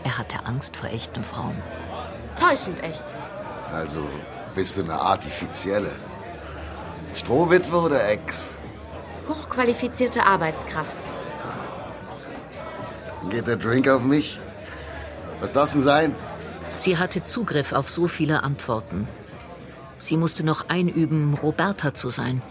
Er 0.05 0.17
hatte 0.17 0.45
Angst 0.45 0.77
vor 0.77 0.88
echten 0.88 1.25
Frauen. 1.25 1.61
Täuschend 2.39 2.83
echt. 2.83 3.15
Also 3.73 4.07
bist 4.53 4.77
du 4.77 4.83
eine 4.83 4.99
artifizielle. 4.99 5.91
Strohwitwe 7.13 7.77
oder 7.77 8.07
Ex? 8.09 8.55
Hochqualifizierte 9.27 10.23
Arbeitskraft. 10.25 11.05
Geht 13.29 13.47
der 13.47 13.57
Drink 13.57 13.88
auf 13.88 14.03
mich? 14.03 14.39
Was 15.41 15.53
darf's 15.53 15.73
denn 15.73 15.81
sein? 15.81 16.15
Sie 16.75 16.97
hatte 16.97 17.23
Zugriff 17.23 17.73
auf 17.73 17.89
so 17.89 18.07
viele 18.07 18.43
Antworten. 18.43 19.07
Sie 19.99 20.15
musste 20.15 20.45
noch 20.45 20.69
einüben, 20.69 21.33
Roberta 21.33 21.93
zu 21.93 22.09
sein. 22.09 22.41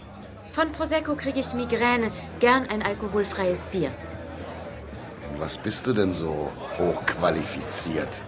Von 0.51 0.71
Prosecco 0.71 1.15
kriege 1.15 1.39
ich 1.39 1.53
Migräne, 1.53 2.11
gern 2.39 2.67
ein 2.69 2.83
alkoholfreies 2.83 3.67
Bier. 3.67 3.91
Und 5.31 5.39
was 5.39 5.57
bist 5.57 5.87
du 5.87 5.93
denn 5.93 6.13
so 6.13 6.51
hochqualifiziert? 6.77 8.21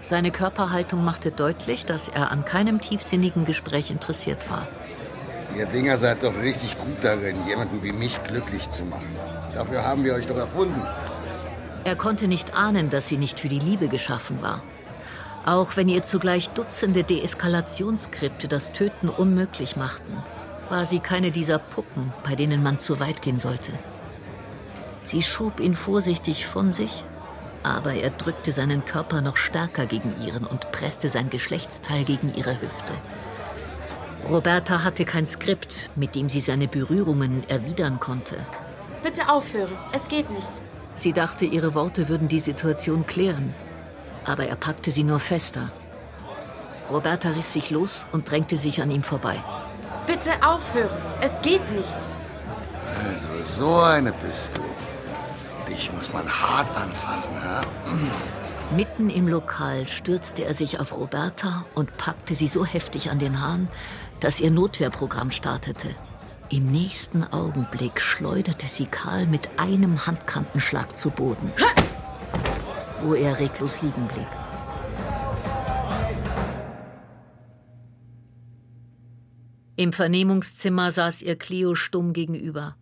Seine 0.00 0.30
Körperhaltung 0.30 1.04
machte 1.04 1.32
deutlich, 1.32 1.86
dass 1.86 2.08
er 2.08 2.30
an 2.30 2.44
keinem 2.44 2.80
tiefsinnigen 2.80 3.44
Gespräch 3.44 3.90
interessiert 3.90 4.50
war. 4.50 4.68
Ihr 5.56 5.66
Dinger 5.66 5.96
seid 5.96 6.22
doch 6.22 6.36
richtig 6.42 6.76
gut 6.76 7.02
darin, 7.02 7.46
jemanden 7.46 7.82
wie 7.82 7.92
mich 7.92 8.22
glücklich 8.24 8.68
zu 8.68 8.84
machen. 8.84 9.16
Dafür 9.54 9.84
haben 9.84 10.04
wir 10.04 10.14
euch 10.14 10.26
doch 10.26 10.36
erfunden. 10.36 10.82
Er 11.84 11.96
konnte 11.96 12.28
nicht 12.28 12.54
ahnen, 12.54 12.90
dass 12.90 13.08
sie 13.08 13.16
nicht 13.16 13.40
für 13.40 13.48
die 13.48 13.58
Liebe 13.58 13.88
geschaffen 13.88 14.42
war. 14.42 14.62
Auch 15.46 15.76
wenn 15.76 15.88
ihr 15.88 16.02
zugleich 16.02 16.50
Dutzende 16.50 17.04
Deeskalationsskripte 17.04 18.48
das 18.48 18.72
Töten 18.72 19.08
unmöglich 19.08 19.76
machten, 19.76 20.22
war 20.68 20.84
sie 20.84 20.98
keine 20.98 21.30
dieser 21.30 21.58
Puppen, 21.58 22.12
bei 22.24 22.34
denen 22.34 22.62
man 22.62 22.80
zu 22.80 22.98
weit 22.98 23.22
gehen 23.22 23.38
sollte. 23.38 23.72
Sie 25.02 25.22
schob 25.22 25.60
ihn 25.60 25.74
vorsichtig 25.74 26.46
von 26.46 26.72
sich, 26.72 27.04
aber 27.66 27.94
er 27.94 28.10
drückte 28.10 28.52
seinen 28.52 28.84
Körper 28.84 29.20
noch 29.20 29.36
stärker 29.36 29.86
gegen 29.86 30.14
ihren 30.24 30.44
und 30.44 30.72
presste 30.72 31.08
sein 31.08 31.30
Geschlechtsteil 31.30 32.04
gegen 32.04 32.34
ihre 32.34 32.60
Hüfte. 32.60 32.92
Roberta 34.28 34.82
hatte 34.82 35.04
kein 35.04 35.26
Skript, 35.26 35.90
mit 35.94 36.14
dem 36.14 36.28
sie 36.28 36.40
seine 36.40 36.68
Berührungen 36.68 37.48
erwidern 37.48 38.00
konnte. 38.00 38.36
Bitte 39.02 39.28
aufhören, 39.28 39.76
es 39.92 40.08
geht 40.08 40.30
nicht. 40.30 40.50
Sie 40.96 41.12
dachte, 41.12 41.44
ihre 41.44 41.74
Worte 41.74 42.08
würden 42.08 42.28
die 42.28 42.40
Situation 42.40 43.06
klären, 43.06 43.54
aber 44.24 44.46
er 44.46 44.56
packte 44.56 44.90
sie 44.90 45.04
nur 45.04 45.20
fester. 45.20 45.70
Roberta 46.90 47.30
riss 47.30 47.52
sich 47.52 47.70
los 47.70 48.06
und 48.12 48.30
drängte 48.30 48.56
sich 48.56 48.80
an 48.80 48.90
ihm 48.90 49.02
vorbei. 49.02 49.42
Bitte 50.06 50.30
aufhören, 50.44 50.96
es 51.20 51.40
geht 51.42 51.70
nicht. 51.72 52.08
Also 53.08 53.28
so 53.42 53.76
eine 53.80 54.12
bist 54.12 54.56
du. 54.56 54.85
Dich 55.76 55.92
muss 55.92 56.10
man 56.10 56.26
hart 56.26 56.74
anfassen, 56.74 57.34
ha? 57.34 57.60
Mitten 58.74 59.10
im 59.10 59.28
Lokal 59.28 59.86
stürzte 59.86 60.44
er 60.44 60.54
sich 60.54 60.80
auf 60.80 60.96
Roberta 60.96 61.66
und 61.74 61.96
packte 61.98 62.34
sie 62.34 62.48
so 62.48 62.64
heftig 62.64 63.10
an 63.10 63.18
den 63.18 63.42
Haaren, 63.42 63.68
dass 64.20 64.40
ihr 64.40 64.50
Notwehrprogramm 64.50 65.30
startete. 65.30 65.88
Im 66.48 66.72
nächsten 66.72 67.24
Augenblick 67.24 68.00
schleuderte 68.00 68.66
sie 68.66 68.86
Karl 68.86 69.26
mit 69.26 69.58
einem 69.58 70.06
Handkantenschlag 70.06 70.98
zu 70.98 71.10
Boden, 71.10 71.52
wo 73.02 73.14
er 73.14 73.38
reglos 73.38 73.82
liegen 73.82 74.08
blieb. 74.08 74.28
Im 79.76 79.92
Vernehmungszimmer 79.92 80.90
saß 80.90 81.20
ihr 81.20 81.36
Cleo 81.36 81.74
stumm 81.74 82.14
gegenüber. 82.14 82.76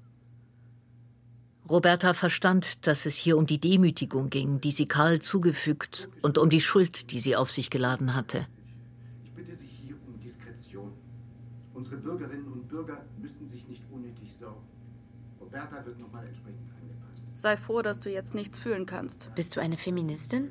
Roberta 1.69 2.13
verstand, 2.13 2.87
dass 2.87 3.07
es 3.07 3.17
hier 3.17 3.39
um 3.39 3.47
die 3.47 3.59
Demütigung 3.59 4.29
ging, 4.29 4.61
die 4.61 4.71
sie 4.71 4.87
Karl 4.87 5.21
zugefügt, 5.21 6.11
und 6.21 6.37
um 6.37 6.51
die 6.51 6.61
Schuld, 6.61 7.11
die 7.11 7.21
sie 7.21 7.37
auf 7.37 7.51
sich 7.51 7.71
geladen 7.71 8.15
hatte. 8.15 8.47
Ich 9.25 9.33
bitte 9.33 9.55
Sie 9.55 9.67
hier 9.67 9.97
um 10.07 10.21
Diskretion. 10.21 10.93
Unsere 11.73 11.97
Bürgerinnen 11.97 12.53
und 12.53 12.69
Bürger 12.69 13.03
müssen 13.19 13.49
sich 13.49 13.67
nicht 13.67 13.83
unnötig 13.91 14.37
sorgen. 14.39 14.61
Roberta 15.41 15.87
wird 15.87 15.99
nochmal 15.99 16.27
entsprechend 16.27 16.71
angepasst. 16.79 17.25
Sei 17.35 17.57
froh, 17.57 17.81
dass 17.81 17.99
du 17.99 18.11
jetzt 18.11 18.35
nichts 18.35 18.59
fühlen 18.59 18.85
kannst. 18.85 19.31
Bist 19.35 19.57
du 19.57 19.61
eine 19.61 19.79
Feministin? 19.79 20.51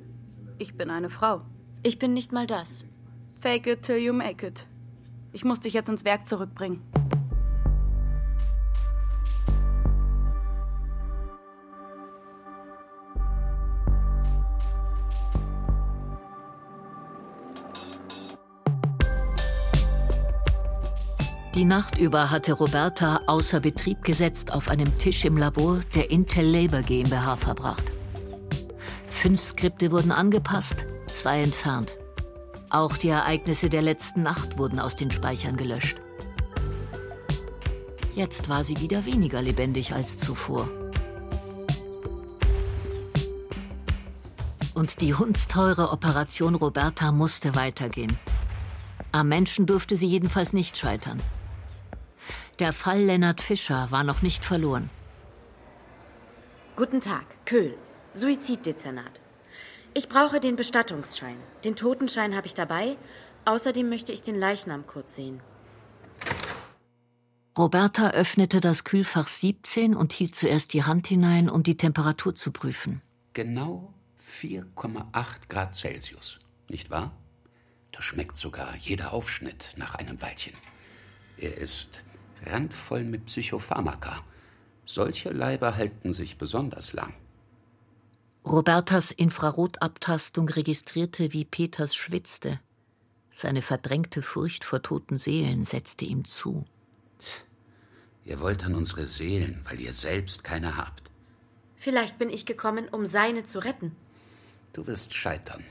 Ich 0.58 0.76
bin 0.76 0.90
eine 0.90 1.12
Frau. 1.12 1.42
Ich 1.84 2.00
bin 2.00 2.14
nicht 2.14 2.32
mal 2.32 2.48
das. 2.48 2.86
Fake 3.40 3.68
it 3.68 3.84
till 3.84 3.98
you 3.98 4.14
make 4.14 4.46
it. 4.46 4.66
Ich 5.32 5.44
muss 5.44 5.60
dich 5.60 5.74
jetzt 5.74 5.90
ins 5.90 6.06
Werk 6.06 6.26
zurückbringen. 6.26 6.82
Die 21.56 21.66
Nacht 21.66 22.00
über 22.00 22.32
hatte 22.32 22.54
Roberta 22.54 23.22
außer 23.28 23.60
Betrieb 23.60 24.02
gesetzt 24.04 24.54
auf 24.54 24.70
einem 24.70 24.98
Tisch 24.98 25.24
im 25.24 25.38
Labor 25.38 25.82
der 25.94 26.10
Intel 26.10 26.48
Labor 26.48 26.82
GmbH 26.82 27.36
verbracht. 27.36 27.94
Fünf 29.06 29.40
Skripte 29.40 29.92
wurden 29.92 30.12
angepasst, 30.12 30.84
zwei 31.06 31.44
entfernt. 31.44 31.96
Auch 32.72 32.98
die 32.98 33.10
Ereignisse 33.10 33.70
der 33.70 33.84
letzten 33.84 34.24
Nacht 34.24 34.58
wurden 34.58 34.80
aus 34.80 34.96
den 34.96 35.12
Speichern 35.12 35.56
gelöscht. 35.56 35.98
Jetzt 38.16 38.50
war 38.50 38.64
sie 38.64 38.80
wieder 38.80 39.06
weniger 39.06 39.44
lebendig 39.44 39.94
als 39.94 40.18
zuvor. 40.18 40.68
Und 44.74 45.02
die 45.02 45.14
hundsteure 45.14 45.94
Operation 45.94 46.56
Roberta 46.56 47.12
musste 47.12 47.54
weitergehen. 47.54 48.18
Am 49.12 49.28
Menschen 49.28 49.68
durfte 49.68 49.96
sie 49.98 50.08
jedenfalls 50.08 50.52
nicht 50.54 50.80
scheitern. 50.80 51.22
Der 52.60 52.72
Fall 52.72 53.02
Lennart 53.02 53.42
Fischer 53.42 53.90
war 53.90 54.04
noch 54.04 54.22
nicht 54.22 54.46
verloren. 54.46 54.90
Guten 56.76 57.02
Tag, 57.02 57.46
Köhl, 57.46 57.78
Suiziddezernat. 58.14 59.22
Ich 59.96 60.10
brauche 60.10 60.40
den 60.40 60.56
Bestattungsschein. 60.56 61.38
Den 61.64 61.76
Totenschein 61.76 62.36
habe 62.36 62.48
ich 62.48 62.54
dabei. 62.54 62.98
Außerdem 63.46 63.90
möchte 63.90 64.12
ich 64.12 64.22
den 64.22 64.36
Leichnam 64.36 64.88
kurz 64.88 65.16
sehen. 65.16 65.42
Roberta 67.58 68.12
öffnete 68.12 68.62
das 68.62 68.84
Kühlfach 68.84 69.28
17 69.28 69.96
und 69.96 70.14
hielt 70.14 70.34
zuerst 70.34 70.74
die 70.74 70.84
Hand 70.84 71.08
hinein, 71.08 71.50
um 71.50 71.62
die 71.62 71.78
Temperatur 71.78 72.34
zu 72.34 72.52
prüfen. 72.52 73.02
Genau 73.34 73.94
4,8 74.20 75.50
Grad 75.50 75.76
Celsius, 75.76 76.40
nicht 76.70 76.90
wahr? 76.90 77.16
Da 77.92 78.02
schmeckt 78.02 78.38
sogar 78.38 78.76
jeder 78.78 79.14
Aufschnitt 79.14 79.74
nach 79.78 79.94
einem 79.96 80.20
Weilchen. 80.22 80.54
Er 81.38 81.58
ist 81.58 82.02
randvoll 82.46 83.04
mit 83.04 83.26
Psychopharmaka. 83.26 84.22
Solche 84.86 85.30
Leiber 85.30 85.76
halten 85.76 86.12
sich 86.12 86.38
besonders 86.38 86.94
lang. 86.94 87.14
Robertas 88.46 89.12
Infrarotabtastung 89.12 90.50
registrierte, 90.50 91.32
wie 91.32 91.46
Peters 91.46 91.96
schwitzte. 91.96 92.60
Seine 93.32 93.62
verdrängte 93.62 94.22
Furcht 94.22 94.66
vor 94.66 94.82
toten 94.82 95.18
Seelen 95.18 95.66
setzte 95.66 96.06
ihm 96.06 96.26
zu. 96.26 96.66
Ihr 98.26 98.40
wollt 98.42 98.66
an 98.66 98.76
unsere 98.76 99.08
Seelen, 99.08 99.62
weil 99.70 99.80
ihr 99.80 99.94
selbst 99.94 100.44
keine 100.44 100.78
habt. 100.78 101.10
Vielleicht 101.78 102.20
bin 102.20 102.30
ich 102.30 102.46
gekommen, 102.46 102.88
um 102.90 103.06
seine 103.06 103.46
zu 103.46 103.60
retten. 103.60 103.96
Du 104.74 104.88
wirst 104.88 105.14
scheitern. 105.14 105.64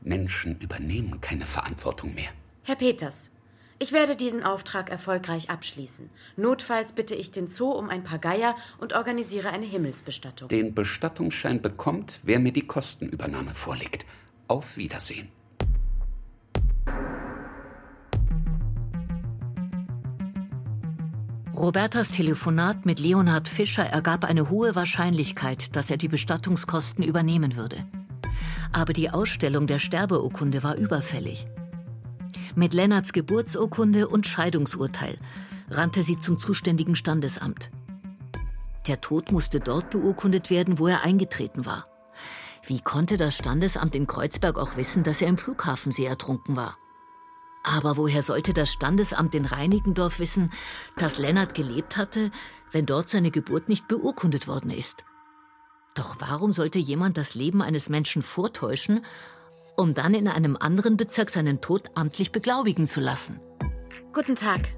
Menschen 0.00 0.58
übernehmen 0.60 1.20
keine 1.20 1.46
Verantwortung 1.46 2.14
mehr. 2.14 2.30
Herr 2.62 2.76
Peters, 2.76 3.30
ich 3.84 3.92
werde 3.92 4.16
diesen 4.16 4.42
Auftrag 4.42 4.88
erfolgreich 4.88 5.50
abschließen. 5.50 6.08
Notfalls 6.38 6.94
bitte 6.94 7.14
ich 7.14 7.32
den 7.32 7.48
Zoo 7.48 7.70
um 7.70 7.90
ein 7.90 8.02
paar 8.02 8.18
Geier 8.18 8.56
und 8.78 8.94
organisiere 8.94 9.50
eine 9.50 9.66
Himmelsbestattung. 9.66 10.48
Den 10.48 10.74
Bestattungsschein 10.74 11.60
bekommt, 11.60 12.18
wer 12.22 12.38
mir 12.38 12.50
die 12.52 12.66
Kostenübernahme 12.66 13.52
vorlegt. 13.52 14.06
Auf 14.48 14.78
Wiedersehen. 14.78 15.28
Robertas 21.54 22.08
Telefonat 22.08 22.86
mit 22.86 23.00
Leonhard 23.00 23.48
Fischer 23.48 23.84
ergab 23.84 24.24
eine 24.24 24.48
hohe 24.48 24.74
Wahrscheinlichkeit, 24.74 25.76
dass 25.76 25.90
er 25.90 25.98
die 25.98 26.08
Bestattungskosten 26.08 27.04
übernehmen 27.04 27.54
würde. 27.54 27.84
Aber 28.72 28.94
die 28.94 29.10
Ausstellung 29.10 29.66
der 29.66 29.78
Sterbeurkunde 29.78 30.62
war 30.62 30.76
überfällig. 30.76 31.46
Mit 32.56 32.72
Lennarts 32.72 33.12
Geburtsurkunde 33.12 34.06
und 34.06 34.28
Scheidungsurteil 34.28 35.18
rannte 35.70 36.02
sie 36.04 36.20
zum 36.20 36.38
zuständigen 36.38 36.94
Standesamt. 36.94 37.70
Der 38.86 39.00
Tod 39.00 39.32
musste 39.32 39.58
dort 39.58 39.90
beurkundet 39.90 40.50
werden, 40.50 40.78
wo 40.78 40.86
er 40.86 41.02
eingetreten 41.02 41.66
war. 41.66 41.88
Wie 42.64 42.80
konnte 42.80 43.16
das 43.16 43.34
Standesamt 43.34 43.96
in 43.96 44.06
Kreuzberg 44.06 44.56
auch 44.56 44.76
wissen, 44.76 45.02
dass 45.02 45.20
er 45.20 45.28
im 45.28 45.36
Flughafensee 45.36 46.04
ertrunken 46.04 46.54
war? 46.54 46.78
Aber 47.64 47.96
woher 47.96 48.22
sollte 48.22 48.52
das 48.52 48.70
Standesamt 48.70 49.34
in 49.34 49.46
Reinickendorf 49.46 50.20
wissen, 50.20 50.52
dass 50.96 51.18
Lennart 51.18 51.54
gelebt 51.54 51.96
hatte, 51.96 52.30
wenn 52.70 52.86
dort 52.86 53.08
seine 53.08 53.32
Geburt 53.32 53.68
nicht 53.68 53.88
beurkundet 53.88 54.46
worden 54.46 54.70
ist? 54.70 55.04
Doch 55.94 56.16
warum 56.20 56.52
sollte 56.52 56.78
jemand 56.78 57.16
das 57.16 57.34
Leben 57.34 57.62
eines 57.62 57.88
Menschen 57.88 58.22
vortäuschen 58.22 59.04
um 59.76 59.94
dann 59.94 60.14
in 60.14 60.28
einem 60.28 60.56
anderen 60.56 60.96
Bezirk 60.96 61.30
seinen 61.30 61.60
Tod 61.60 61.90
amtlich 61.94 62.32
beglaubigen 62.32 62.86
zu 62.86 63.00
lassen. 63.00 63.40
Guten 64.12 64.36
Tag, 64.36 64.68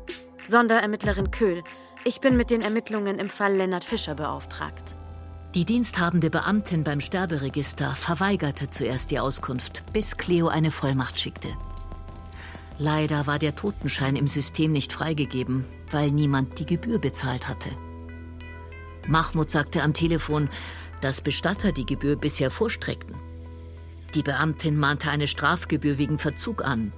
Sonderermittlerin 0.46 1.30
Köhl. 1.30 1.62
Ich 2.04 2.20
bin 2.20 2.36
mit 2.36 2.50
den 2.50 2.62
Ermittlungen 2.62 3.18
im 3.18 3.28
Fall 3.28 3.54
Lennart 3.54 3.84
Fischer 3.84 4.14
beauftragt. 4.14 4.96
Die 5.54 5.64
diensthabende 5.64 6.30
Beamtin 6.30 6.84
beim 6.84 7.00
Sterberegister 7.00 7.90
verweigerte 7.90 8.70
zuerst 8.70 9.10
die 9.10 9.18
Auskunft, 9.18 9.84
bis 9.92 10.16
Cleo 10.16 10.48
eine 10.48 10.70
Vollmacht 10.70 11.18
schickte. 11.18 11.48
Leider 12.78 13.26
war 13.26 13.38
der 13.38 13.56
Totenschein 13.56 14.16
im 14.16 14.28
System 14.28 14.72
nicht 14.72 14.92
freigegeben, 14.92 15.64
weil 15.90 16.10
niemand 16.10 16.58
die 16.58 16.66
Gebühr 16.66 16.98
bezahlt 16.98 17.48
hatte. 17.48 17.70
Mahmoud 19.08 19.50
sagte 19.50 19.82
am 19.82 19.94
Telefon, 19.94 20.50
dass 21.00 21.20
Bestatter 21.20 21.72
die 21.72 21.86
Gebühr 21.86 22.16
bisher 22.16 22.50
vorstreckten. 22.50 23.16
Die 24.14 24.22
Beamtin 24.22 24.78
mahnte 24.78 25.10
eine 25.10 25.26
Strafgebühr 25.26 25.98
wegen 25.98 26.18
Verzug 26.18 26.64
an. 26.64 26.92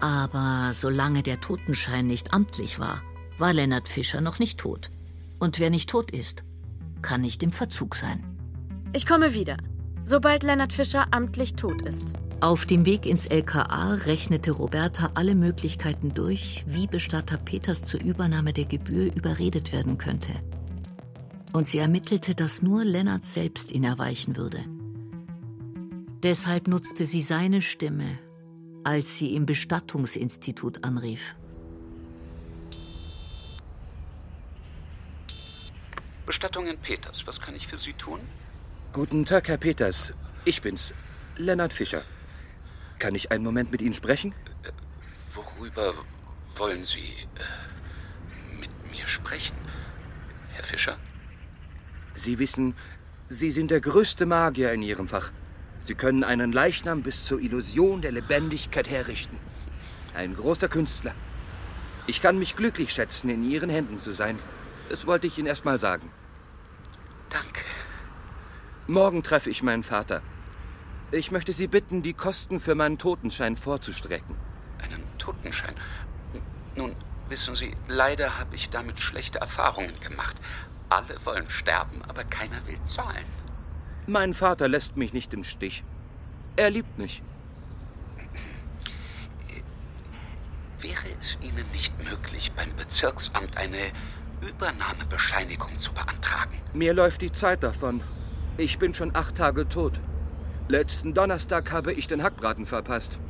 Aber 0.00 0.72
solange 0.72 1.22
der 1.22 1.40
Totenschein 1.40 2.06
nicht 2.06 2.32
amtlich 2.32 2.78
war, 2.78 3.02
war 3.38 3.52
Lennart 3.52 3.88
Fischer 3.88 4.20
noch 4.20 4.38
nicht 4.38 4.58
tot. 4.58 4.90
Und 5.38 5.58
wer 5.58 5.70
nicht 5.70 5.90
tot 5.90 6.10
ist, 6.10 6.44
kann 7.02 7.22
nicht 7.22 7.42
im 7.42 7.52
Verzug 7.52 7.94
sein. 7.94 8.24
Ich 8.92 9.06
komme 9.06 9.34
wieder, 9.34 9.56
sobald 10.04 10.42
Lennart 10.42 10.72
Fischer 10.72 11.06
amtlich 11.12 11.54
tot 11.54 11.82
ist. 11.82 12.12
Auf 12.40 12.64
dem 12.64 12.86
Weg 12.86 13.04
ins 13.04 13.26
LKA 13.26 13.94
rechnete 14.06 14.52
Roberta 14.52 15.10
alle 15.14 15.34
Möglichkeiten 15.34 16.14
durch, 16.14 16.64
wie 16.66 16.86
Bestatter 16.86 17.36
Peters 17.36 17.82
zur 17.82 18.00
Übernahme 18.00 18.54
der 18.54 18.64
Gebühr 18.64 19.14
überredet 19.14 19.72
werden 19.72 19.98
könnte. 19.98 20.32
Und 21.52 21.68
sie 21.68 21.78
ermittelte, 21.78 22.34
dass 22.34 22.62
nur 22.62 22.84
Lennart 22.84 23.24
selbst 23.24 23.72
ihn 23.72 23.84
erweichen 23.84 24.36
würde. 24.36 24.64
Deshalb 26.22 26.68
nutzte 26.68 27.06
sie 27.06 27.22
seine 27.22 27.62
Stimme, 27.62 28.18
als 28.84 29.16
sie 29.16 29.34
im 29.34 29.46
Bestattungsinstitut 29.46 30.84
anrief. 30.84 31.34
Bestattung 36.26 36.66
in 36.66 36.76
Peters, 36.76 37.26
was 37.26 37.40
kann 37.40 37.56
ich 37.56 37.66
für 37.66 37.78
Sie 37.78 37.94
tun? 37.94 38.20
Guten 38.92 39.24
Tag, 39.24 39.48
Herr 39.48 39.56
Peters. 39.56 40.12
Ich 40.44 40.60
bin's, 40.60 40.92
Lennart 41.36 41.72
Fischer. 41.72 42.02
Kann 42.98 43.14
ich 43.14 43.32
einen 43.32 43.42
Moment 43.42 43.72
mit 43.72 43.80
Ihnen 43.80 43.94
sprechen? 43.94 44.34
Äh, 44.62 44.72
worüber 45.34 45.94
wollen 46.54 46.84
Sie 46.84 47.00
äh, 47.00 48.60
mit 48.60 48.70
mir 48.92 49.06
sprechen, 49.06 49.56
Herr 50.50 50.64
Fischer? 50.64 50.98
Sie 52.12 52.38
wissen, 52.38 52.74
Sie 53.28 53.50
sind 53.50 53.70
der 53.70 53.80
größte 53.80 54.26
Magier 54.26 54.72
in 54.74 54.82
Ihrem 54.82 55.08
Fach. 55.08 55.32
Sie 55.80 55.94
können 55.94 56.24
einen 56.24 56.52
Leichnam 56.52 57.02
bis 57.02 57.24
zur 57.24 57.40
Illusion 57.40 58.02
der 58.02 58.12
Lebendigkeit 58.12 58.88
herrichten. 58.88 59.38
Ein 60.14 60.34
großer 60.34 60.68
Künstler. 60.68 61.14
Ich 62.06 62.20
kann 62.20 62.38
mich 62.38 62.56
glücklich 62.56 62.92
schätzen, 62.92 63.30
in 63.30 63.42
Ihren 63.42 63.70
Händen 63.70 63.98
zu 63.98 64.12
sein. 64.12 64.38
Das 64.88 65.06
wollte 65.06 65.26
ich 65.26 65.38
Ihnen 65.38 65.46
erst 65.46 65.64
mal 65.64 65.80
sagen. 65.80 66.10
Danke. 67.30 67.62
Morgen 68.86 69.22
treffe 69.22 69.50
ich 69.50 69.62
meinen 69.62 69.82
Vater. 69.82 70.20
Ich 71.12 71.30
möchte 71.30 71.52
Sie 71.52 71.66
bitten, 71.66 72.02
die 72.02 72.14
Kosten 72.14 72.60
für 72.60 72.74
meinen 72.74 72.98
Totenschein 72.98 73.56
vorzustrecken. 73.56 74.36
Einen 74.82 75.04
Totenschein? 75.18 75.74
Nun, 76.76 76.94
wissen 77.28 77.54
Sie, 77.54 77.76
leider 77.88 78.38
habe 78.38 78.56
ich 78.56 78.70
damit 78.70 79.00
schlechte 79.00 79.38
Erfahrungen 79.38 79.98
gemacht. 80.00 80.36
Alle 80.88 81.24
wollen 81.24 81.48
sterben, 81.50 82.02
aber 82.08 82.24
keiner 82.24 82.66
will 82.66 82.82
zahlen. 82.84 83.26
Mein 84.10 84.34
Vater 84.34 84.66
lässt 84.66 84.96
mich 84.96 85.12
nicht 85.12 85.32
im 85.34 85.44
Stich. 85.44 85.84
Er 86.56 86.68
liebt 86.68 86.98
mich. 86.98 87.22
Wäre 90.80 91.06
es 91.20 91.38
Ihnen 91.40 91.64
nicht 91.70 91.94
möglich, 92.02 92.50
beim 92.56 92.74
Bezirksamt 92.74 93.56
eine 93.56 93.92
Übernahmebescheinigung 94.40 95.78
zu 95.78 95.92
beantragen? 95.92 96.60
Mir 96.74 96.92
läuft 96.92 97.22
die 97.22 97.30
Zeit 97.30 97.62
davon. 97.62 98.02
Ich 98.56 98.80
bin 98.80 98.94
schon 98.94 99.14
acht 99.14 99.36
Tage 99.36 99.68
tot. 99.68 100.00
Letzten 100.66 101.14
Donnerstag 101.14 101.70
habe 101.70 101.92
ich 101.92 102.08
den 102.08 102.24
Hackbraten 102.24 102.66
verpasst. 102.66 103.20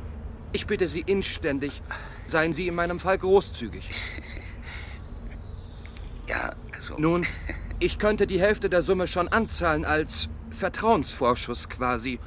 Ich 0.51 0.65
bitte 0.65 0.87
Sie 0.87 1.01
inständig, 1.01 1.83
seien 2.25 2.53
Sie 2.53 2.67
in 2.67 2.73
meinem 2.73 2.99
Fall 2.99 3.19
großzügig. 3.19 3.91
Ja, 6.27 6.55
also. 6.73 6.97
Nun, 6.97 7.27
ich 7.81 7.97
könnte 7.97 8.27
die 8.27 8.39
Hälfte 8.39 8.69
der 8.69 8.83
Summe 8.83 9.07
schon 9.07 9.27
anzahlen 9.27 9.85
als 9.85 10.29
Vertrauensvorschuss 10.51 11.67
quasi. 11.67 12.19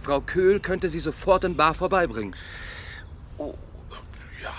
Frau 0.00 0.20
Köhl 0.20 0.58
könnte 0.60 0.88
sie 0.88 1.00
sofort 1.00 1.44
in 1.44 1.56
Bar 1.56 1.72
vorbeibringen. 1.74 2.34
Oh, 3.38 3.54
ja, 4.42 4.52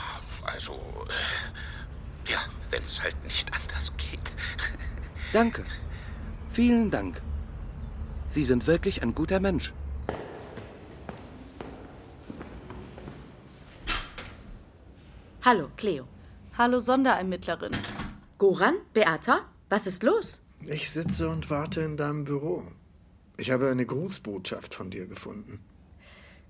also. 0.43 0.73
äh, 1.09 2.31
Ja, 2.31 2.39
wenn 2.71 2.83
es 2.85 3.01
halt 3.01 3.21
nicht 3.25 3.51
anders 3.53 3.91
geht. 3.97 4.31
Danke. 5.33 5.65
Vielen 6.49 6.89
Dank. 6.89 7.21
Sie 8.27 8.43
sind 8.43 8.65
wirklich 8.65 9.01
ein 9.03 9.13
guter 9.13 9.39
Mensch. 9.39 9.73
Hallo, 15.43 15.69
Cleo. 15.77 16.05
Hallo, 16.57 16.79
Sonderermittlerin. 16.79 17.71
Goran? 18.37 18.75
Beata? 18.93 19.41
Was 19.69 19.85
ist 19.85 20.01
los? 20.01 20.41
Ich 20.65 20.89
sitze 20.89 21.29
und 21.29 21.49
warte 21.51 21.81
in 21.81 21.95
deinem 21.95 22.25
Büro. 22.25 22.63
Ich 23.37 23.51
habe 23.51 23.69
eine 23.69 23.85
Grußbotschaft 23.85 24.73
von 24.73 24.89
dir 24.89 25.05
gefunden. 25.05 25.59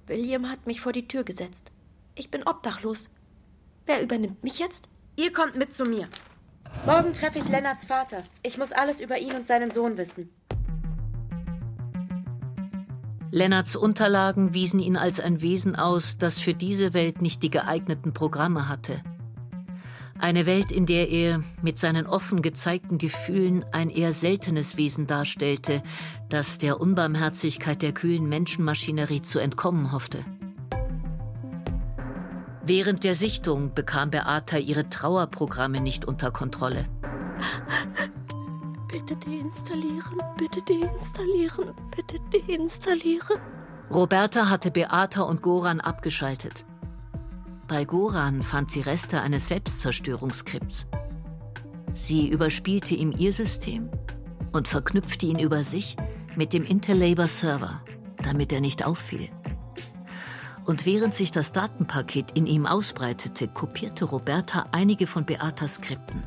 William 0.07 0.49
hat 0.49 0.65
mich 0.65 0.80
vor 0.82 0.93
die 0.93 1.07
Tür 1.07 1.24
gesetzt. 1.24 1.72
Ich 2.15 2.32
bin 2.32 2.43
obdachlos. 2.43 3.09
Wer 3.86 4.01
übernimmt 4.01 4.41
mich 4.43 4.57
jetzt? 4.57 4.88
Ihr 5.17 5.34
kommt 5.34 5.57
mit 5.57 5.76
zu 5.76 5.84
mir. 5.84 6.07
Morgen 6.86 7.11
treffe 7.11 7.39
ich 7.39 7.49
Lennarts 7.49 7.86
Vater. 7.86 8.24
Ich 8.41 8.57
muss 8.57 8.72
alles 8.72 9.01
über 9.01 9.20
ihn 9.20 9.36
und 9.36 9.45
seinen 9.45 9.72
Sohn 9.72 9.97
wissen. 9.97 10.30
Lennarts 13.32 13.76
Unterlagen 13.76 14.53
wiesen 14.53 14.80
ihn 14.80 14.95
als 14.95 15.20
ein 15.20 15.41
Wesen 15.41 15.76
aus, 15.76 16.17
das 16.17 16.39
für 16.39 16.53
diese 16.53 16.93
Welt 16.93 17.22
nicht 17.22 17.43
die 17.43 17.51
geeigneten 17.51 18.13
Programme 18.13 18.70
hatte. 18.70 19.03
Eine 20.20 20.45
Welt, 20.45 20.72
in 20.74 20.86
der 20.86 21.09
er 21.09 21.41
mit 21.61 21.80
seinen 21.80 22.05
offen 22.05 22.41
gezeigten 22.41 22.97
Gefühlen 22.97 23.63
ein 23.72 23.89
eher 23.89 24.11
seltenes 24.11 24.76
Wesen 24.76 25.07
darstellte, 25.07 25.82
das 26.28 26.57
der 26.57 26.82
Unbarmherzigkeit 26.82 27.82
der 27.82 27.93
kühlen 27.93 28.28
Menschenmaschinerie 28.28 29.22
zu 29.22 29.39
entkommen 29.39 29.93
hoffte. 29.93 30.26
Während 32.63 33.05
der 33.05 33.15
Sichtung 33.15 33.74
bekam 33.74 34.11
Beata 34.11 34.57
ihre 34.57 34.89
Trauerprogramme 34.89 35.80
nicht 35.80 36.03
unter 36.05 36.32
Kontrolle. 36.32 36.86
Bitte 38.91 39.15
deinstallieren, 39.15 40.20
bitte 40.38 40.61
deinstallieren, 40.61 41.74
bitte 41.95 42.20
deinstallieren. 42.47 43.39
Roberta 43.89 44.49
hatte 44.49 44.70
Beata 44.70 45.22
und 45.22 45.41
Goran 45.41 45.80
abgeschaltet. 45.80 46.65
Bei 47.70 47.86
Goran 47.86 48.41
fand 48.41 48.72
sie 48.72 48.82
Reste 48.82 49.22
eines 49.22 49.47
Selbstzerstörungsskripts. 49.47 50.88
Sie 51.93 52.28
überspielte 52.28 52.95
ihm 52.95 53.13
ihr 53.15 53.32
System 53.32 53.91
und 54.51 54.67
verknüpfte 54.67 55.28
ihn 55.28 55.38
über 55.38 55.63
sich 55.63 55.95
mit 56.36 56.51
dem 56.53 56.63
Interlabor 56.65 57.28
Server, 57.28 57.84
damit 58.24 58.51
er 58.51 58.59
nicht 58.59 58.84
auffiel. 58.84 59.30
Und 60.65 60.88
während 60.88 61.13
sich 61.13 61.30
das 61.30 61.51
Datenpaket 61.51 62.32
in 62.32 62.47
ihm 62.47 62.65
ausbreitete, 62.65 63.47
kopierte 63.47 64.05
Roberta 64.05 64.65
einige 64.72 65.05
von 65.05 65.26
Beatas 65.26 65.76
Skripten. 65.76 66.24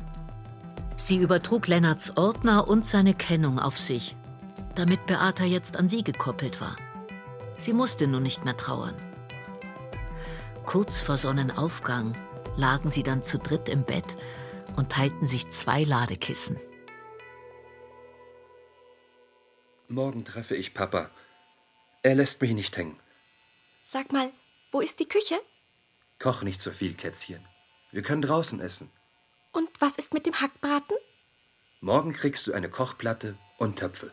Sie 0.95 1.17
übertrug 1.17 1.67
Lennarts 1.67 2.15
Ordner 2.15 2.69
und 2.69 2.85
seine 2.85 3.13
Kennung 3.13 3.59
auf 3.59 3.77
sich, 3.77 4.15
damit 4.75 5.07
Beata 5.07 5.43
jetzt 5.43 5.75
an 5.75 5.89
sie 5.89 6.05
gekoppelt 6.05 6.61
war. 6.61 6.77
Sie 7.57 7.73
musste 7.73 8.07
nun 8.07 8.23
nicht 8.23 8.45
mehr 8.45 8.55
trauern. 8.55 8.95
Kurz 10.65 11.01
vor 11.01 11.17
Sonnenaufgang 11.17 12.17
lagen 12.55 12.89
sie 12.89 13.03
dann 13.03 13.21
zu 13.21 13.37
dritt 13.37 13.69
im 13.69 13.83
Bett 13.83 14.15
und 14.75 14.91
teilten 14.91 15.27
sich 15.27 15.49
zwei 15.51 15.83
Ladekissen. 15.83 16.59
Morgen 19.87 20.25
treffe 20.25 20.55
ich 20.55 20.73
Papa. 20.73 21.11
Er 22.01 22.15
lässt 22.15 22.41
mich 22.41 22.53
nicht 22.53 22.75
hängen. 22.77 22.99
Sag 23.83 24.11
mal, 24.11 24.31
wo 24.71 24.79
ist 24.79 24.99
die 24.99 25.07
Küche? 25.07 25.39
Koch 26.19 26.41
nicht 26.41 26.61
so 26.61 26.71
viel, 26.71 26.95
Kätzchen. 26.95 27.45
Wir 27.91 28.01
können 28.01 28.21
draußen 28.21 28.59
essen. 28.59 28.89
Und 29.51 29.69
was 29.79 29.97
ist 29.97 30.13
mit 30.13 30.25
dem 30.25 30.39
Hackbraten? 30.39 30.97
Morgen 31.81 32.13
kriegst 32.13 32.47
du 32.47 32.53
eine 32.53 32.69
Kochplatte 32.69 33.37
und 33.57 33.77
Töpfe. 33.77 34.11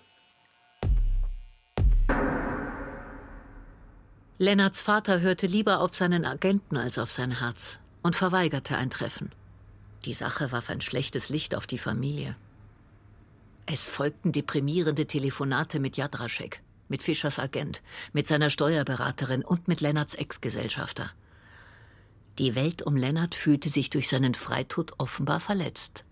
Lennarts 4.42 4.80
Vater 4.80 5.20
hörte 5.20 5.46
lieber 5.46 5.82
auf 5.82 5.94
seinen 5.94 6.24
Agenten 6.24 6.78
als 6.78 6.98
auf 6.98 7.10
sein 7.10 7.40
Herz 7.40 7.78
und 8.02 8.16
verweigerte 8.16 8.74
ein 8.78 8.88
Treffen. 8.88 9.32
Die 10.06 10.14
Sache 10.14 10.50
warf 10.50 10.70
ein 10.70 10.80
schlechtes 10.80 11.28
Licht 11.28 11.54
auf 11.54 11.66
die 11.66 11.76
Familie. 11.76 12.34
Es 13.66 13.90
folgten 13.90 14.32
deprimierende 14.32 15.04
Telefonate 15.04 15.78
mit 15.78 15.98
Jadraschek, 15.98 16.62
mit 16.88 17.02
Fischers 17.02 17.38
Agent, 17.38 17.82
mit 18.14 18.26
seiner 18.26 18.48
Steuerberaterin 18.48 19.44
und 19.44 19.68
mit 19.68 19.82
Lennarts 19.82 20.14
Ex-Gesellschafter. 20.14 21.10
Die 22.38 22.54
Welt 22.54 22.80
um 22.80 22.96
Lennart 22.96 23.34
fühlte 23.34 23.68
sich 23.68 23.90
durch 23.90 24.08
seinen 24.08 24.32
Freitod 24.32 24.92
offenbar 24.96 25.40
verletzt. 25.40 26.04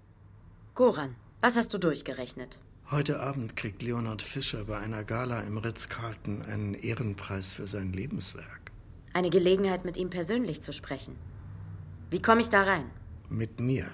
Goran, 0.74 1.16
was 1.40 1.56
hast 1.56 1.72
du 1.72 1.78
durchgerechnet? 1.78 2.58
Heute 2.90 3.20
Abend 3.20 3.54
kriegt 3.54 3.82
Leonard 3.82 4.22
Fischer 4.22 4.64
bei 4.64 4.78
einer 4.78 5.04
Gala 5.04 5.40
im 5.40 5.58
Ritz-Carlton 5.58 6.40
einen 6.40 6.72
Ehrenpreis 6.72 7.52
für 7.52 7.66
sein 7.66 7.92
Lebenswerk. 7.92 8.72
Eine 9.12 9.28
Gelegenheit, 9.28 9.84
mit 9.84 9.98
ihm 9.98 10.08
persönlich 10.08 10.62
zu 10.62 10.72
sprechen. 10.72 11.14
Wie 12.08 12.22
komme 12.22 12.40
ich 12.40 12.48
da 12.48 12.62
rein? 12.62 12.90
Mit 13.28 13.60
mir. 13.60 13.88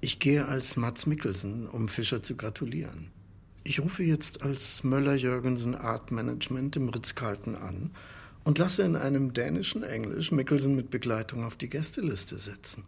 Ich 0.00 0.20
gehe 0.20 0.46
als 0.46 0.76
Mats 0.76 1.06
Mikkelsen, 1.06 1.68
um 1.68 1.88
Fischer 1.88 2.22
zu 2.22 2.36
gratulieren. 2.36 3.10
Ich 3.64 3.80
rufe 3.80 4.04
jetzt 4.04 4.42
als 4.42 4.84
Möller-Jürgensen 4.84 5.74
Art 5.74 6.12
Management 6.12 6.76
im 6.76 6.88
Ritz-Carlton 6.88 7.56
an 7.56 7.90
und 8.44 8.58
lasse 8.58 8.84
in 8.84 8.94
einem 8.94 9.32
dänischen 9.32 9.82
Englisch 9.82 10.30
Mikkelsen 10.30 10.76
mit 10.76 10.90
Begleitung 10.90 11.42
auf 11.42 11.56
die 11.56 11.68
Gästeliste 11.68 12.38
setzen. 12.38 12.84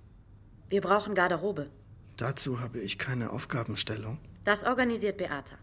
Wir 0.68 0.82
brauchen 0.82 1.16
Garderobe. 1.16 1.68
Dazu 2.16 2.60
habe 2.60 2.78
ich 2.78 2.96
keine 2.96 3.30
Aufgabenstellung. 3.30 4.18
Das 4.48 4.64
organisiert 4.64 5.18
Beata. 5.18 5.56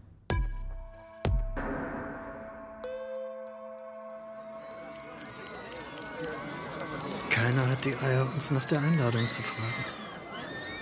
Keiner 7.28 7.68
hat 7.68 7.84
die 7.84 7.96
Eier, 7.96 8.32
uns 8.32 8.52
nach 8.52 8.64
der 8.66 8.78
Einladung 8.78 9.28
zu 9.28 9.42
fragen. 9.42 9.84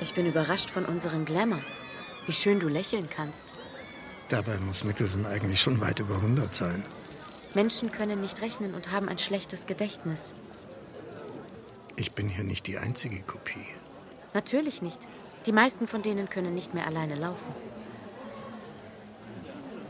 Ich 0.03 0.13
bin 0.13 0.27
überrascht 0.27 0.69
von 0.69 0.85
unserem 0.85 1.25
Glamour. 1.25 1.63
Wie 2.27 2.35
schön 2.35 2.61
du 2.61 2.69
lächeln 2.69 3.09
kannst. 3.09 3.47
Dabei 4.29 4.59
muss 4.59 4.85
Mikkelsen 4.85 5.25
eigentlich 5.25 5.63
schon 5.63 5.81
weit 5.81 5.99
über 6.01 6.17
100 6.17 6.55
sein. 6.55 6.85
Menschen 7.55 7.91
können 7.91 8.21
nicht 8.21 8.43
rechnen 8.43 8.75
und 8.75 8.93
haben 8.93 9.09
ein 9.09 9.17
schlechtes 9.17 9.65
Gedächtnis. 9.65 10.35
Ich 11.97 12.13
bin 12.13 12.29
hier 12.29 12.45
nicht 12.45 12.67
die 12.67 12.77
einzige 12.77 13.23
Kopie. 13.23 13.67
Natürlich 14.35 14.83
nicht. 14.83 15.01
Die 15.47 15.53
meisten 15.53 15.87
von 15.87 16.03
denen 16.03 16.29
können 16.29 16.53
nicht 16.53 16.75
mehr 16.75 16.87
alleine 16.87 17.15
laufen. 17.15 17.55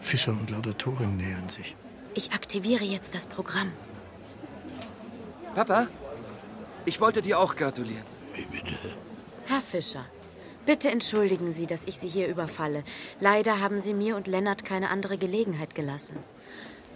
Fischer 0.05 0.33
und 0.33 0.51
Laudatorin 0.51 1.17
nähern 1.17 1.49
sich. 1.49 1.75
Ich 2.15 2.33
aktiviere 2.33 2.85
jetzt 2.85 3.15
das 3.15 3.27
Programm. 3.27 3.73
Papa, 5.55 5.89
ich 6.85 7.01
wollte 7.01 7.23
dir 7.23 7.39
auch 7.41 7.57
gratulieren. 7.57 8.05
Wie 8.35 8.45
bitte? 8.45 8.77
Herr 9.47 9.63
Fischer, 9.63 10.05
bitte 10.67 10.91
entschuldigen 10.91 11.55
Sie, 11.55 11.67
dass 11.67 11.87
ich 11.87 11.99
Sie 11.99 12.09
hier 12.09 12.29
überfalle. 12.29 12.85
Leider 13.19 13.61
haben 13.61 13.81
Sie 13.81 13.95
mir 13.95 14.15
und 14.17 14.27
Lennart 14.27 14.65
keine 14.67 14.91
andere 14.91 15.17
Gelegenheit 15.17 15.75
gelassen. 15.75 16.19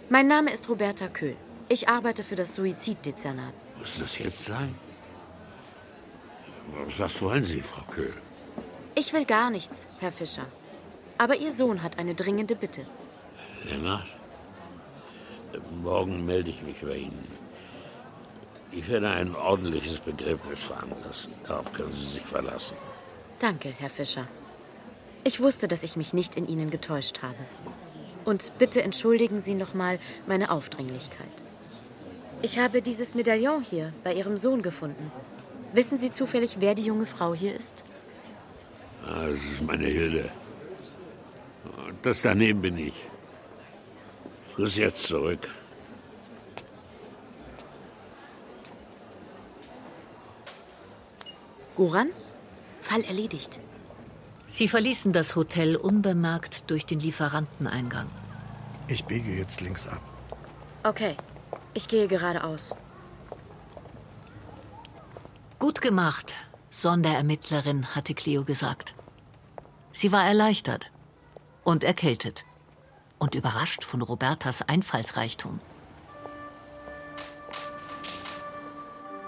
Mein 0.09 0.27
Name 0.27 0.53
ist 0.53 0.69
Roberta 0.69 1.07
Köhl. 1.07 1.35
Ich 1.67 1.89
arbeite 1.89 2.23
für 2.23 2.35
das 2.35 2.53
Suiziddezernat. 2.55 3.53
Muss 3.79 3.97
das 3.99 4.19
jetzt 4.19 4.45
sein? 4.45 4.75
Was 6.97 7.21
wollen 7.23 7.43
Sie, 7.43 7.61
Frau 7.61 7.81
Köhl? 7.91 8.13
Ich 8.93 9.13
will 9.13 9.25
gar 9.25 9.49
nichts, 9.49 9.87
Herr 9.99 10.11
Fischer. 10.11 10.45
Aber 11.17 11.35
Ihr 11.37 11.51
Sohn 11.51 11.81
hat 11.81 11.97
eine 11.97 12.13
dringende 12.13 12.55
Bitte. 12.55 12.85
Lennart? 13.65 14.07
Morgen 15.83 16.25
melde 16.25 16.51
ich 16.51 16.61
mich 16.61 16.79
bei 16.81 16.97
Ihnen. 16.97 17.27
Ich 18.71 18.87
werde 18.87 19.09
ein 19.09 19.35
ordentliches 19.35 19.99
Begräbnis 19.99 20.63
veranlassen. 20.63 21.33
Darauf 21.47 21.71
können 21.73 21.93
Sie 21.93 22.05
sich 22.05 22.23
verlassen. 22.25 22.77
Danke, 23.39 23.69
Herr 23.69 23.89
Fischer. 23.89 24.27
Ich 25.23 25.39
wusste, 25.41 25.67
dass 25.67 25.83
ich 25.83 25.95
mich 25.95 26.13
nicht 26.13 26.35
in 26.35 26.47
Ihnen 26.47 26.69
getäuscht 26.69 27.21
habe. 27.23 27.35
Und 28.25 28.51
bitte 28.59 28.83
entschuldigen 28.83 29.39
Sie 29.39 29.55
nochmal 29.55 29.99
meine 30.27 30.51
Aufdringlichkeit. 30.51 31.27
Ich 32.41 32.59
habe 32.59 32.81
dieses 32.81 33.15
Medaillon 33.15 33.63
hier 33.63 33.91
bei 34.03 34.13
Ihrem 34.13 34.37
Sohn 34.37 34.61
gefunden. 34.61 35.11
Wissen 35.73 35.99
Sie 35.99 36.11
zufällig, 36.11 36.57
wer 36.59 36.75
die 36.75 36.85
junge 36.85 37.05
Frau 37.05 37.33
hier 37.33 37.55
ist? 37.55 37.83
Ah, 39.05 39.27
Das 39.27 39.43
ist 39.43 39.61
meine 39.65 39.85
Hilde. 39.87 40.29
Das 42.03 42.21
daneben 42.21 42.61
bin 42.61 42.77
ich. 42.77 42.93
Muss 44.59 44.75
jetzt 44.75 45.03
zurück. 45.03 45.47
Goran? 51.77 52.09
Fall 52.81 53.05
erledigt. 53.05 53.61
Sie 54.47 54.67
verließen 54.67 55.13
das 55.13 55.37
Hotel 55.37 55.77
unbemerkt 55.77 56.69
durch 56.69 56.85
den 56.85 56.99
Lieferanteneingang. 56.99 58.09
Ich 58.89 59.05
biege 59.05 59.31
jetzt 59.31 59.61
links 59.61 59.87
ab. 59.87 60.01
Okay, 60.83 61.15
ich 61.73 61.87
gehe 61.87 62.09
geradeaus. 62.09 62.75
Gut 65.57 65.79
gemacht, 65.79 66.35
Sonderermittlerin, 66.69 67.95
hatte 67.95 68.13
Cleo 68.13 68.43
gesagt. 68.43 68.93
Sie 69.93 70.11
war 70.11 70.25
erleichtert 70.25 70.91
und 71.63 71.85
erkältet 71.85 72.43
und 73.19 73.35
überrascht 73.35 73.83
von 73.83 74.01
Robertas 74.01 74.61
Einfallsreichtum. 74.67 75.59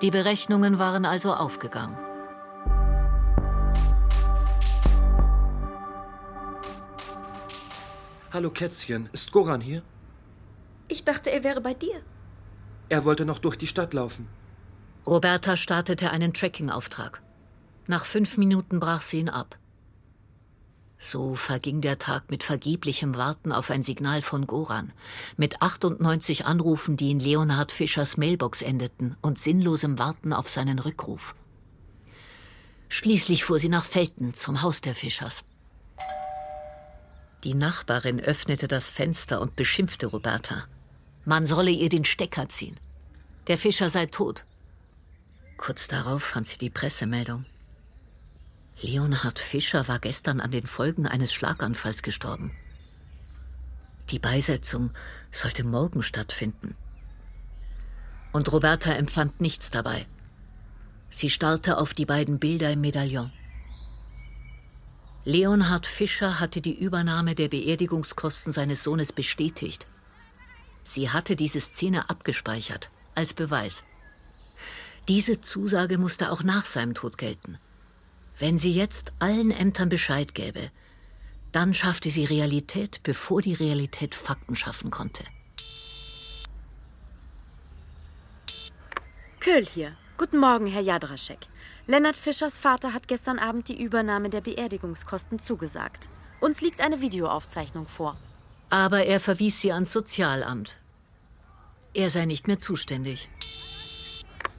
Die 0.02 0.10
Berechnungen 0.10 0.80
waren 0.80 1.06
also 1.06 1.34
aufgegangen. 1.34 1.96
Hallo 8.34 8.50
Kätzchen, 8.50 9.10
ist 9.12 9.32
Goran 9.32 9.62
hier? 9.62 9.84
Ich 10.88 11.04
dachte, 11.04 11.30
er 11.30 11.44
wäre 11.44 11.62
bei 11.62 11.74
dir. 11.74 12.02
Er 12.90 13.06
wollte 13.06 13.26
noch 13.26 13.40
durch 13.40 13.58
die 13.58 13.68
Stadt 13.68 13.94
laufen. 13.94 14.28
Roberta 15.06 15.58
startete 15.58 16.12
einen 16.12 16.34
Tracking-Auftrag. 16.34 17.22
Nach 17.88 18.06
fünf 18.06 18.38
Minuten 18.38 18.80
brach 18.80 19.02
sie 19.02 19.20
ihn 19.20 19.30
ab. 19.30 19.58
So 21.04 21.34
verging 21.34 21.82
der 21.82 21.98
Tag 21.98 22.30
mit 22.30 22.44
vergeblichem 22.44 23.18
Warten 23.18 23.52
auf 23.52 23.72
ein 23.72 23.82
Signal 23.82 24.22
von 24.22 24.46
Goran, 24.46 24.94
mit 25.36 25.60
98 25.60 26.46
Anrufen, 26.46 26.96
die 26.96 27.10
in 27.10 27.20
Leonhard 27.20 27.72
Fischers 27.72 28.18
Mailbox 28.18 28.62
endeten, 28.62 29.18
und 29.20 29.40
sinnlosem 29.40 29.98
Warten 29.98 30.32
auf 30.32 30.48
seinen 30.48 30.78
Rückruf. 30.78 31.34
Schließlich 32.88 33.44
fuhr 33.44 33.58
sie 33.58 33.70
nach 33.70 33.84
Felten 33.84 34.36
zum 34.36 34.62
Haus 34.62 34.82
der 34.82 34.94
Fischers. 34.94 35.44
Die 37.44 37.56
Nachbarin 37.56 38.20
öffnete 38.20 38.68
das 38.68 38.92
Fenster 38.92 39.42
und 39.42 39.56
beschimpfte 39.56 40.06
Roberta. 40.06 40.66
Man 41.26 41.48
solle 41.48 41.72
ihr 41.72 41.90
den 41.90 42.06
Stecker 42.06 42.48
ziehen. 42.48 42.80
Der 43.48 43.58
Fischer 43.58 43.90
sei 43.90 44.06
tot. 44.06 44.46
Kurz 45.58 45.88
darauf 45.88 46.22
fand 46.22 46.48
sie 46.48 46.60
die 46.60 46.70
Pressemeldung. 46.70 47.46
Leonhard 48.84 49.38
Fischer 49.38 49.88
war 49.88 50.00
gestern 50.00 50.42
an 50.42 50.50
den 50.50 50.66
Folgen 50.66 51.06
eines 51.06 51.32
Schlaganfalls 51.34 52.02
gestorben. 52.02 52.52
Die 54.10 54.18
Beisetzung 54.18 54.92
sollte 55.32 55.64
morgen 55.64 56.02
stattfinden. 56.02 56.76
Und 58.34 58.52
Roberta 58.52 58.92
empfand 58.94 59.40
nichts 59.40 59.70
dabei. 59.70 60.08
Sie 61.10 61.30
starrte 61.30 61.78
auf 61.78 61.94
die 61.94 62.08
beiden 62.08 62.40
Bilder 62.40 62.72
im 62.72 62.82
Medaillon. 62.82 63.32
Leonhard 65.26 65.86
Fischer 65.86 66.40
hatte 66.40 66.62
die 66.62 66.80
Übernahme 66.80 67.36
der 67.36 67.50
Beerdigungskosten 67.50 68.52
seines 68.52 68.84
Sohnes 68.84 69.14
bestätigt. 69.14 69.86
Sie 70.84 71.12
hatte 71.12 71.36
diese 71.36 71.62
Szene 71.62 72.10
abgespeichert, 72.10 72.90
als 73.14 73.36
Beweis. 73.36 73.84
Diese 75.08 75.40
Zusage 75.40 76.00
musste 76.00 76.32
auch 76.32 76.42
nach 76.42 76.66
seinem 76.66 76.96
Tod 76.96 77.20
gelten. 77.20 77.60
Wenn 78.42 78.58
sie 78.58 78.74
jetzt 78.74 79.14
allen 79.20 79.52
Ämtern 79.52 79.90
Bescheid 79.90 80.34
gäbe, 80.34 80.72
dann 81.52 81.76
schaffte 81.76 82.10
sie 82.10 82.26
Realität, 82.26 83.02
bevor 83.04 83.40
die 83.40 83.54
Realität 83.54 84.16
Fakten 84.16 84.56
schaffen 84.56 84.90
konnte. 84.90 85.24
Köhl 89.40 89.64
hier. 89.64 89.96
Guten 90.18 90.40
Morgen, 90.40 90.66
Herr 90.66 90.82
Jadraschek. 90.82 91.38
Lennart 91.86 92.16
Fischers 92.16 92.58
Vater 92.58 92.96
hat 92.96 93.08
gestern 93.08 93.38
Abend 93.38 93.68
die 93.68 93.80
Übernahme 93.80 94.32
der 94.32 94.42
Beerdigungskosten 94.42 95.38
zugesagt. 95.38 96.10
Uns 96.40 96.62
liegt 96.62 96.82
eine 96.82 97.00
Videoaufzeichnung 97.00 97.88
vor. 97.88 98.18
Aber 98.72 99.04
er 99.04 99.20
verwies 99.20 99.62
sie 99.62 99.72
ans 99.72 99.94
Sozialamt. 99.94 100.82
Er 101.94 102.10
sei 102.10 102.26
nicht 102.26 102.48
mehr 102.48 102.58
zuständig. 102.58 103.30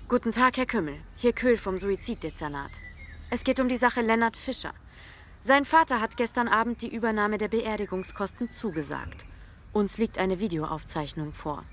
Guten 0.06 0.30
Tag, 0.30 0.56
Herr 0.56 0.66
Kümmel. 0.66 1.00
Hier 1.16 1.32
Köhl 1.32 1.56
vom 1.56 1.78
Suiziddezernat. 1.78 2.70
Es 3.34 3.44
geht 3.44 3.60
um 3.60 3.68
die 3.68 3.78
Sache 3.78 4.02
Lennart 4.02 4.36
Fischer. 4.36 4.74
Sein 5.40 5.64
Vater 5.64 6.02
hat 6.02 6.18
gestern 6.18 6.48
Abend 6.48 6.82
die 6.82 6.94
Übernahme 6.94 7.38
der 7.38 7.48
Beerdigungskosten 7.48 8.50
zugesagt. 8.50 9.24
Uns 9.72 9.96
liegt 9.96 10.18
eine 10.18 10.38
Videoaufzeichnung 10.38 11.32
vor. 11.32 11.64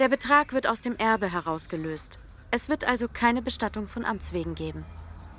Der 0.00 0.10
Betrag 0.10 0.52
wird 0.52 0.66
aus 0.66 0.82
dem 0.82 0.96
Erbe 0.96 1.32
herausgelöst. 1.32 2.18
Es 2.50 2.68
wird 2.68 2.84
also 2.84 3.08
keine 3.08 3.40
Bestattung 3.40 3.88
von 3.88 4.04
Amts 4.04 4.34
wegen 4.34 4.54
geben. 4.54 4.84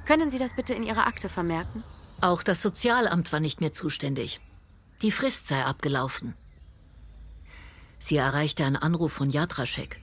Können 0.06 0.32
Sie 0.32 0.40
das 0.40 0.56
bitte 0.56 0.74
in 0.74 0.82
Ihrer 0.82 1.06
Akte 1.06 1.30
vermerken? 1.30 1.84
Auch 2.20 2.42
das 2.42 2.64
Sozialamt 2.64 3.32
war 3.32 3.40
nicht 3.40 3.62
mehr 3.62 3.74
zuständig. 3.74 4.42
Die 5.04 5.12
Frist 5.12 5.48
sei 5.48 5.64
abgelaufen. 5.64 6.34
Sie 8.00 8.18
erreichte 8.18 8.66
einen 8.66 8.76
Anruf 8.76 9.14
von 9.14 9.30
Jadraschek. 9.30 10.02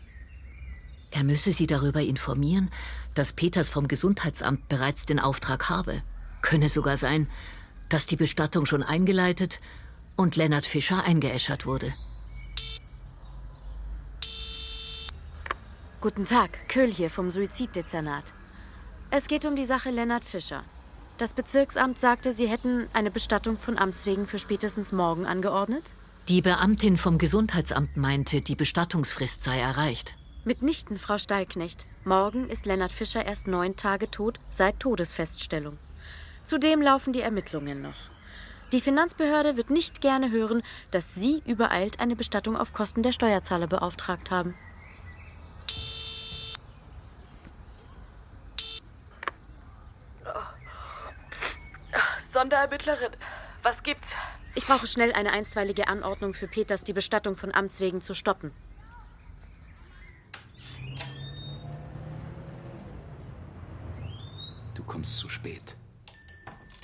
Er 1.10 1.24
müsse 1.24 1.52
sie 1.52 1.66
darüber 1.66 2.00
informieren, 2.00 2.70
dass 3.14 3.32
Peters 3.32 3.68
vom 3.68 3.88
Gesundheitsamt 3.88 4.68
bereits 4.68 5.06
den 5.06 5.18
Auftrag 5.18 5.68
habe. 5.68 6.02
Könne 6.42 6.68
sogar 6.68 6.96
sein, 6.96 7.28
dass 7.88 8.06
die 8.06 8.16
Bestattung 8.16 8.66
schon 8.66 8.82
eingeleitet 8.82 9.60
und 10.16 10.36
Lennart 10.36 10.66
Fischer 10.66 11.04
eingeäschert 11.04 11.66
wurde. 11.66 11.92
Guten 16.00 16.24
Tag, 16.24 16.68
Köhl 16.68 16.90
hier 16.90 17.10
vom 17.10 17.30
Suiziddezernat. 17.30 18.32
Es 19.10 19.26
geht 19.26 19.44
um 19.44 19.56
die 19.56 19.66
Sache 19.66 19.90
Lennart 19.90 20.24
Fischer. 20.24 20.64
Das 21.18 21.34
Bezirksamt 21.34 21.98
sagte, 21.98 22.32
Sie 22.32 22.48
hätten 22.48 22.86
eine 22.94 23.10
Bestattung 23.10 23.58
von 23.58 23.76
Amts 23.76 24.06
wegen 24.06 24.26
für 24.26 24.38
spätestens 24.38 24.92
morgen 24.92 25.26
angeordnet? 25.26 25.92
Die 26.28 26.40
Beamtin 26.40 26.96
vom 26.96 27.18
Gesundheitsamt 27.18 27.96
meinte, 27.96 28.40
die 28.40 28.54
Bestattungsfrist 28.54 29.44
sei 29.44 29.58
erreicht. 29.58 30.16
Mitnichten, 30.42 30.98
Frau 30.98 31.18
Stallknecht. 31.18 31.86
Morgen 32.02 32.48
ist 32.48 32.64
Lennart 32.64 32.92
Fischer 32.92 33.26
erst 33.26 33.46
neun 33.46 33.76
Tage 33.76 34.10
tot 34.10 34.40
seit 34.48 34.80
Todesfeststellung. 34.80 35.76
Zudem 36.44 36.80
laufen 36.80 37.12
die 37.12 37.20
Ermittlungen 37.20 37.82
noch. 37.82 38.08
Die 38.72 38.80
Finanzbehörde 38.80 39.58
wird 39.58 39.68
nicht 39.68 40.00
gerne 40.00 40.30
hören, 40.30 40.62
dass 40.92 41.14
Sie 41.14 41.42
übereilt 41.44 42.00
eine 42.00 42.16
Bestattung 42.16 42.56
auf 42.56 42.72
Kosten 42.72 43.02
der 43.02 43.12
Steuerzahler 43.12 43.66
beauftragt 43.66 44.30
haben. 44.30 44.54
Sonderermittlerin, 52.32 53.10
was 53.62 53.82
gibt's? 53.82 54.08
Ich 54.54 54.64
brauche 54.64 54.86
schnell 54.86 55.12
eine 55.12 55.32
einstweilige 55.32 55.86
Anordnung 55.86 56.32
für 56.32 56.48
Peters, 56.48 56.82
die 56.82 56.94
Bestattung 56.94 57.36
von 57.36 57.54
Amts 57.54 57.80
wegen 57.80 58.00
zu 58.00 58.14
stoppen. 58.14 58.52
Kommst 65.00 65.16
zu 65.16 65.30
spät. 65.30 65.76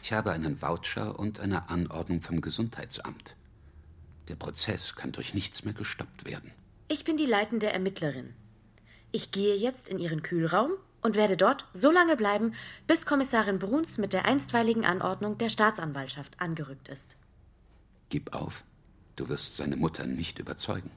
Ich 0.02 0.10
habe 0.14 0.32
einen 0.32 0.62
Voucher 0.62 1.18
und 1.18 1.38
eine 1.38 1.68
Anordnung 1.68 2.22
vom 2.22 2.40
Gesundheitsamt. 2.40 3.36
Der 4.28 4.36
Prozess 4.36 4.94
kann 4.94 5.12
durch 5.12 5.34
nichts 5.34 5.66
mehr 5.66 5.74
gestoppt 5.74 6.24
werden. 6.24 6.50
Ich 6.88 7.04
bin 7.04 7.18
die 7.18 7.26
leitende 7.26 7.70
Ermittlerin. 7.70 8.32
Ich 9.12 9.32
gehe 9.32 9.54
jetzt 9.54 9.86
in 9.90 9.98
Ihren 9.98 10.22
Kühlraum 10.22 10.70
und 11.02 11.14
werde 11.14 11.36
dort 11.36 11.66
so 11.74 11.90
lange 11.90 12.16
bleiben, 12.16 12.54
bis 12.86 13.04
Kommissarin 13.04 13.58
Bruns 13.58 13.98
mit 13.98 14.14
der 14.14 14.24
einstweiligen 14.24 14.86
Anordnung 14.86 15.36
der 15.36 15.50
Staatsanwaltschaft 15.50 16.40
angerückt 16.40 16.88
ist. 16.88 17.18
Gib 18.08 18.34
auf. 18.34 18.64
Du 19.16 19.28
wirst 19.28 19.56
seine 19.56 19.76
Mutter 19.76 20.06
nicht 20.06 20.38
überzeugen. 20.38 20.90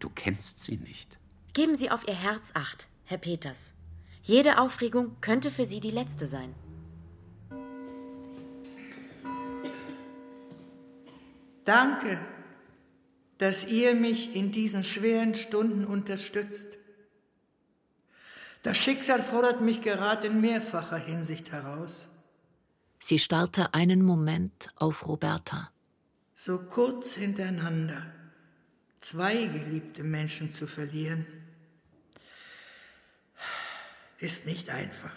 Du 0.00 0.10
kennst 0.10 0.58
sie 0.58 0.78
nicht. 0.78 1.18
Geben 1.52 1.76
Sie 1.76 1.88
auf 1.88 2.08
Ihr 2.08 2.16
Herz 2.16 2.50
acht, 2.54 2.88
Herr 3.04 3.18
Peters. 3.18 3.74
Jede 4.22 4.58
Aufregung 4.58 5.16
könnte 5.20 5.50
für 5.50 5.64
Sie 5.64 5.80
die 5.80 5.90
letzte 5.90 6.26
sein. 6.26 6.54
Danke, 11.64 12.18
dass 13.38 13.66
ihr 13.66 13.94
mich 13.94 14.34
in 14.36 14.52
diesen 14.52 14.84
schweren 14.84 15.34
Stunden 15.34 15.84
unterstützt. 15.84 16.78
Das 18.62 18.78
Schicksal 18.78 19.20
fordert 19.22 19.60
mich 19.60 19.82
gerade 19.82 20.28
in 20.28 20.40
mehrfacher 20.40 20.98
Hinsicht 20.98 21.50
heraus. 21.50 22.06
Sie 23.00 23.18
starrte 23.18 23.74
einen 23.74 24.02
Moment 24.02 24.68
auf 24.76 25.08
Roberta. 25.08 25.72
So 26.36 26.58
kurz 26.58 27.14
hintereinander 27.14 28.06
zwei 29.00 29.46
geliebte 29.46 30.04
Menschen 30.04 30.52
zu 30.52 30.68
verlieren, 30.68 31.26
ist 34.22 34.46
nicht 34.46 34.70
einfach. 34.70 35.10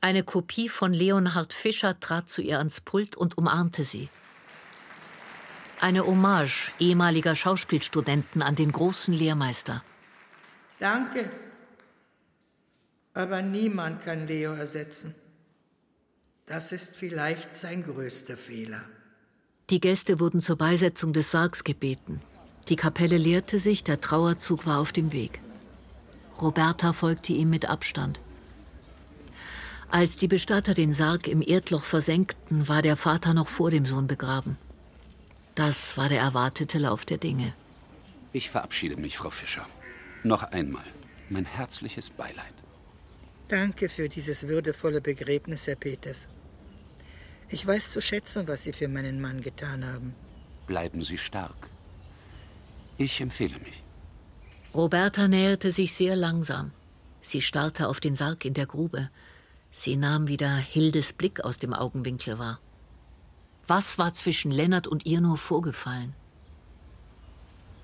Eine 0.00 0.24
Kopie 0.24 0.68
von 0.68 0.92
Leonhard 0.92 1.52
Fischer 1.52 2.00
trat 2.00 2.28
zu 2.28 2.42
ihr 2.42 2.58
ans 2.58 2.80
Pult 2.80 3.14
und 3.16 3.38
umarmte 3.38 3.84
sie. 3.84 4.08
Eine 5.80 6.06
Hommage 6.06 6.72
ehemaliger 6.78 7.36
Schauspielstudenten 7.36 8.42
an 8.42 8.56
den 8.56 8.72
großen 8.72 9.14
Lehrmeister. 9.14 9.82
Danke. 10.80 11.28
Aber 13.14 13.42
niemand 13.42 14.02
kann 14.04 14.26
Leo 14.26 14.52
ersetzen. 14.54 15.14
Das 16.46 16.72
ist 16.72 16.96
vielleicht 16.96 17.54
sein 17.54 17.84
größter 17.84 18.36
Fehler. 18.36 18.82
Die 19.70 19.80
Gäste 19.80 20.18
wurden 20.18 20.40
zur 20.40 20.56
Beisetzung 20.56 21.12
des 21.12 21.30
Sargs 21.30 21.62
gebeten. 21.62 22.20
Die 22.68 22.76
Kapelle 22.76 23.18
leerte 23.18 23.58
sich, 23.58 23.84
der 23.84 24.00
Trauerzug 24.00 24.66
war 24.66 24.78
auf 24.80 24.92
dem 24.92 25.12
Weg. 25.12 25.40
Roberta 26.40 26.92
folgte 26.92 27.32
ihm 27.32 27.50
mit 27.50 27.68
Abstand. 27.68 28.20
Als 29.90 30.16
die 30.16 30.28
Bestatter 30.28 30.72
den 30.74 30.94
Sarg 30.94 31.28
im 31.28 31.42
Erdloch 31.42 31.82
versenkten, 31.82 32.66
war 32.68 32.80
der 32.80 32.96
Vater 32.96 33.34
noch 33.34 33.48
vor 33.48 33.70
dem 33.70 33.84
Sohn 33.84 34.06
begraben. 34.06 34.56
Das 35.54 35.98
war 35.98 36.08
der 36.08 36.20
erwartete 36.20 36.78
Lauf 36.78 37.04
der 37.04 37.18
Dinge. 37.18 37.54
Ich 38.32 38.48
verabschiede 38.48 38.96
mich, 38.96 39.18
Frau 39.18 39.28
Fischer. 39.28 39.66
Noch 40.22 40.44
einmal 40.44 40.84
mein 41.28 41.44
herzliches 41.44 42.08
Beileid. 42.08 42.54
Danke 43.48 43.90
für 43.90 44.08
dieses 44.08 44.48
würdevolle 44.48 45.02
Begräbnis, 45.02 45.66
Herr 45.66 45.76
Peters. 45.76 46.26
Ich 47.50 47.66
weiß 47.66 47.90
zu 47.90 48.00
schätzen, 48.00 48.48
was 48.48 48.62
Sie 48.62 48.72
für 48.72 48.88
meinen 48.88 49.20
Mann 49.20 49.42
getan 49.42 49.84
haben. 49.84 50.14
Bleiben 50.66 51.02
Sie 51.02 51.18
stark. 51.18 51.68
Ich 52.96 53.20
empfehle 53.20 53.58
mich. 53.58 53.81
Roberta 54.74 55.28
näherte 55.28 55.70
sich 55.70 55.92
sehr 55.94 56.16
langsam. 56.16 56.72
Sie 57.20 57.42
starrte 57.42 57.88
auf 57.88 58.00
den 58.00 58.14
Sarg 58.14 58.44
in 58.44 58.54
der 58.54 58.66
Grube. 58.66 59.10
Sie 59.70 59.96
nahm 59.96 60.28
wieder 60.28 60.54
Hildes 60.56 61.12
Blick 61.12 61.44
aus 61.44 61.58
dem 61.58 61.74
Augenwinkel 61.74 62.38
wahr. 62.38 62.58
Was 63.66 63.98
war 63.98 64.14
zwischen 64.14 64.50
Lennart 64.50 64.86
und 64.86 65.04
ihr 65.04 65.20
nur 65.20 65.36
vorgefallen? 65.36 66.14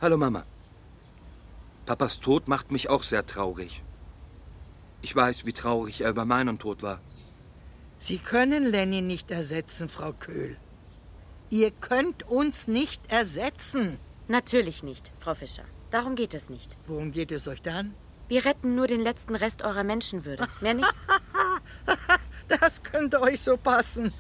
Hallo 0.01 0.17
Mama. 0.17 0.45
Papas 1.85 2.21
Tod 2.21 2.49
macht 2.49 2.71
mich 2.73 2.89
auch 2.89 3.03
sehr 3.03 3.25
traurig. 3.27 3.83
Ich 5.03 5.15
weiß, 5.15 5.45
wie 5.45 5.53
traurig 5.53 6.01
er 6.01 6.11
über 6.11 6.25
meinen 6.25 6.59
Tod 6.59 6.83
war. 6.83 7.01
Sie 7.99 8.19
können 8.19 8.65
Lenny 8.65 9.03
nicht 9.03 9.31
ersetzen, 9.31 9.89
Frau 9.89 10.13
Köhl. 10.13 10.57
Ihr 11.51 11.71
könnt 11.71 12.29
uns 12.29 12.67
nicht 12.67 13.11
ersetzen. 13.11 13.99
Natürlich 14.27 14.83
nicht, 14.83 15.13
Frau 15.19 15.35
Fischer. 15.35 15.65
Darum 15.91 16.15
geht 16.15 16.35
es 16.35 16.51
nicht. 16.51 16.77
Worum 16.87 17.13
geht 17.13 17.33
es 17.33 17.49
euch 17.49 17.63
dann? 17.63 17.95
Wir 18.29 18.45
retten 18.45 18.75
nur 18.75 18.87
den 18.87 19.01
letzten 19.01 19.35
Rest 19.35 19.63
eurer 19.63 19.85
Menschenwürde. 19.85 20.47
Mehr 20.61 20.75
nicht? 20.75 20.95
das 22.49 22.83
könnte 22.83 23.23
euch 23.23 23.41
so 23.41 23.57
passen. 23.57 24.13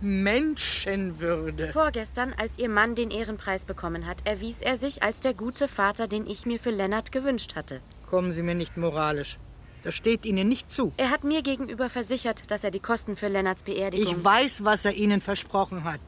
Menschenwürde. 0.00 1.72
Vorgestern, 1.72 2.34
als 2.36 2.58
Ihr 2.58 2.68
Mann 2.68 2.96
den 2.96 3.10
Ehrenpreis 3.10 3.64
bekommen 3.64 4.06
hat, 4.06 4.26
erwies 4.26 4.60
er 4.60 4.76
sich 4.76 5.02
als 5.02 5.20
der 5.20 5.34
gute 5.34 5.68
Vater, 5.68 6.08
den 6.08 6.26
ich 6.26 6.46
mir 6.46 6.58
für 6.58 6.70
Lennart 6.70 7.12
gewünscht 7.12 7.54
hatte. 7.54 7.80
Kommen 8.10 8.32
Sie 8.32 8.42
mir 8.42 8.56
nicht 8.56 8.76
moralisch. 8.76 9.38
Das 9.84 9.94
steht 9.94 10.26
Ihnen 10.26 10.48
nicht 10.48 10.70
zu. 10.70 10.92
Er 10.96 11.10
hat 11.10 11.24
mir 11.24 11.42
gegenüber 11.42 11.90
versichert, 11.90 12.50
dass 12.50 12.64
er 12.64 12.70
die 12.70 12.80
Kosten 12.80 13.16
für 13.16 13.28
Lennarts 13.28 13.62
Beerdigung. 13.62 14.12
Ich 14.12 14.24
weiß, 14.24 14.64
was 14.64 14.84
er 14.84 14.94
Ihnen 14.94 15.20
versprochen 15.20 15.84
hat. 15.84 16.00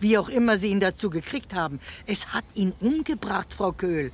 Wie 0.00 0.18
auch 0.18 0.28
immer 0.28 0.56
Sie 0.56 0.68
ihn 0.68 0.80
dazu 0.80 1.10
gekriegt 1.10 1.54
haben. 1.54 1.80
Es 2.06 2.28
hat 2.28 2.44
ihn 2.54 2.72
umgebracht, 2.80 3.54
Frau 3.54 3.72
Köhl. 3.72 4.12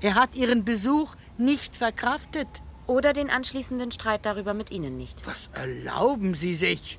Er 0.00 0.14
hat 0.14 0.34
Ihren 0.34 0.64
Besuch 0.64 1.14
nicht 1.36 1.76
verkraftet. 1.76 2.48
Oder 2.86 3.12
den 3.12 3.30
anschließenden 3.30 3.90
Streit 3.90 4.26
darüber 4.26 4.54
mit 4.54 4.70
Ihnen 4.70 4.96
nicht. 4.96 5.26
Was 5.26 5.50
erlauben 5.52 6.34
Sie 6.34 6.54
sich? 6.54 6.98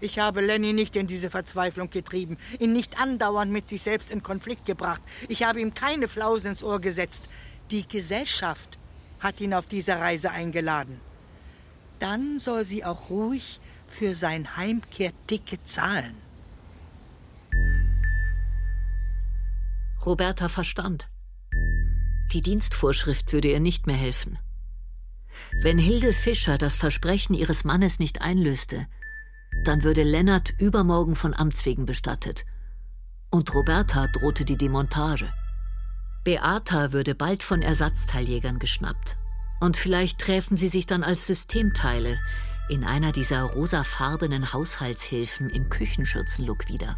Ich 0.00 0.20
habe 0.20 0.40
Lenny 0.40 0.72
nicht 0.72 0.94
in 0.94 1.08
diese 1.08 1.28
Verzweiflung 1.28 1.90
getrieben, 1.90 2.36
ihn 2.60 2.72
nicht 2.72 3.00
andauernd 3.00 3.50
mit 3.50 3.68
sich 3.68 3.82
selbst 3.82 4.12
in 4.12 4.22
Konflikt 4.22 4.64
gebracht. 4.64 5.02
Ich 5.28 5.42
habe 5.42 5.60
ihm 5.60 5.74
keine 5.74 6.06
Flause 6.06 6.48
ins 6.48 6.62
Ohr 6.62 6.80
gesetzt. 6.80 7.28
Die 7.72 7.86
Gesellschaft 7.86 8.78
hat 9.18 9.40
ihn 9.40 9.54
auf 9.54 9.66
diese 9.66 9.92
Reise 9.92 10.30
eingeladen. 10.30 11.00
Dann 11.98 12.38
soll 12.38 12.64
sie 12.64 12.84
auch 12.84 13.10
ruhig 13.10 13.60
für 13.88 14.14
sein 14.14 14.56
Heimkehrticket 14.56 15.66
zahlen. 15.68 16.27
Roberta 20.08 20.48
verstand. 20.48 21.10
Die 22.32 22.40
Dienstvorschrift 22.40 23.30
würde 23.34 23.48
ihr 23.48 23.60
nicht 23.60 23.86
mehr 23.86 23.96
helfen. 23.96 24.38
Wenn 25.60 25.76
Hilde 25.76 26.14
Fischer 26.14 26.56
das 26.56 26.76
Versprechen 26.76 27.34
ihres 27.34 27.64
Mannes 27.64 27.98
nicht 27.98 28.22
einlöste, 28.22 28.86
dann 29.64 29.82
würde 29.82 30.04
Lennart 30.04 30.54
übermorgen 30.58 31.14
von 31.14 31.34
Amts 31.34 31.66
wegen 31.66 31.84
bestattet. 31.84 32.46
Und 33.30 33.54
Roberta 33.54 34.06
drohte 34.06 34.46
die 34.46 34.56
Demontage. 34.56 35.30
Beata 36.24 36.92
würde 36.92 37.14
bald 37.14 37.42
von 37.42 37.60
Ersatzteiljägern 37.60 38.58
geschnappt. 38.58 39.18
Und 39.60 39.76
vielleicht 39.76 40.20
träfen 40.20 40.56
sie 40.56 40.68
sich 40.68 40.86
dann 40.86 41.02
als 41.02 41.26
Systemteile 41.26 42.18
in 42.70 42.82
einer 42.82 43.12
dieser 43.12 43.42
rosafarbenen 43.42 44.54
Haushaltshilfen 44.54 45.50
im 45.50 45.68
Küchenschürzenlook 45.68 46.68
wieder. 46.68 46.96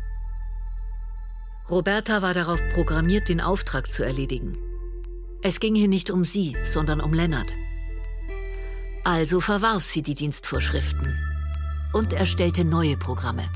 Roberta 1.70 2.20
war 2.20 2.34
darauf 2.34 2.60
programmiert, 2.72 3.28
den 3.28 3.40
Auftrag 3.40 3.90
zu 3.90 4.02
erledigen. 4.02 4.58
Es 5.40 5.60
ging 5.60 5.76
hier 5.76 5.88
nicht 5.88 6.10
um 6.10 6.24
sie, 6.24 6.56
sondern 6.64 7.00
um 7.00 7.14
Lennart. 7.14 7.54
Also 9.04 9.40
verwarf 9.40 9.84
sie 9.84 10.02
die 10.02 10.14
Dienstvorschriften 10.14 11.16
und 11.92 12.12
erstellte 12.12 12.64
neue 12.64 12.96
Programme. 12.96 13.48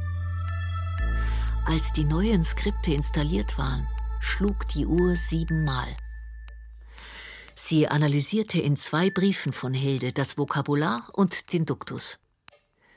Als 1.66 1.92
die 1.92 2.04
neuen 2.04 2.44
Skripte 2.44 2.92
installiert 2.92 3.58
waren, 3.58 3.86
schlug 4.20 4.68
die 4.68 4.86
Uhr 4.86 5.16
siebenmal. 5.16 5.88
Sie 7.56 7.88
analysierte 7.88 8.60
in 8.60 8.76
zwei 8.76 9.10
Briefen 9.10 9.52
von 9.52 9.74
Hilde 9.74 10.12
das 10.12 10.38
Vokabular 10.38 11.08
und 11.14 11.52
den 11.52 11.66
Duktus, 11.66 12.18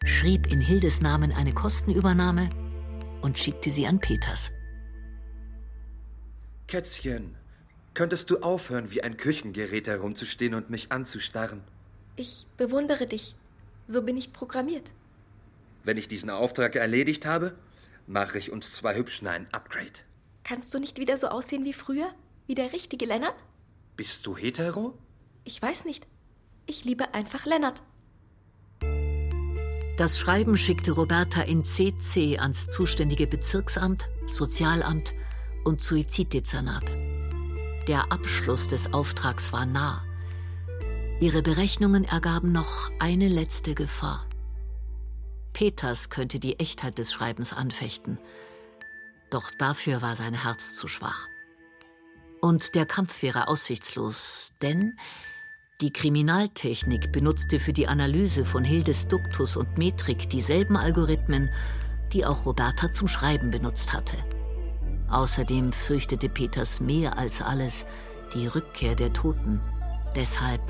schrieb 0.03 0.51
in 0.51 0.61
Hildes 0.61 1.01
Namen 1.01 1.31
eine 1.31 1.53
Kostenübernahme 1.53 2.49
und 3.21 3.39
schickte 3.39 3.71
sie 3.71 3.87
an 3.87 3.99
Peters. 3.99 4.51
Kätzchen, 6.67 7.37
könntest 7.93 8.29
du 8.29 8.39
aufhören, 8.39 8.91
wie 8.91 9.01
ein 9.01 9.15
Küchengerät 9.15 9.87
herumzustehen 9.87 10.53
und 10.53 10.69
mich 10.69 10.91
anzustarren? 10.91 11.63
Ich 12.17 12.45
bewundere 12.57 13.07
dich. 13.07 13.35
So 13.87 14.01
bin 14.01 14.17
ich 14.17 14.33
programmiert. 14.33 14.91
Wenn 15.85 15.95
ich 15.95 16.09
diesen 16.09 16.29
Auftrag 16.29 16.75
erledigt 16.75 17.25
habe, 17.25 17.55
mache 18.05 18.37
ich 18.37 18.51
uns 18.51 18.69
zwei 18.71 18.95
Hübschen 18.95 19.29
ein 19.29 19.47
Upgrade. 19.53 20.01
Kannst 20.43 20.73
du 20.73 20.79
nicht 20.79 20.99
wieder 20.99 21.17
so 21.17 21.29
aussehen 21.29 21.63
wie 21.63 21.71
früher? 21.71 22.09
Wie 22.47 22.55
der 22.55 22.73
richtige 22.73 23.05
Lennart? 23.05 23.35
Bist 23.95 24.27
du 24.27 24.35
hetero? 24.35 24.97
Ich 25.45 25.61
weiß 25.61 25.85
nicht. 25.85 26.05
Ich 26.65 26.83
liebe 26.83 27.13
einfach 27.13 27.45
Lennart. 27.45 27.81
Das 29.95 30.19
Schreiben 30.19 30.57
schickte 30.57 30.91
Roberta 30.91 31.43
in 31.43 31.63
CC 31.63 32.37
ans 32.37 32.69
zuständige 32.69 33.25
Bezirksamt, 33.25 34.09
Sozialamt 34.27 35.13
und 35.67 35.81
Suiziddezernat. 35.81 36.95
Der 37.87 38.11
Abschluss 38.11 38.69
des 38.69 38.93
Auftrags 38.93 39.51
war 39.51 39.65
nah. 39.65 40.01
Ihre 41.19 41.41
Berechnungen 41.41 42.05
ergaben 42.05 42.53
noch 42.53 42.89
eine 42.99 43.27
letzte 43.27 43.75
Gefahr. 43.75 44.25
Peters 45.51 46.09
könnte 46.09 46.39
die 46.39 46.57
Echtheit 46.59 46.97
des 46.97 47.11
Schreibens 47.11 47.51
anfechten. 47.51 48.17
Doch 49.29 49.51
dafür 49.51 50.01
war 50.01 50.15
sein 50.15 50.33
Herz 50.33 50.77
zu 50.77 50.87
schwach. 50.87 51.27
Und 52.39 52.75
der 52.75 52.85
Kampf 52.85 53.21
wäre 53.21 53.49
aussichtslos, 53.49 54.53
denn 54.61 54.97
die 55.81 55.91
Kriminaltechnik 55.91 57.11
benutzte 57.11 57.59
für 57.59 57.73
die 57.73 57.89
Analyse 57.89 58.45
von 58.45 58.63
Hildes 58.63 59.09
Duktus 59.09 59.57
und 59.57 59.77
Metrik 59.77 60.29
dieselben 60.29 60.77
Algorithmen, 60.77 61.49
die 62.13 62.25
auch 62.25 62.45
Roberta 62.45 62.91
zum 62.93 63.09
Schreiben 63.09 63.51
benutzt 63.51 63.91
hatte. 63.91 64.17
Außerdem 65.09 65.71
fürchtete 65.71 66.29
Peters 66.29 66.79
mehr 66.79 67.17
als 67.17 67.41
alles 67.41 67.85
die 68.33 68.47
Rückkehr 68.47 68.95
der 68.95 69.13
Toten. 69.13 69.61
Deshalb 70.15 70.61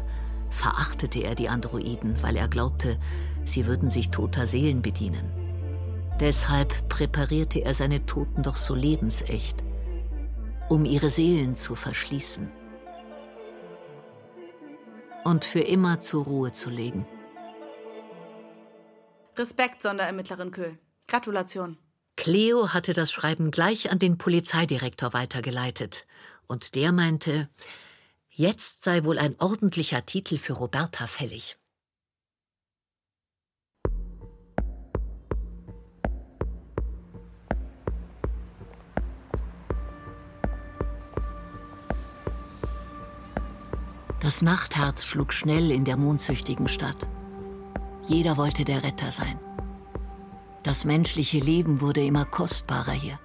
verachtete 0.49 1.23
er 1.23 1.35
die 1.35 1.49
Androiden, 1.49 2.21
weil 2.21 2.35
er 2.35 2.47
glaubte, 2.47 2.97
sie 3.45 3.65
würden 3.65 3.89
sich 3.89 4.09
toter 4.09 4.47
Seelen 4.47 4.81
bedienen. 4.81 5.31
Deshalb 6.19 6.89
präparierte 6.89 7.59
er 7.63 7.73
seine 7.73 8.05
Toten 8.05 8.43
doch 8.43 8.55
so 8.55 8.73
lebensecht, 8.73 9.63
um 10.69 10.85
ihre 10.85 11.09
Seelen 11.09 11.55
zu 11.55 11.75
verschließen 11.75 12.51
und 15.23 15.43
für 15.43 15.59
immer 15.59 15.99
zur 15.99 16.23
Ruhe 16.23 16.53
zu 16.53 16.69
legen. 16.69 17.05
Respekt, 19.35 19.83
Sonderermittlerin 19.83 20.51
Köhl. 20.51 20.79
Gratulation. 21.07 21.77
Cleo 22.17 22.73
hatte 22.73 22.93
das 22.93 23.11
Schreiben 23.11 23.51
gleich 23.51 23.91
an 23.91 23.99
den 23.99 24.17
Polizeidirektor 24.17 25.13
weitergeleitet, 25.13 26.05
und 26.47 26.75
der 26.75 26.91
meinte, 26.91 27.47
Jetzt 28.29 28.83
sei 28.83 29.03
wohl 29.03 29.17
ein 29.17 29.35
ordentlicher 29.39 30.05
Titel 30.05 30.37
für 30.37 30.53
Roberta 30.53 31.07
fällig. 31.07 31.57
Das 44.21 44.41
Nachtherz 44.41 45.05
schlug 45.05 45.33
schnell 45.33 45.71
in 45.71 45.83
der 45.83 45.97
mondsüchtigen 45.97 46.67
Stadt. 46.67 46.97
Jeder 48.07 48.37
wollte 48.37 48.65
der 48.65 48.83
Retter 48.83 49.11
sein. 49.11 49.39
Das 50.67 50.83
menschliche 50.83 51.39
Leben 51.39 51.79
wurde 51.79 52.05
immer 52.05 52.25
kostbarer 52.25 52.91
hier. 52.91 53.17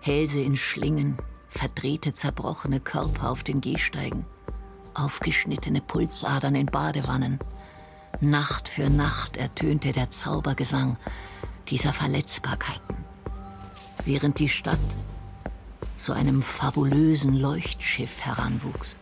Hälse 0.00 0.40
in 0.40 0.56
Schlingen, 0.56 1.16
verdrehte, 1.48 2.14
zerbrochene 2.14 2.80
Körper 2.80 3.30
auf 3.30 3.44
den 3.44 3.60
Gehsteigen, 3.60 4.26
aufgeschnittene 4.92 5.80
Pulsadern 5.80 6.56
in 6.56 6.66
Badewannen. 6.66 7.38
Nacht 8.20 8.68
für 8.68 8.90
Nacht 8.90 9.36
ertönte 9.36 9.92
der 9.92 10.10
Zaubergesang 10.10 10.96
dieser 11.68 11.92
Verletzbarkeiten, 11.92 12.96
während 14.04 14.40
die 14.40 14.48
Stadt 14.48 14.80
zu 15.94 16.12
einem 16.12 16.42
fabulösen 16.42 17.34
Leuchtschiff 17.34 18.20
heranwuchs, 18.20 18.96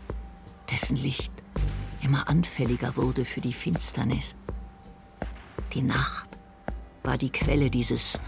dessen 0.71 0.99
Licht 0.99 1.33
immer 2.03 2.29
anfälliger 2.29 2.97
wurde 2.97 3.25
für 3.25 3.41
die 3.41 3.55
Finsternis. 3.55 4.35
Die 5.73 5.81
Nacht 5.81 6.30
war 7.03 7.19
die 7.19 7.31
Quelle 7.31 7.71
dieses 7.71 8.19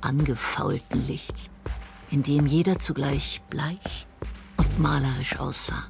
angefaulten 0.00 1.06
Lichts, 1.06 1.50
in 2.10 2.22
dem 2.22 2.46
jeder 2.46 2.78
zugleich 2.78 3.42
bleich 3.48 4.06
und 4.56 4.78
malerisch 4.80 5.38
aussah. 5.38 5.84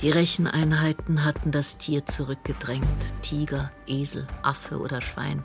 Die 0.00 0.10
Recheneinheiten 0.10 1.24
hatten 1.24 1.50
das 1.50 1.76
Tier 1.76 2.06
zurückgedrängt. 2.06 3.12
Tiger, 3.20 3.70
Esel, 3.86 4.26
Affe 4.42 4.80
oder 4.80 5.02
Schwein 5.02 5.44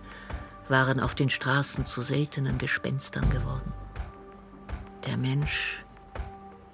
waren 0.70 1.02
auf 1.02 1.14
den 1.14 1.30
Straßen 1.30 1.86
zu 1.86 2.02
seltenen 2.02 2.58
Gespenstern 2.58 3.30
geworden. 3.30 3.74
Der 5.06 5.18
Mensch 5.18 5.84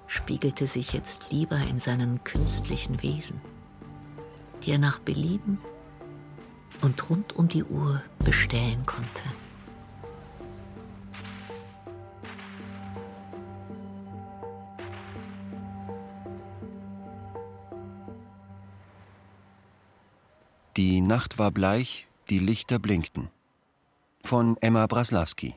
spiegelte 0.06 0.66
sich 0.66 0.92
jetzt 0.92 1.32
lieber 1.32 1.56
in 1.56 1.80
seinen 1.80 2.22
künstlichen 2.22 3.02
Wesen, 3.02 3.40
die 4.62 4.70
er 4.70 4.78
nach 4.78 5.00
Belieben 5.00 5.58
und 6.82 7.08
rund 7.08 7.34
um 7.36 7.48
die 7.48 7.64
Uhr 7.64 8.02
bestellen 8.18 8.84
konnte. 8.84 9.22
Die 20.76 21.00
Nacht 21.02 21.38
war 21.38 21.50
bleich, 21.50 22.08
die 22.30 22.38
Lichter 22.38 22.78
blinkten. 22.78 23.28
Von 24.24 24.56
Emma 24.60 24.86
Braslawski. 24.86 25.54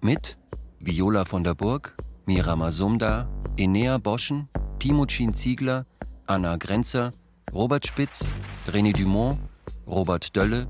Mit 0.00 0.36
Viola 0.80 1.24
von 1.24 1.44
der 1.44 1.54
Burg, 1.54 1.96
Mirama 2.26 2.72
Sumda, 2.72 3.28
Enea 3.56 3.98
Boschen, 3.98 4.48
Timucin 4.80 5.34
Ziegler, 5.34 5.86
Anna 6.26 6.56
Grenzer, 6.56 7.12
Robert 7.52 7.86
Spitz, 7.86 8.32
René 8.66 8.92
Dumont, 8.92 9.38
Robert 9.86 10.34
Dölle, 10.36 10.66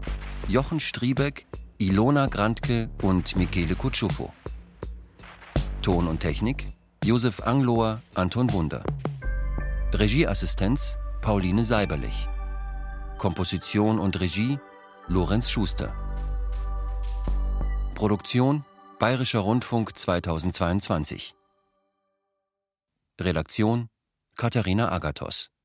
Jochen 0.49 0.79
Striebeck, 0.79 1.47
Ilona 1.79 2.27
Grantke 2.27 2.91
und 3.03 3.35
Michele 3.37 3.75
Kutschufo. 3.75 4.33
Ton 5.83 6.07
und 6.07 6.21
Technik 6.21 6.67
Josef 7.05 7.41
Anglohr, 7.41 8.03
Anton 8.15 8.53
Wunder. 8.53 8.85
Regieassistenz 9.93 10.99
Pauline 11.23 11.65
Seiberlich. 11.65 12.29
Komposition 13.19 13.99
und 13.99 14.21
Regie 14.21 14.59
Lorenz 15.09 15.51
Schuster. 15.51 15.95
Produktion 17.95 18.65
Bayerischer 18.99 19.41
Rundfunk 19.41 19.97
2022. 19.97 21.35
Redaktion 23.21 23.89
Katharina 24.37 24.93
Agathos 24.93 25.56